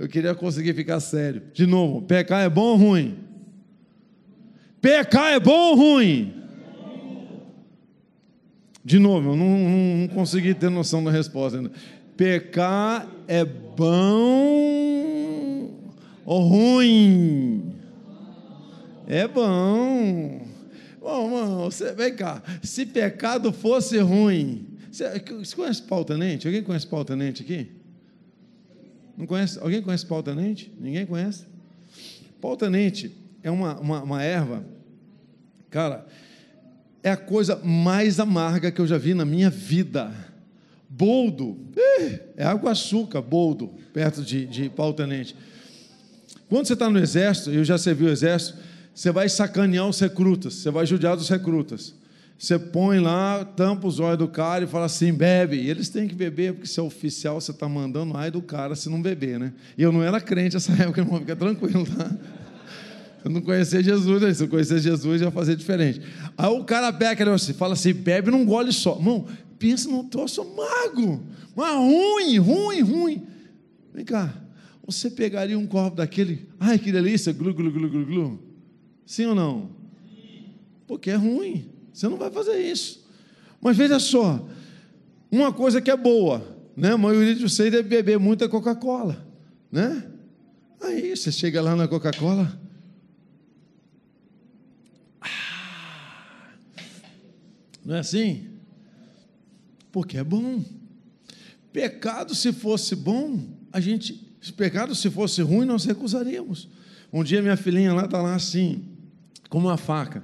Eu 0.00 0.08
queria 0.08 0.34
conseguir 0.34 0.72
ficar 0.72 0.98
sério. 0.98 1.42
De 1.52 1.66
novo, 1.66 2.00
pecar 2.00 2.42
é 2.42 2.48
bom 2.48 2.68
ou 2.68 2.76
ruim? 2.76 3.18
Pecar 4.80 5.34
é 5.34 5.38
bom 5.38 5.52
ou 5.52 5.76
ruim? 5.76 6.32
De 8.82 8.98
novo, 8.98 9.32
eu 9.32 9.36
não, 9.36 9.46
não, 9.46 9.96
não 9.98 10.08
consegui 10.08 10.54
ter 10.54 10.70
noção 10.70 11.04
da 11.04 11.10
resposta 11.10 11.58
ainda. 11.58 11.70
Pecar 12.16 13.06
é 13.28 13.44
bom 13.44 13.90
ou 16.24 16.48
ruim? 16.48 17.74
É 19.06 19.28
bom. 19.28 20.46
Bom, 20.98 21.28
mano, 21.28 21.56
você, 21.70 21.92
vem 21.92 22.16
cá. 22.16 22.42
Se 22.62 22.86
pecado 22.86 23.52
fosse 23.52 23.98
ruim. 23.98 24.66
Você, 24.90 25.22
você 25.40 25.54
conhece 25.54 25.82
Paulo 25.82 26.06
Tenente? 26.06 26.46
Alguém 26.46 26.62
conhece 26.62 26.86
Paulo 26.86 27.04
Tenente 27.04 27.42
aqui? 27.42 27.79
Não 29.20 29.26
conhece? 29.26 29.58
Alguém 29.58 29.82
conhece 29.82 30.06
Paulo 30.06 30.24
Tenente? 30.24 30.72
Ninguém 30.80 31.04
conhece? 31.04 31.44
Paulo 32.40 32.56
Tenente 32.56 33.14
é 33.42 33.50
uma, 33.50 33.78
uma, 33.78 34.02
uma 34.02 34.22
erva, 34.22 34.64
cara, 35.68 36.06
é 37.02 37.10
a 37.10 37.16
coisa 37.18 37.56
mais 37.62 38.18
amarga 38.18 38.72
que 38.72 38.80
eu 38.80 38.86
já 38.86 38.96
vi 38.96 39.12
na 39.12 39.26
minha 39.26 39.50
vida. 39.50 40.10
Boldo, 40.88 41.58
é 42.34 42.44
água 42.44 42.72
açúcar, 42.72 43.20
boldo, 43.20 43.68
perto 43.92 44.22
de, 44.22 44.46
de 44.46 44.70
Paulo 44.70 44.94
Tenente. 44.94 45.36
Quando 46.48 46.66
você 46.66 46.72
está 46.72 46.88
no 46.88 46.98
exército, 46.98 47.50
eu 47.50 47.62
já 47.62 47.76
servi 47.76 48.04
o 48.04 48.08
exército, 48.08 48.58
você 48.94 49.12
vai 49.12 49.28
sacanear 49.28 49.86
os 49.86 50.00
recrutas, 50.00 50.54
você 50.54 50.70
vai 50.70 50.86
judiar 50.86 51.14
dos 51.14 51.28
recrutas. 51.28 51.94
Você 52.40 52.58
põe 52.58 52.98
lá, 53.00 53.44
tampa 53.44 53.86
os 53.86 54.00
olhos 54.00 54.16
do 54.16 54.26
cara 54.26 54.64
e 54.64 54.66
fala 54.66 54.86
assim: 54.86 55.12
bebe. 55.12 55.56
E 55.56 55.68
eles 55.68 55.90
têm 55.90 56.08
que 56.08 56.14
beber, 56.14 56.54
porque 56.54 56.66
se 56.66 56.80
é 56.80 56.82
oficial, 56.82 57.38
você 57.38 57.50
está 57.50 57.68
mandando 57.68 58.16
ai 58.16 58.30
do 58.30 58.40
cara 58.40 58.74
se 58.74 58.88
não 58.88 59.02
beber, 59.02 59.38
né? 59.38 59.52
E 59.76 59.82
eu 59.82 59.92
não 59.92 60.02
era 60.02 60.18
crente 60.22 60.54
nessa 60.54 60.72
época, 60.82 61.02
irmão, 61.02 61.20
fica 61.20 61.36
tranquilo, 61.36 61.84
tá? 61.84 62.10
Eu 63.22 63.30
não 63.30 63.42
conhecia 63.42 63.82
Jesus, 63.82 64.22
né? 64.22 64.32
se 64.32 64.42
eu 64.42 64.48
conhecesse 64.48 64.84
Jesus, 64.84 65.20
ia 65.20 65.30
fazer 65.30 65.54
diferente. 65.54 66.00
Aí 66.38 66.48
o 66.48 66.64
cara 66.64 66.90
pega 66.90 67.30
assim, 67.34 67.52
fala 67.52 67.74
assim: 67.74 67.92
bebe 67.92 68.30
num 68.30 68.46
gole 68.46 68.72
só. 68.72 68.96
Irmão, 68.96 69.26
pensa 69.58 69.90
num 69.90 70.08
troço 70.08 70.42
mago, 70.42 71.22
mas 71.54 71.76
ruim, 71.76 72.38
ruim, 72.38 72.80
ruim. 72.80 73.26
Vem 73.92 74.02
cá, 74.06 74.34
você 74.82 75.10
pegaria 75.10 75.58
um 75.58 75.66
copo 75.66 75.96
daquele, 75.96 76.48
ai 76.58 76.78
que 76.78 76.90
delícia, 76.90 77.34
glu, 77.34 77.52
glu, 77.52 77.70
glu, 77.70 77.90
glu, 77.90 78.06
glu. 78.06 78.42
Sim 79.04 79.26
ou 79.26 79.34
não? 79.34 79.72
Porque 80.86 81.10
é 81.10 81.16
ruim. 81.16 81.79
Você 81.92 82.08
não 82.08 82.16
vai 82.16 82.30
fazer 82.30 82.58
isso. 82.60 83.04
Mas 83.60 83.76
veja 83.76 83.98
só, 83.98 84.48
uma 85.30 85.52
coisa 85.52 85.80
que 85.80 85.90
é 85.90 85.96
boa, 85.96 86.56
né? 86.76 86.92
A 86.92 86.98
maioria 86.98 87.34
de 87.34 87.42
vocês 87.42 87.70
deve 87.70 87.88
beber 87.88 88.18
muita 88.18 88.48
Coca-Cola, 88.48 89.26
né? 89.70 90.10
Aí 90.80 91.14
você 91.14 91.30
chega 91.30 91.60
lá 91.60 91.76
na 91.76 91.86
Coca-Cola. 91.86 92.58
Ah, 95.20 96.54
não 97.84 97.96
é 97.96 97.98
assim? 97.98 98.48
Porque 99.92 100.16
é 100.16 100.24
bom. 100.24 100.64
Pecado, 101.72 102.34
se 102.34 102.52
fosse 102.52 102.96
bom, 102.96 103.40
a 103.72 103.80
gente, 103.80 104.34
se 104.40 104.52
pecado 104.52 104.94
se 104.94 105.10
fosse 105.10 105.42
ruim, 105.42 105.66
nós 105.66 105.84
recusaríamos. 105.84 106.68
Um 107.12 107.22
dia 107.22 107.42
minha 107.42 107.56
filhinha 107.56 107.92
lá 107.92 108.06
está 108.06 108.20
lá 108.20 108.34
assim, 108.34 108.84
com 109.48 109.58
uma 109.58 109.76
faca. 109.76 110.22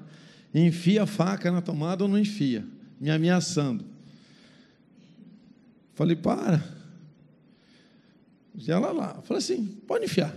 Enfia 0.58 1.02
a 1.02 1.06
faca 1.06 1.52
na 1.52 1.60
tomada 1.60 2.02
ou 2.02 2.08
não 2.08 2.18
enfia, 2.18 2.64
me 2.98 3.10
ameaçando. 3.10 3.84
Falei, 5.92 6.16
para. 6.16 6.64
E 8.54 8.70
ela 8.72 8.90
lá. 8.90 9.20
Falei 9.22 9.42
assim, 9.42 9.66
pode 9.86 10.06
enfiar. 10.06 10.34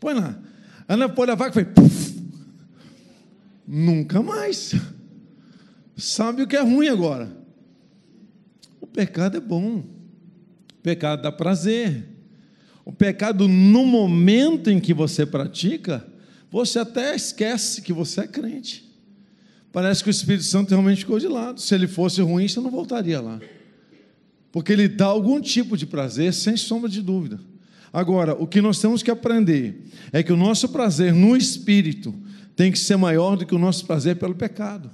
Põe 0.00 0.14
lá. 0.14 0.40
Ela 0.88 1.10
pôs 1.10 1.28
a 1.28 1.36
faca 1.36 1.50
e 1.50 1.52
foi. 1.52 1.64
Puff. 1.66 2.22
Nunca 3.66 4.22
mais. 4.22 4.74
Sabe 5.94 6.42
o 6.42 6.46
que 6.46 6.56
é 6.56 6.62
ruim 6.62 6.88
agora? 6.88 7.30
O 8.80 8.86
pecado 8.86 9.36
é 9.36 9.40
bom. 9.40 9.80
O 9.80 10.82
pecado 10.82 11.20
dá 11.20 11.30
prazer. 11.30 12.08
O 12.82 12.92
pecado, 12.94 13.46
no 13.46 13.84
momento 13.84 14.70
em 14.70 14.80
que 14.80 14.94
você 14.94 15.26
pratica, 15.26 16.06
você 16.50 16.78
até 16.78 17.14
esquece 17.14 17.82
que 17.82 17.92
você 17.92 18.22
é 18.22 18.26
crente. 18.26 18.87
Parece 19.72 20.02
que 20.02 20.08
o 20.08 20.10
Espírito 20.10 20.44
Santo 20.44 20.70
realmente 20.70 21.00
ficou 21.00 21.18
de 21.18 21.28
lado. 21.28 21.60
Se 21.60 21.74
ele 21.74 21.86
fosse 21.86 22.20
ruim, 22.22 22.48
você 22.48 22.60
não 22.60 22.70
voltaria 22.70 23.20
lá. 23.20 23.40
Porque 24.50 24.72
ele 24.72 24.88
dá 24.88 25.06
algum 25.06 25.40
tipo 25.40 25.76
de 25.76 25.86
prazer, 25.86 26.32
sem 26.32 26.56
sombra 26.56 26.88
de 26.88 27.02
dúvida. 27.02 27.38
Agora, 27.92 28.34
o 28.34 28.46
que 28.46 28.60
nós 28.60 28.80
temos 28.80 29.02
que 29.02 29.10
aprender 29.10 29.82
é 30.12 30.22
que 30.22 30.32
o 30.32 30.36
nosso 30.36 30.68
prazer 30.68 31.14
no 31.14 31.36
Espírito 31.36 32.14
tem 32.56 32.72
que 32.72 32.78
ser 32.78 32.96
maior 32.96 33.36
do 33.36 33.46
que 33.46 33.54
o 33.54 33.58
nosso 33.58 33.86
prazer 33.86 34.16
pelo 34.16 34.34
pecado. 34.34 34.90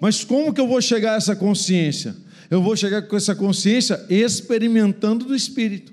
Mas 0.00 0.24
como 0.24 0.52
que 0.52 0.60
eu 0.60 0.66
vou 0.66 0.80
chegar 0.80 1.14
a 1.14 1.16
essa 1.16 1.34
consciência? 1.36 2.16
Eu 2.50 2.60
vou 2.60 2.76
chegar 2.76 3.02
com 3.02 3.16
essa 3.16 3.34
consciência 3.34 4.04
experimentando 4.10 5.24
do 5.24 5.34
Espírito. 5.34 5.92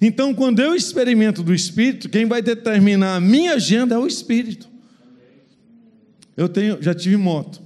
Então, 0.00 0.34
quando 0.34 0.60
eu 0.60 0.74
experimento 0.74 1.42
do 1.42 1.54
Espírito, 1.54 2.08
quem 2.08 2.26
vai 2.26 2.42
determinar 2.42 3.16
a 3.16 3.20
minha 3.20 3.54
agenda 3.54 3.94
é 3.94 3.98
o 3.98 4.06
Espírito. 4.06 4.68
Eu 6.38 6.48
tenho, 6.48 6.80
já 6.80 6.94
tive 6.94 7.16
moto. 7.16 7.60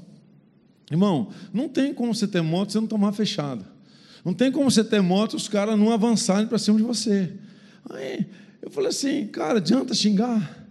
Irmão, 0.91 1.29
não 1.53 1.68
tem 1.68 1.93
como 1.93 2.14
você 2.14 2.27
ter 2.27 2.41
moto 2.41 2.73
se 2.73 2.79
não 2.79 2.87
tomar 2.87 3.12
fechada. 3.12 3.66
Não 4.25 4.33
tem 4.33 4.51
como 4.51 4.70
você 4.70 4.83
ter 4.83 5.03
moto 5.03 5.35
os 5.35 5.47
caras 5.47 5.79
não 5.79 5.93
avançarem 5.93 6.47
para 6.47 6.59
cima 6.59 6.79
de 6.79 6.83
você. 6.83 7.31
Aí 7.91 8.25
eu 8.62 8.70
falei 8.70 8.89
assim, 8.89 9.27
cara, 9.27 9.59
adianta 9.59 9.93
xingar? 9.93 10.66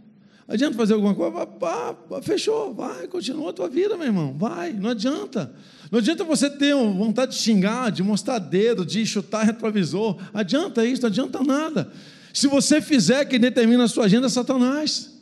Adianta 0.47 0.75
fazer 0.75 0.95
alguma 0.95 1.13
coisa? 1.13 1.45
Pá, 1.45 1.95
fechou, 2.23 2.73
vai, 2.73 3.07
continua 3.07 3.51
a 3.51 3.53
tua 3.53 3.69
vida, 3.69 3.95
meu 3.95 4.07
irmão, 4.07 4.35
vai, 4.35 4.73
não 4.73 4.89
adianta. 4.89 5.53
Não 5.91 5.99
adianta 5.99 6.23
você 6.23 6.49
ter 6.49 6.73
vontade 6.73 7.33
de 7.33 7.37
xingar, 7.37 7.91
de 7.91 8.01
mostrar 8.01 8.39
dedo, 8.39 8.83
de 8.83 9.05
chutar 9.05 9.43
retrovisor. 9.43 10.17
Adianta 10.33 10.83
isso, 10.83 11.03
não 11.03 11.09
adianta 11.09 11.43
nada. 11.43 11.93
Se 12.33 12.47
você 12.47 12.81
fizer 12.81 13.25
quem 13.25 13.39
determina 13.39 13.83
a 13.83 13.87
sua 13.87 14.05
agenda 14.05 14.25
é 14.25 14.29
Satanás. 14.29 15.20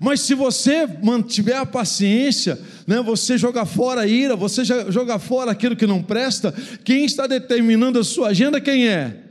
Mas 0.00 0.20
se 0.20 0.34
você 0.34 0.86
mantiver 1.02 1.56
a 1.56 1.66
paciência, 1.66 2.58
né, 2.86 3.00
você 3.02 3.36
joga 3.36 3.64
fora 3.64 4.02
a 4.02 4.06
ira, 4.06 4.34
você 4.34 4.64
joga 4.64 5.18
fora 5.18 5.50
aquilo 5.50 5.76
que 5.76 5.86
não 5.86 6.02
presta, 6.02 6.52
quem 6.84 7.04
está 7.04 7.26
determinando 7.26 7.98
a 7.98 8.04
sua 8.04 8.28
agenda, 8.28 8.60
quem 8.60 8.88
é? 8.88 9.22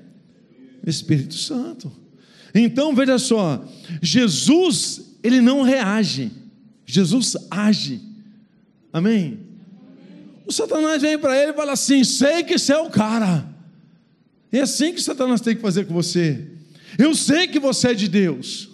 Espírito 0.85 1.35
Santo. 1.35 1.91
Então 2.53 2.93
veja 2.93 3.17
só, 3.17 3.63
Jesus, 4.01 5.15
ele 5.23 5.41
não 5.41 5.61
reage, 5.61 6.31
Jesus 6.85 7.37
age. 7.49 8.01
Amém? 8.91 9.39
O 10.45 10.51
Satanás 10.51 11.01
vem 11.01 11.17
para 11.17 11.41
ele 11.41 11.51
e 11.51 11.55
fala 11.55 11.73
assim: 11.73 12.03
sei 12.03 12.43
que 12.43 12.57
você 12.57 12.73
é 12.73 12.77
o 12.77 12.89
cara. 12.89 13.45
É 14.51 14.59
assim 14.59 14.93
que 14.93 15.01
Satanás 15.01 15.39
tem 15.39 15.55
que 15.55 15.61
fazer 15.61 15.85
com 15.85 15.93
você. 15.93 16.45
Eu 16.97 17.15
sei 17.15 17.47
que 17.47 17.57
você 17.57 17.89
é 17.89 17.93
de 17.93 18.09
Deus. 18.09 18.70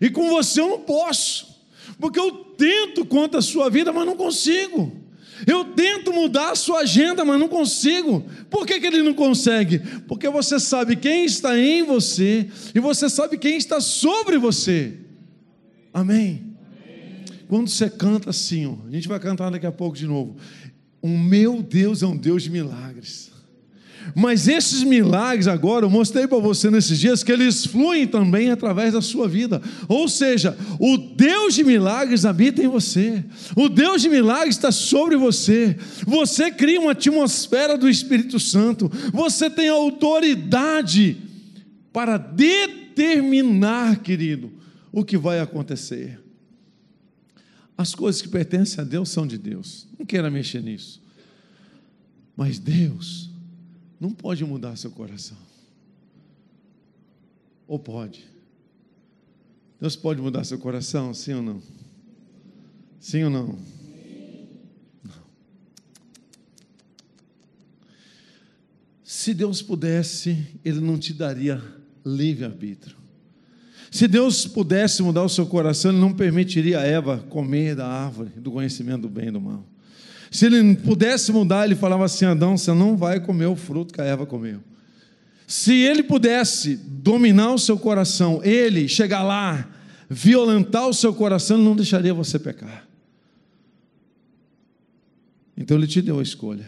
E 0.00 0.10
com 0.10 0.28
você 0.28 0.60
eu 0.60 0.68
não 0.68 0.80
posso. 0.80 1.48
Porque 1.98 2.18
eu 2.18 2.30
tento 2.56 3.04
contra 3.04 3.40
a 3.40 3.42
sua 3.42 3.68
vida, 3.68 3.92
mas 3.92 4.06
não 4.06 4.16
consigo. 4.16 4.92
Eu 5.46 5.64
tento 5.66 6.12
mudar 6.12 6.52
a 6.52 6.56
sua 6.56 6.80
agenda, 6.80 7.24
mas 7.24 7.38
não 7.38 7.48
consigo. 7.48 8.24
Por 8.50 8.66
que, 8.66 8.80
que 8.80 8.86
ele 8.86 9.02
não 9.02 9.14
consegue? 9.14 9.78
Porque 10.08 10.28
você 10.28 10.58
sabe 10.58 10.96
quem 10.96 11.24
está 11.24 11.56
em 11.58 11.82
você 11.82 12.48
e 12.74 12.80
você 12.80 13.08
sabe 13.08 13.38
quem 13.38 13.56
está 13.56 13.80
sobre 13.80 14.38
você. 14.38 14.94
Amém? 15.92 16.42
Amém. 16.82 17.24
Quando 17.48 17.68
você 17.68 17.88
canta 17.88 18.30
assim, 18.30 18.66
ó, 18.66 18.74
a 18.86 18.90
gente 18.90 19.06
vai 19.06 19.20
cantar 19.20 19.50
daqui 19.50 19.66
a 19.66 19.72
pouco 19.72 19.96
de 19.96 20.06
novo. 20.06 20.36
O 21.00 21.08
meu 21.08 21.62
Deus 21.62 22.02
é 22.02 22.06
um 22.06 22.16
Deus 22.16 22.42
de 22.42 22.50
milagres. 22.50 23.30
Mas 24.14 24.48
esses 24.48 24.82
milagres 24.82 25.46
agora, 25.46 25.84
eu 25.84 25.90
mostrei 25.90 26.26
para 26.26 26.38
você 26.38 26.70
nesses 26.70 26.98
dias 26.98 27.22
que 27.22 27.32
eles 27.32 27.66
fluem 27.66 28.06
também 28.06 28.50
através 28.50 28.92
da 28.92 29.00
sua 29.00 29.28
vida. 29.28 29.60
Ou 29.88 30.08
seja, 30.08 30.56
o 30.78 30.96
Deus 30.96 31.54
de 31.54 31.64
milagres 31.64 32.24
habita 32.24 32.62
em 32.62 32.68
você. 32.68 33.24
O 33.56 33.68
Deus 33.68 34.02
de 34.02 34.08
milagres 34.08 34.56
está 34.56 34.72
sobre 34.72 35.16
você. 35.16 35.76
Você 36.06 36.50
cria 36.50 36.80
uma 36.80 36.92
atmosfera 36.92 37.76
do 37.76 37.88
Espírito 37.88 38.40
Santo. 38.40 38.90
Você 39.12 39.50
tem 39.50 39.68
autoridade 39.68 41.16
para 41.92 42.16
determinar, 42.16 44.00
querido, 44.00 44.52
o 44.92 45.04
que 45.04 45.16
vai 45.16 45.40
acontecer. 45.40 46.18
As 47.76 47.94
coisas 47.94 48.20
que 48.20 48.28
pertencem 48.28 48.80
a 48.80 48.84
Deus 48.84 49.08
são 49.08 49.26
de 49.26 49.38
Deus. 49.38 49.86
Não 49.98 50.04
queira 50.04 50.30
mexer 50.30 50.62
nisso. 50.62 51.00
Mas 52.36 52.58
Deus 52.58 53.27
não 54.00 54.12
pode 54.12 54.44
mudar 54.44 54.76
seu 54.76 54.90
coração. 54.90 55.36
Ou 57.66 57.78
pode? 57.78 58.24
Deus 59.80 59.94
pode 59.94 60.20
mudar 60.20 60.44
seu 60.44 60.58
coração, 60.58 61.12
sim 61.12 61.34
ou 61.34 61.42
não? 61.42 61.62
Sim 62.98 63.24
ou 63.24 63.30
não? 63.30 63.58
Não. 65.04 65.12
Se 69.04 69.32
Deus 69.34 69.62
pudesse, 69.62 70.46
Ele 70.64 70.80
não 70.80 70.98
te 70.98 71.12
daria 71.12 71.62
livre-arbítrio. 72.04 72.96
Se 73.90 74.08
Deus 74.08 74.46
pudesse 74.46 75.02
mudar 75.02 75.22
o 75.22 75.28
seu 75.28 75.46
coração, 75.46 75.90
Ele 75.90 76.00
não 76.00 76.12
permitiria 76.12 76.80
a 76.80 76.84
Eva 76.84 77.18
comer 77.18 77.76
da 77.76 77.86
árvore 77.86 78.30
do 78.30 78.50
conhecimento 78.50 79.02
do 79.02 79.08
bem 79.08 79.28
e 79.28 79.32
do 79.32 79.40
mal. 79.40 79.64
Se 80.30 80.46
Ele 80.46 80.74
pudesse 80.76 81.32
mudar, 81.32 81.64
Ele 81.64 81.74
falava 81.74 82.04
assim: 82.04 82.24
Adão, 82.24 82.56
você 82.56 82.72
não 82.72 82.96
vai 82.96 83.20
comer 83.20 83.46
o 83.46 83.56
fruto 83.56 83.94
que 83.94 84.00
a 84.00 84.04
Eva 84.04 84.26
comeu. 84.26 84.60
Se 85.46 85.72
Ele 85.72 86.02
pudesse 86.02 86.76
dominar 86.76 87.52
o 87.54 87.58
seu 87.58 87.78
coração, 87.78 88.40
Ele 88.44 88.86
chegar 88.86 89.22
lá, 89.22 89.68
violentar 90.08 90.86
o 90.86 90.94
seu 90.94 91.14
coração, 91.14 91.56
não 91.56 91.74
deixaria 91.74 92.12
você 92.12 92.38
pecar. 92.38 92.86
Então 95.56 95.76
Ele 95.76 95.86
te 95.86 96.02
deu 96.02 96.18
a 96.18 96.22
escolha. 96.22 96.66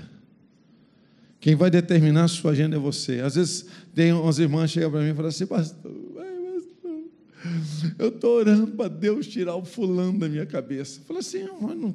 Quem 1.40 1.54
vai 1.54 1.70
determinar 1.70 2.24
a 2.24 2.28
sua 2.28 2.52
agenda 2.52 2.76
é 2.76 2.78
você. 2.78 3.20
Às 3.20 3.34
vezes 3.34 3.66
tem 3.94 4.12
umas 4.12 4.38
irmãs 4.38 4.70
chegam 4.70 4.90
para 4.90 5.00
mim 5.00 5.10
e 5.10 5.14
falam 5.14 5.28
assim, 5.28 5.46
pastor, 5.46 5.90
eu 7.98 8.08
estou 8.08 8.36
orando 8.36 8.66
para 8.68 8.88
Deus 8.88 9.26
tirar 9.26 9.56
o 9.56 9.64
fulano 9.64 10.18
da 10.18 10.28
minha 10.28 10.44
cabeça. 10.44 11.00
Falei 11.06 11.20
assim, 11.20 11.46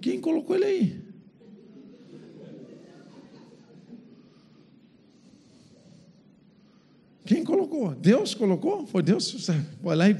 quem 0.01 0.19
colocou 0.19 0.55
ele 0.55 0.65
aí? 0.65 1.14
Quem 7.25 7.43
colocou? 7.43 7.95
Deus 7.95 8.33
colocou? 8.35 8.85
Foi 8.85 9.01
Deus? 9.01 9.49
Foi 9.81 9.95
lá 9.95 10.09
e 10.09 10.15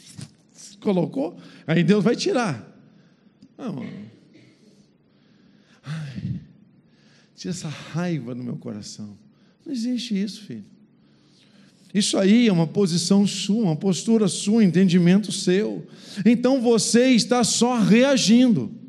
colocou? 0.80 1.36
Aí 1.66 1.84
Deus 1.84 2.02
vai 2.02 2.16
tirar. 2.16 2.68
Não, 3.56 3.84
Ai, 5.84 6.40
tira 7.36 7.50
essa 7.52 7.68
raiva 7.68 8.34
no 8.34 8.42
meu 8.42 8.56
coração. 8.56 9.16
Não 9.64 9.72
existe 9.72 10.20
isso, 10.20 10.42
filho. 10.42 10.64
Isso 11.94 12.16
aí 12.16 12.48
é 12.48 12.52
uma 12.52 12.66
posição 12.66 13.26
sua, 13.26 13.64
uma 13.64 13.76
postura 13.76 14.26
sua, 14.26 14.56
um 14.56 14.62
entendimento 14.62 15.30
seu. 15.30 15.86
Então 16.24 16.60
você 16.60 17.08
está 17.08 17.44
só 17.44 17.78
reagindo. 17.78 18.81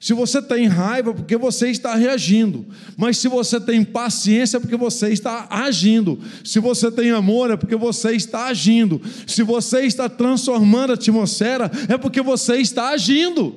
Se 0.00 0.14
você 0.14 0.40
tem 0.40 0.66
raiva, 0.66 1.12
porque 1.12 1.36
você 1.36 1.70
está 1.70 1.94
reagindo. 1.94 2.64
Mas 2.96 3.18
se 3.18 3.28
você 3.28 3.60
tem 3.60 3.84
paciência, 3.84 4.56
é 4.56 4.60
porque 4.60 4.76
você 4.76 5.10
está 5.10 5.46
agindo. 5.50 6.18
Se 6.42 6.58
você 6.58 6.90
tem 6.90 7.10
amor, 7.10 7.50
é 7.50 7.56
porque 7.56 7.76
você 7.76 8.12
está 8.12 8.46
agindo. 8.46 8.98
Se 9.26 9.42
você 9.42 9.82
está 9.82 10.08
transformando 10.08 10.92
a 10.92 10.94
atmosfera, 10.94 11.70
é 11.86 11.98
porque 11.98 12.22
você 12.22 12.56
está 12.56 12.88
agindo. 12.88 13.54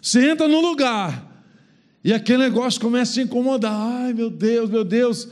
Você 0.00 0.30
entra 0.30 0.46
no 0.46 0.60
lugar 0.60 1.26
e 2.04 2.12
aquele 2.12 2.38
negócio 2.38 2.80
começa 2.80 3.18
a 3.18 3.24
incomodar. 3.24 3.74
Ai, 3.74 4.14
meu 4.14 4.30
Deus, 4.30 4.70
meu 4.70 4.84
Deus. 4.84 5.26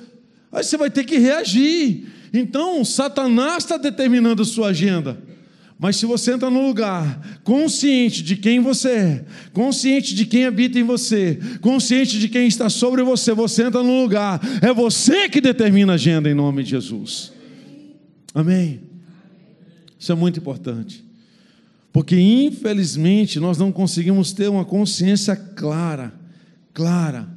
Aí 0.51 0.65
você 0.65 0.77
vai 0.77 0.91
ter 0.91 1.05
que 1.05 1.19
reagir. 1.19 2.09
Então, 2.33 2.85
Satanás 2.85 3.59
está 3.59 3.77
determinando 3.77 4.43
a 4.43 4.45
sua 4.45 4.71
agenda. 4.71 5.23
Mas 5.79 5.97
se 5.97 6.07
você 6.07 6.33
entra 6.33 6.49
no 6.49 6.67
lugar 6.67 7.41
consciente 7.43 8.23
de 8.23 8.37
quem 8.37 8.61
você 8.61 8.89
é, 8.89 9.25
consciente 9.53 10.15
de 10.15 10.25
quem 10.25 10.47
habita 10.47 10.79
em 10.79 10.85
você, 10.85 11.39
consciente 11.61 12.19
de 12.19 12.29
quem 12.29 12.47
está 12.47 12.71
sobre 12.71 13.03
você, 13.03 13.33
você 13.33 13.65
entra 13.65 13.83
no 13.83 14.03
lugar, 14.03 14.41
é 14.63 14.73
você 14.73 15.29
que 15.29 15.41
determina 15.41 15.93
a 15.93 15.95
agenda 15.97 16.31
em 16.31 16.35
nome 16.35 16.63
de 16.63 16.71
Jesus. 16.71 17.33
Amém? 18.33 18.81
Isso 19.99 20.13
é 20.13 20.15
muito 20.15 20.39
importante. 20.39 21.05
Porque 21.93 22.19
infelizmente 22.19 23.39
nós 23.41 23.59
não 23.59 23.71
conseguimos 23.71 24.33
ter 24.33 24.49
uma 24.49 24.65
consciência 24.65 25.37
clara, 25.37 26.15
clara 26.73 27.35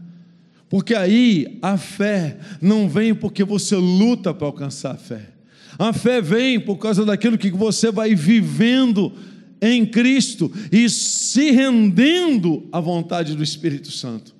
porque 0.69 0.93
aí 0.93 1.57
a 1.61 1.77
fé 1.77 2.37
não 2.61 2.89
vem 2.89 3.15
porque 3.15 3.43
você 3.43 3.75
luta 3.75 4.33
para 4.33 4.47
alcançar 4.47 4.91
a 4.91 4.97
fé. 4.97 5.29
A 5.77 5.93
fé 5.93 6.21
vem 6.21 6.59
por 6.59 6.77
causa 6.77 7.05
daquilo 7.05 7.37
que 7.37 7.51
você 7.51 7.91
vai 7.91 8.15
vivendo 8.15 9.13
em 9.61 9.85
Cristo 9.85 10.51
e 10.71 10.89
se 10.89 11.51
rendendo 11.51 12.67
à 12.71 12.79
vontade 12.79 13.35
do 13.35 13.43
Espírito 13.43 13.91
Santo. 13.91 14.35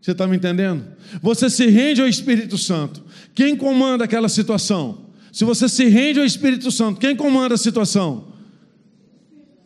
Você 0.00 0.10
está 0.10 0.26
me 0.26 0.36
entendendo? 0.36 0.84
Você 1.22 1.48
se 1.48 1.66
rende 1.66 2.00
ao 2.00 2.08
Espírito 2.08 2.58
Santo. 2.58 3.02
Quem 3.34 3.56
comanda 3.56 4.04
aquela 4.04 4.28
situação? 4.28 5.06
Se 5.32 5.44
você 5.44 5.68
se 5.68 5.86
rende 5.86 6.20
ao 6.20 6.26
Espírito 6.26 6.70
Santo, 6.70 7.00
quem 7.00 7.16
comanda 7.16 7.54
a 7.54 7.58
situação? 7.58 8.34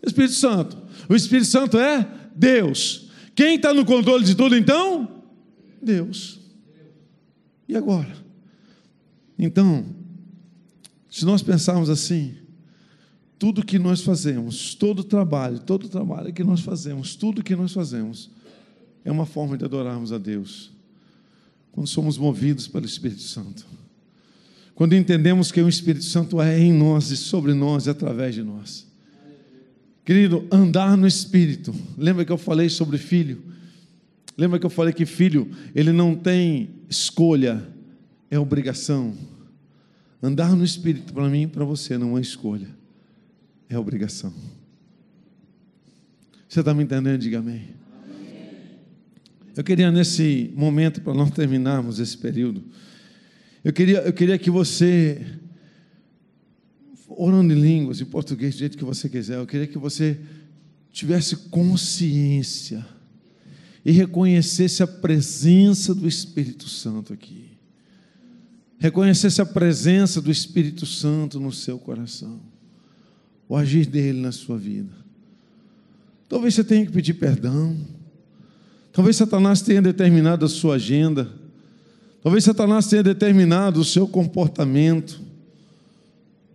Espírito 0.03 0.35
Santo. 0.35 0.79
O 1.09 1.15
Espírito 1.15 1.49
Santo 1.49 1.79
é 1.79 2.07
Deus. 2.35 3.11
Quem 3.35 3.57
está 3.57 3.75
no 3.75 3.85
controle 3.85 4.25
de 4.25 4.35
tudo 4.35 4.57
então? 4.57 5.23
Deus. 5.83 6.39
E 7.69 7.77
agora? 7.77 8.17
Então, 9.39 9.85
se 11.11 11.25
nós 11.25 11.43
pensarmos 11.43 11.89
assim, 11.89 12.35
tudo 13.39 13.65
que 13.65 13.79
nós 13.79 14.03
fazemos, 14.03 14.75
todo 14.75 15.05
trabalho, 15.05 15.61
todo 15.61 15.89
trabalho 15.89 16.33
que 16.33 16.43
nós 16.43 16.61
fazemos, 16.61 17.15
tudo 17.15 17.43
que 17.43 17.55
nós 17.55 17.73
fazemos, 17.73 18.31
é 19.05 19.13
uma 19.13 19.25
forma 19.25 19.57
de 19.57 19.65
adorarmos 19.65 20.13
a 20.13 20.19
Deus. 20.19 20.73
Quando 21.73 21.87
somos 21.87 22.19
movidos 22.19 22.67
pelo 22.67 22.85
Espírito 22.85 23.23
Santo. 23.23 23.65
Quando 24.75 24.95
entendemos 24.95 25.51
que 25.53 25.61
o 25.61 25.69
Espírito 25.69 26.05
Santo 26.05 26.41
é 26.41 26.59
em 26.59 26.73
nós 26.73 27.11
e 27.11 27.17
sobre 27.17 27.55
nós 27.55 27.87
e 27.87 27.91
através 27.91 28.35
de 28.35 28.43
nós. 28.43 28.87
Querido, 30.05 30.47
andar 30.51 30.97
no 30.97 31.07
Espírito. 31.07 31.75
Lembra 31.97 32.25
que 32.25 32.33
eu 32.33 32.39
falei 32.39 32.69
sobre 32.69 32.99
filho? 32.99 33.43
Lembra 34.37 34.59
que 34.59 34.67
eu 34.67 34.71
falei 34.71 34.93
que 34.93 35.05
filho, 35.05 35.51
ele 35.75 35.91
não 35.91 36.15
tem 36.15 36.71
escolha, 36.89 37.67
é 38.31 38.39
obrigação. 38.39 39.15
Andar 40.23 40.57
no 40.57 40.65
Espírito, 40.65 41.13
para 41.13 41.29
mim 41.29 41.43
e 41.43 41.47
para 41.47 41.65
você, 41.65 41.97
não 41.97 42.19
é 42.19 42.21
escolha, 42.21 42.69
é 43.69 43.79
obrigação. 43.79 44.33
Você 46.49 46.61
está 46.61 46.75
me 46.75 46.83
entendendo? 46.83 47.21
Diga 47.21 47.39
amém. 47.39 47.69
Eu 49.57 49.63
queria, 49.63 49.91
nesse 49.91 50.53
momento, 50.57 51.01
para 51.01 51.13
nós 51.15 51.31
terminarmos 51.31 51.99
esse 51.99 52.17
período, 52.17 52.65
eu 53.65 53.73
queria, 53.73 53.99
eu 53.99 54.13
queria 54.13 54.39
que 54.39 54.51
você, 54.51 55.27
orando 57.09 57.53
em 57.53 57.61
línguas, 57.61 58.01
em 58.01 58.05
português, 58.05 58.55
do 58.55 58.59
jeito 58.59 58.79
que 58.79 58.85
você 58.85 59.09
quiser, 59.09 59.37
eu 59.37 59.47
queria 59.47 59.67
que 59.67 59.79
você 59.79 60.19
tivesse 60.93 61.37
consciência 61.49 62.87
e 63.85 63.93
reconhecesse 63.93 64.83
a 64.83 64.87
presença 64.87 65.95
do 65.95 66.09
Espírito 66.09 66.69
Santo 66.69 67.13
aqui. 67.13 67.58
Reconhecesse 68.79 69.43
a 69.43 69.47
presença 69.47 70.21
do 70.21 70.31
Espírito 70.31 70.87
Santo 70.87 71.41
no 71.41 71.53
seu 71.53 71.79
coração, 71.79 72.41
o 73.49 73.57
agir 73.57 73.87
dele 73.87 74.21
na 74.21 74.31
sua 74.31 74.57
vida. 74.57 74.93
Talvez 76.29 76.55
você 76.55 76.63
tenha 76.63 76.87
que 76.87 76.93
pedir 76.93 77.15
perdão. 77.15 77.77
Talvez 78.93 79.17
Satanás 79.17 79.63
tenha 79.63 79.83
determinado 79.83 80.45
a 80.45 80.49
sua 80.49 80.77
agenda. 80.77 81.29
Talvez 82.23 82.45
Satanás 82.45 82.87
tenha 82.87 83.03
determinado 83.03 83.81
o 83.81 83.85
seu 83.85 84.07
comportamento. 84.07 85.21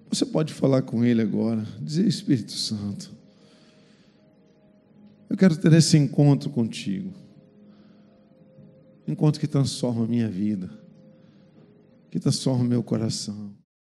Você 0.09 0.25
pode 0.25 0.53
falar 0.53 0.83
com 0.83 1.03
ele 1.03 1.21
agora, 1.21 1.65
dizer 1.81 2.07
Espírito 2.07 2.51
Santo. 2.51 3.11
Eu 5.29 5.35
quero 5.35 5.57
ter 5.57 5.73
esse 5.73 5.97
encontro 5.97 6.49
contigo. 6.51 7.11
Encontro 9.07 9.41
que 9.41 9.47
transforma 9.47 10.05
a 10.05 10.07
minha 10.07 10.29
vida, 10.29 10.69
que 12.13 12.19
transforma 12.19 12.63
o 12.63 12.67
meu 12.67 12.83
coração. 12.83 13.57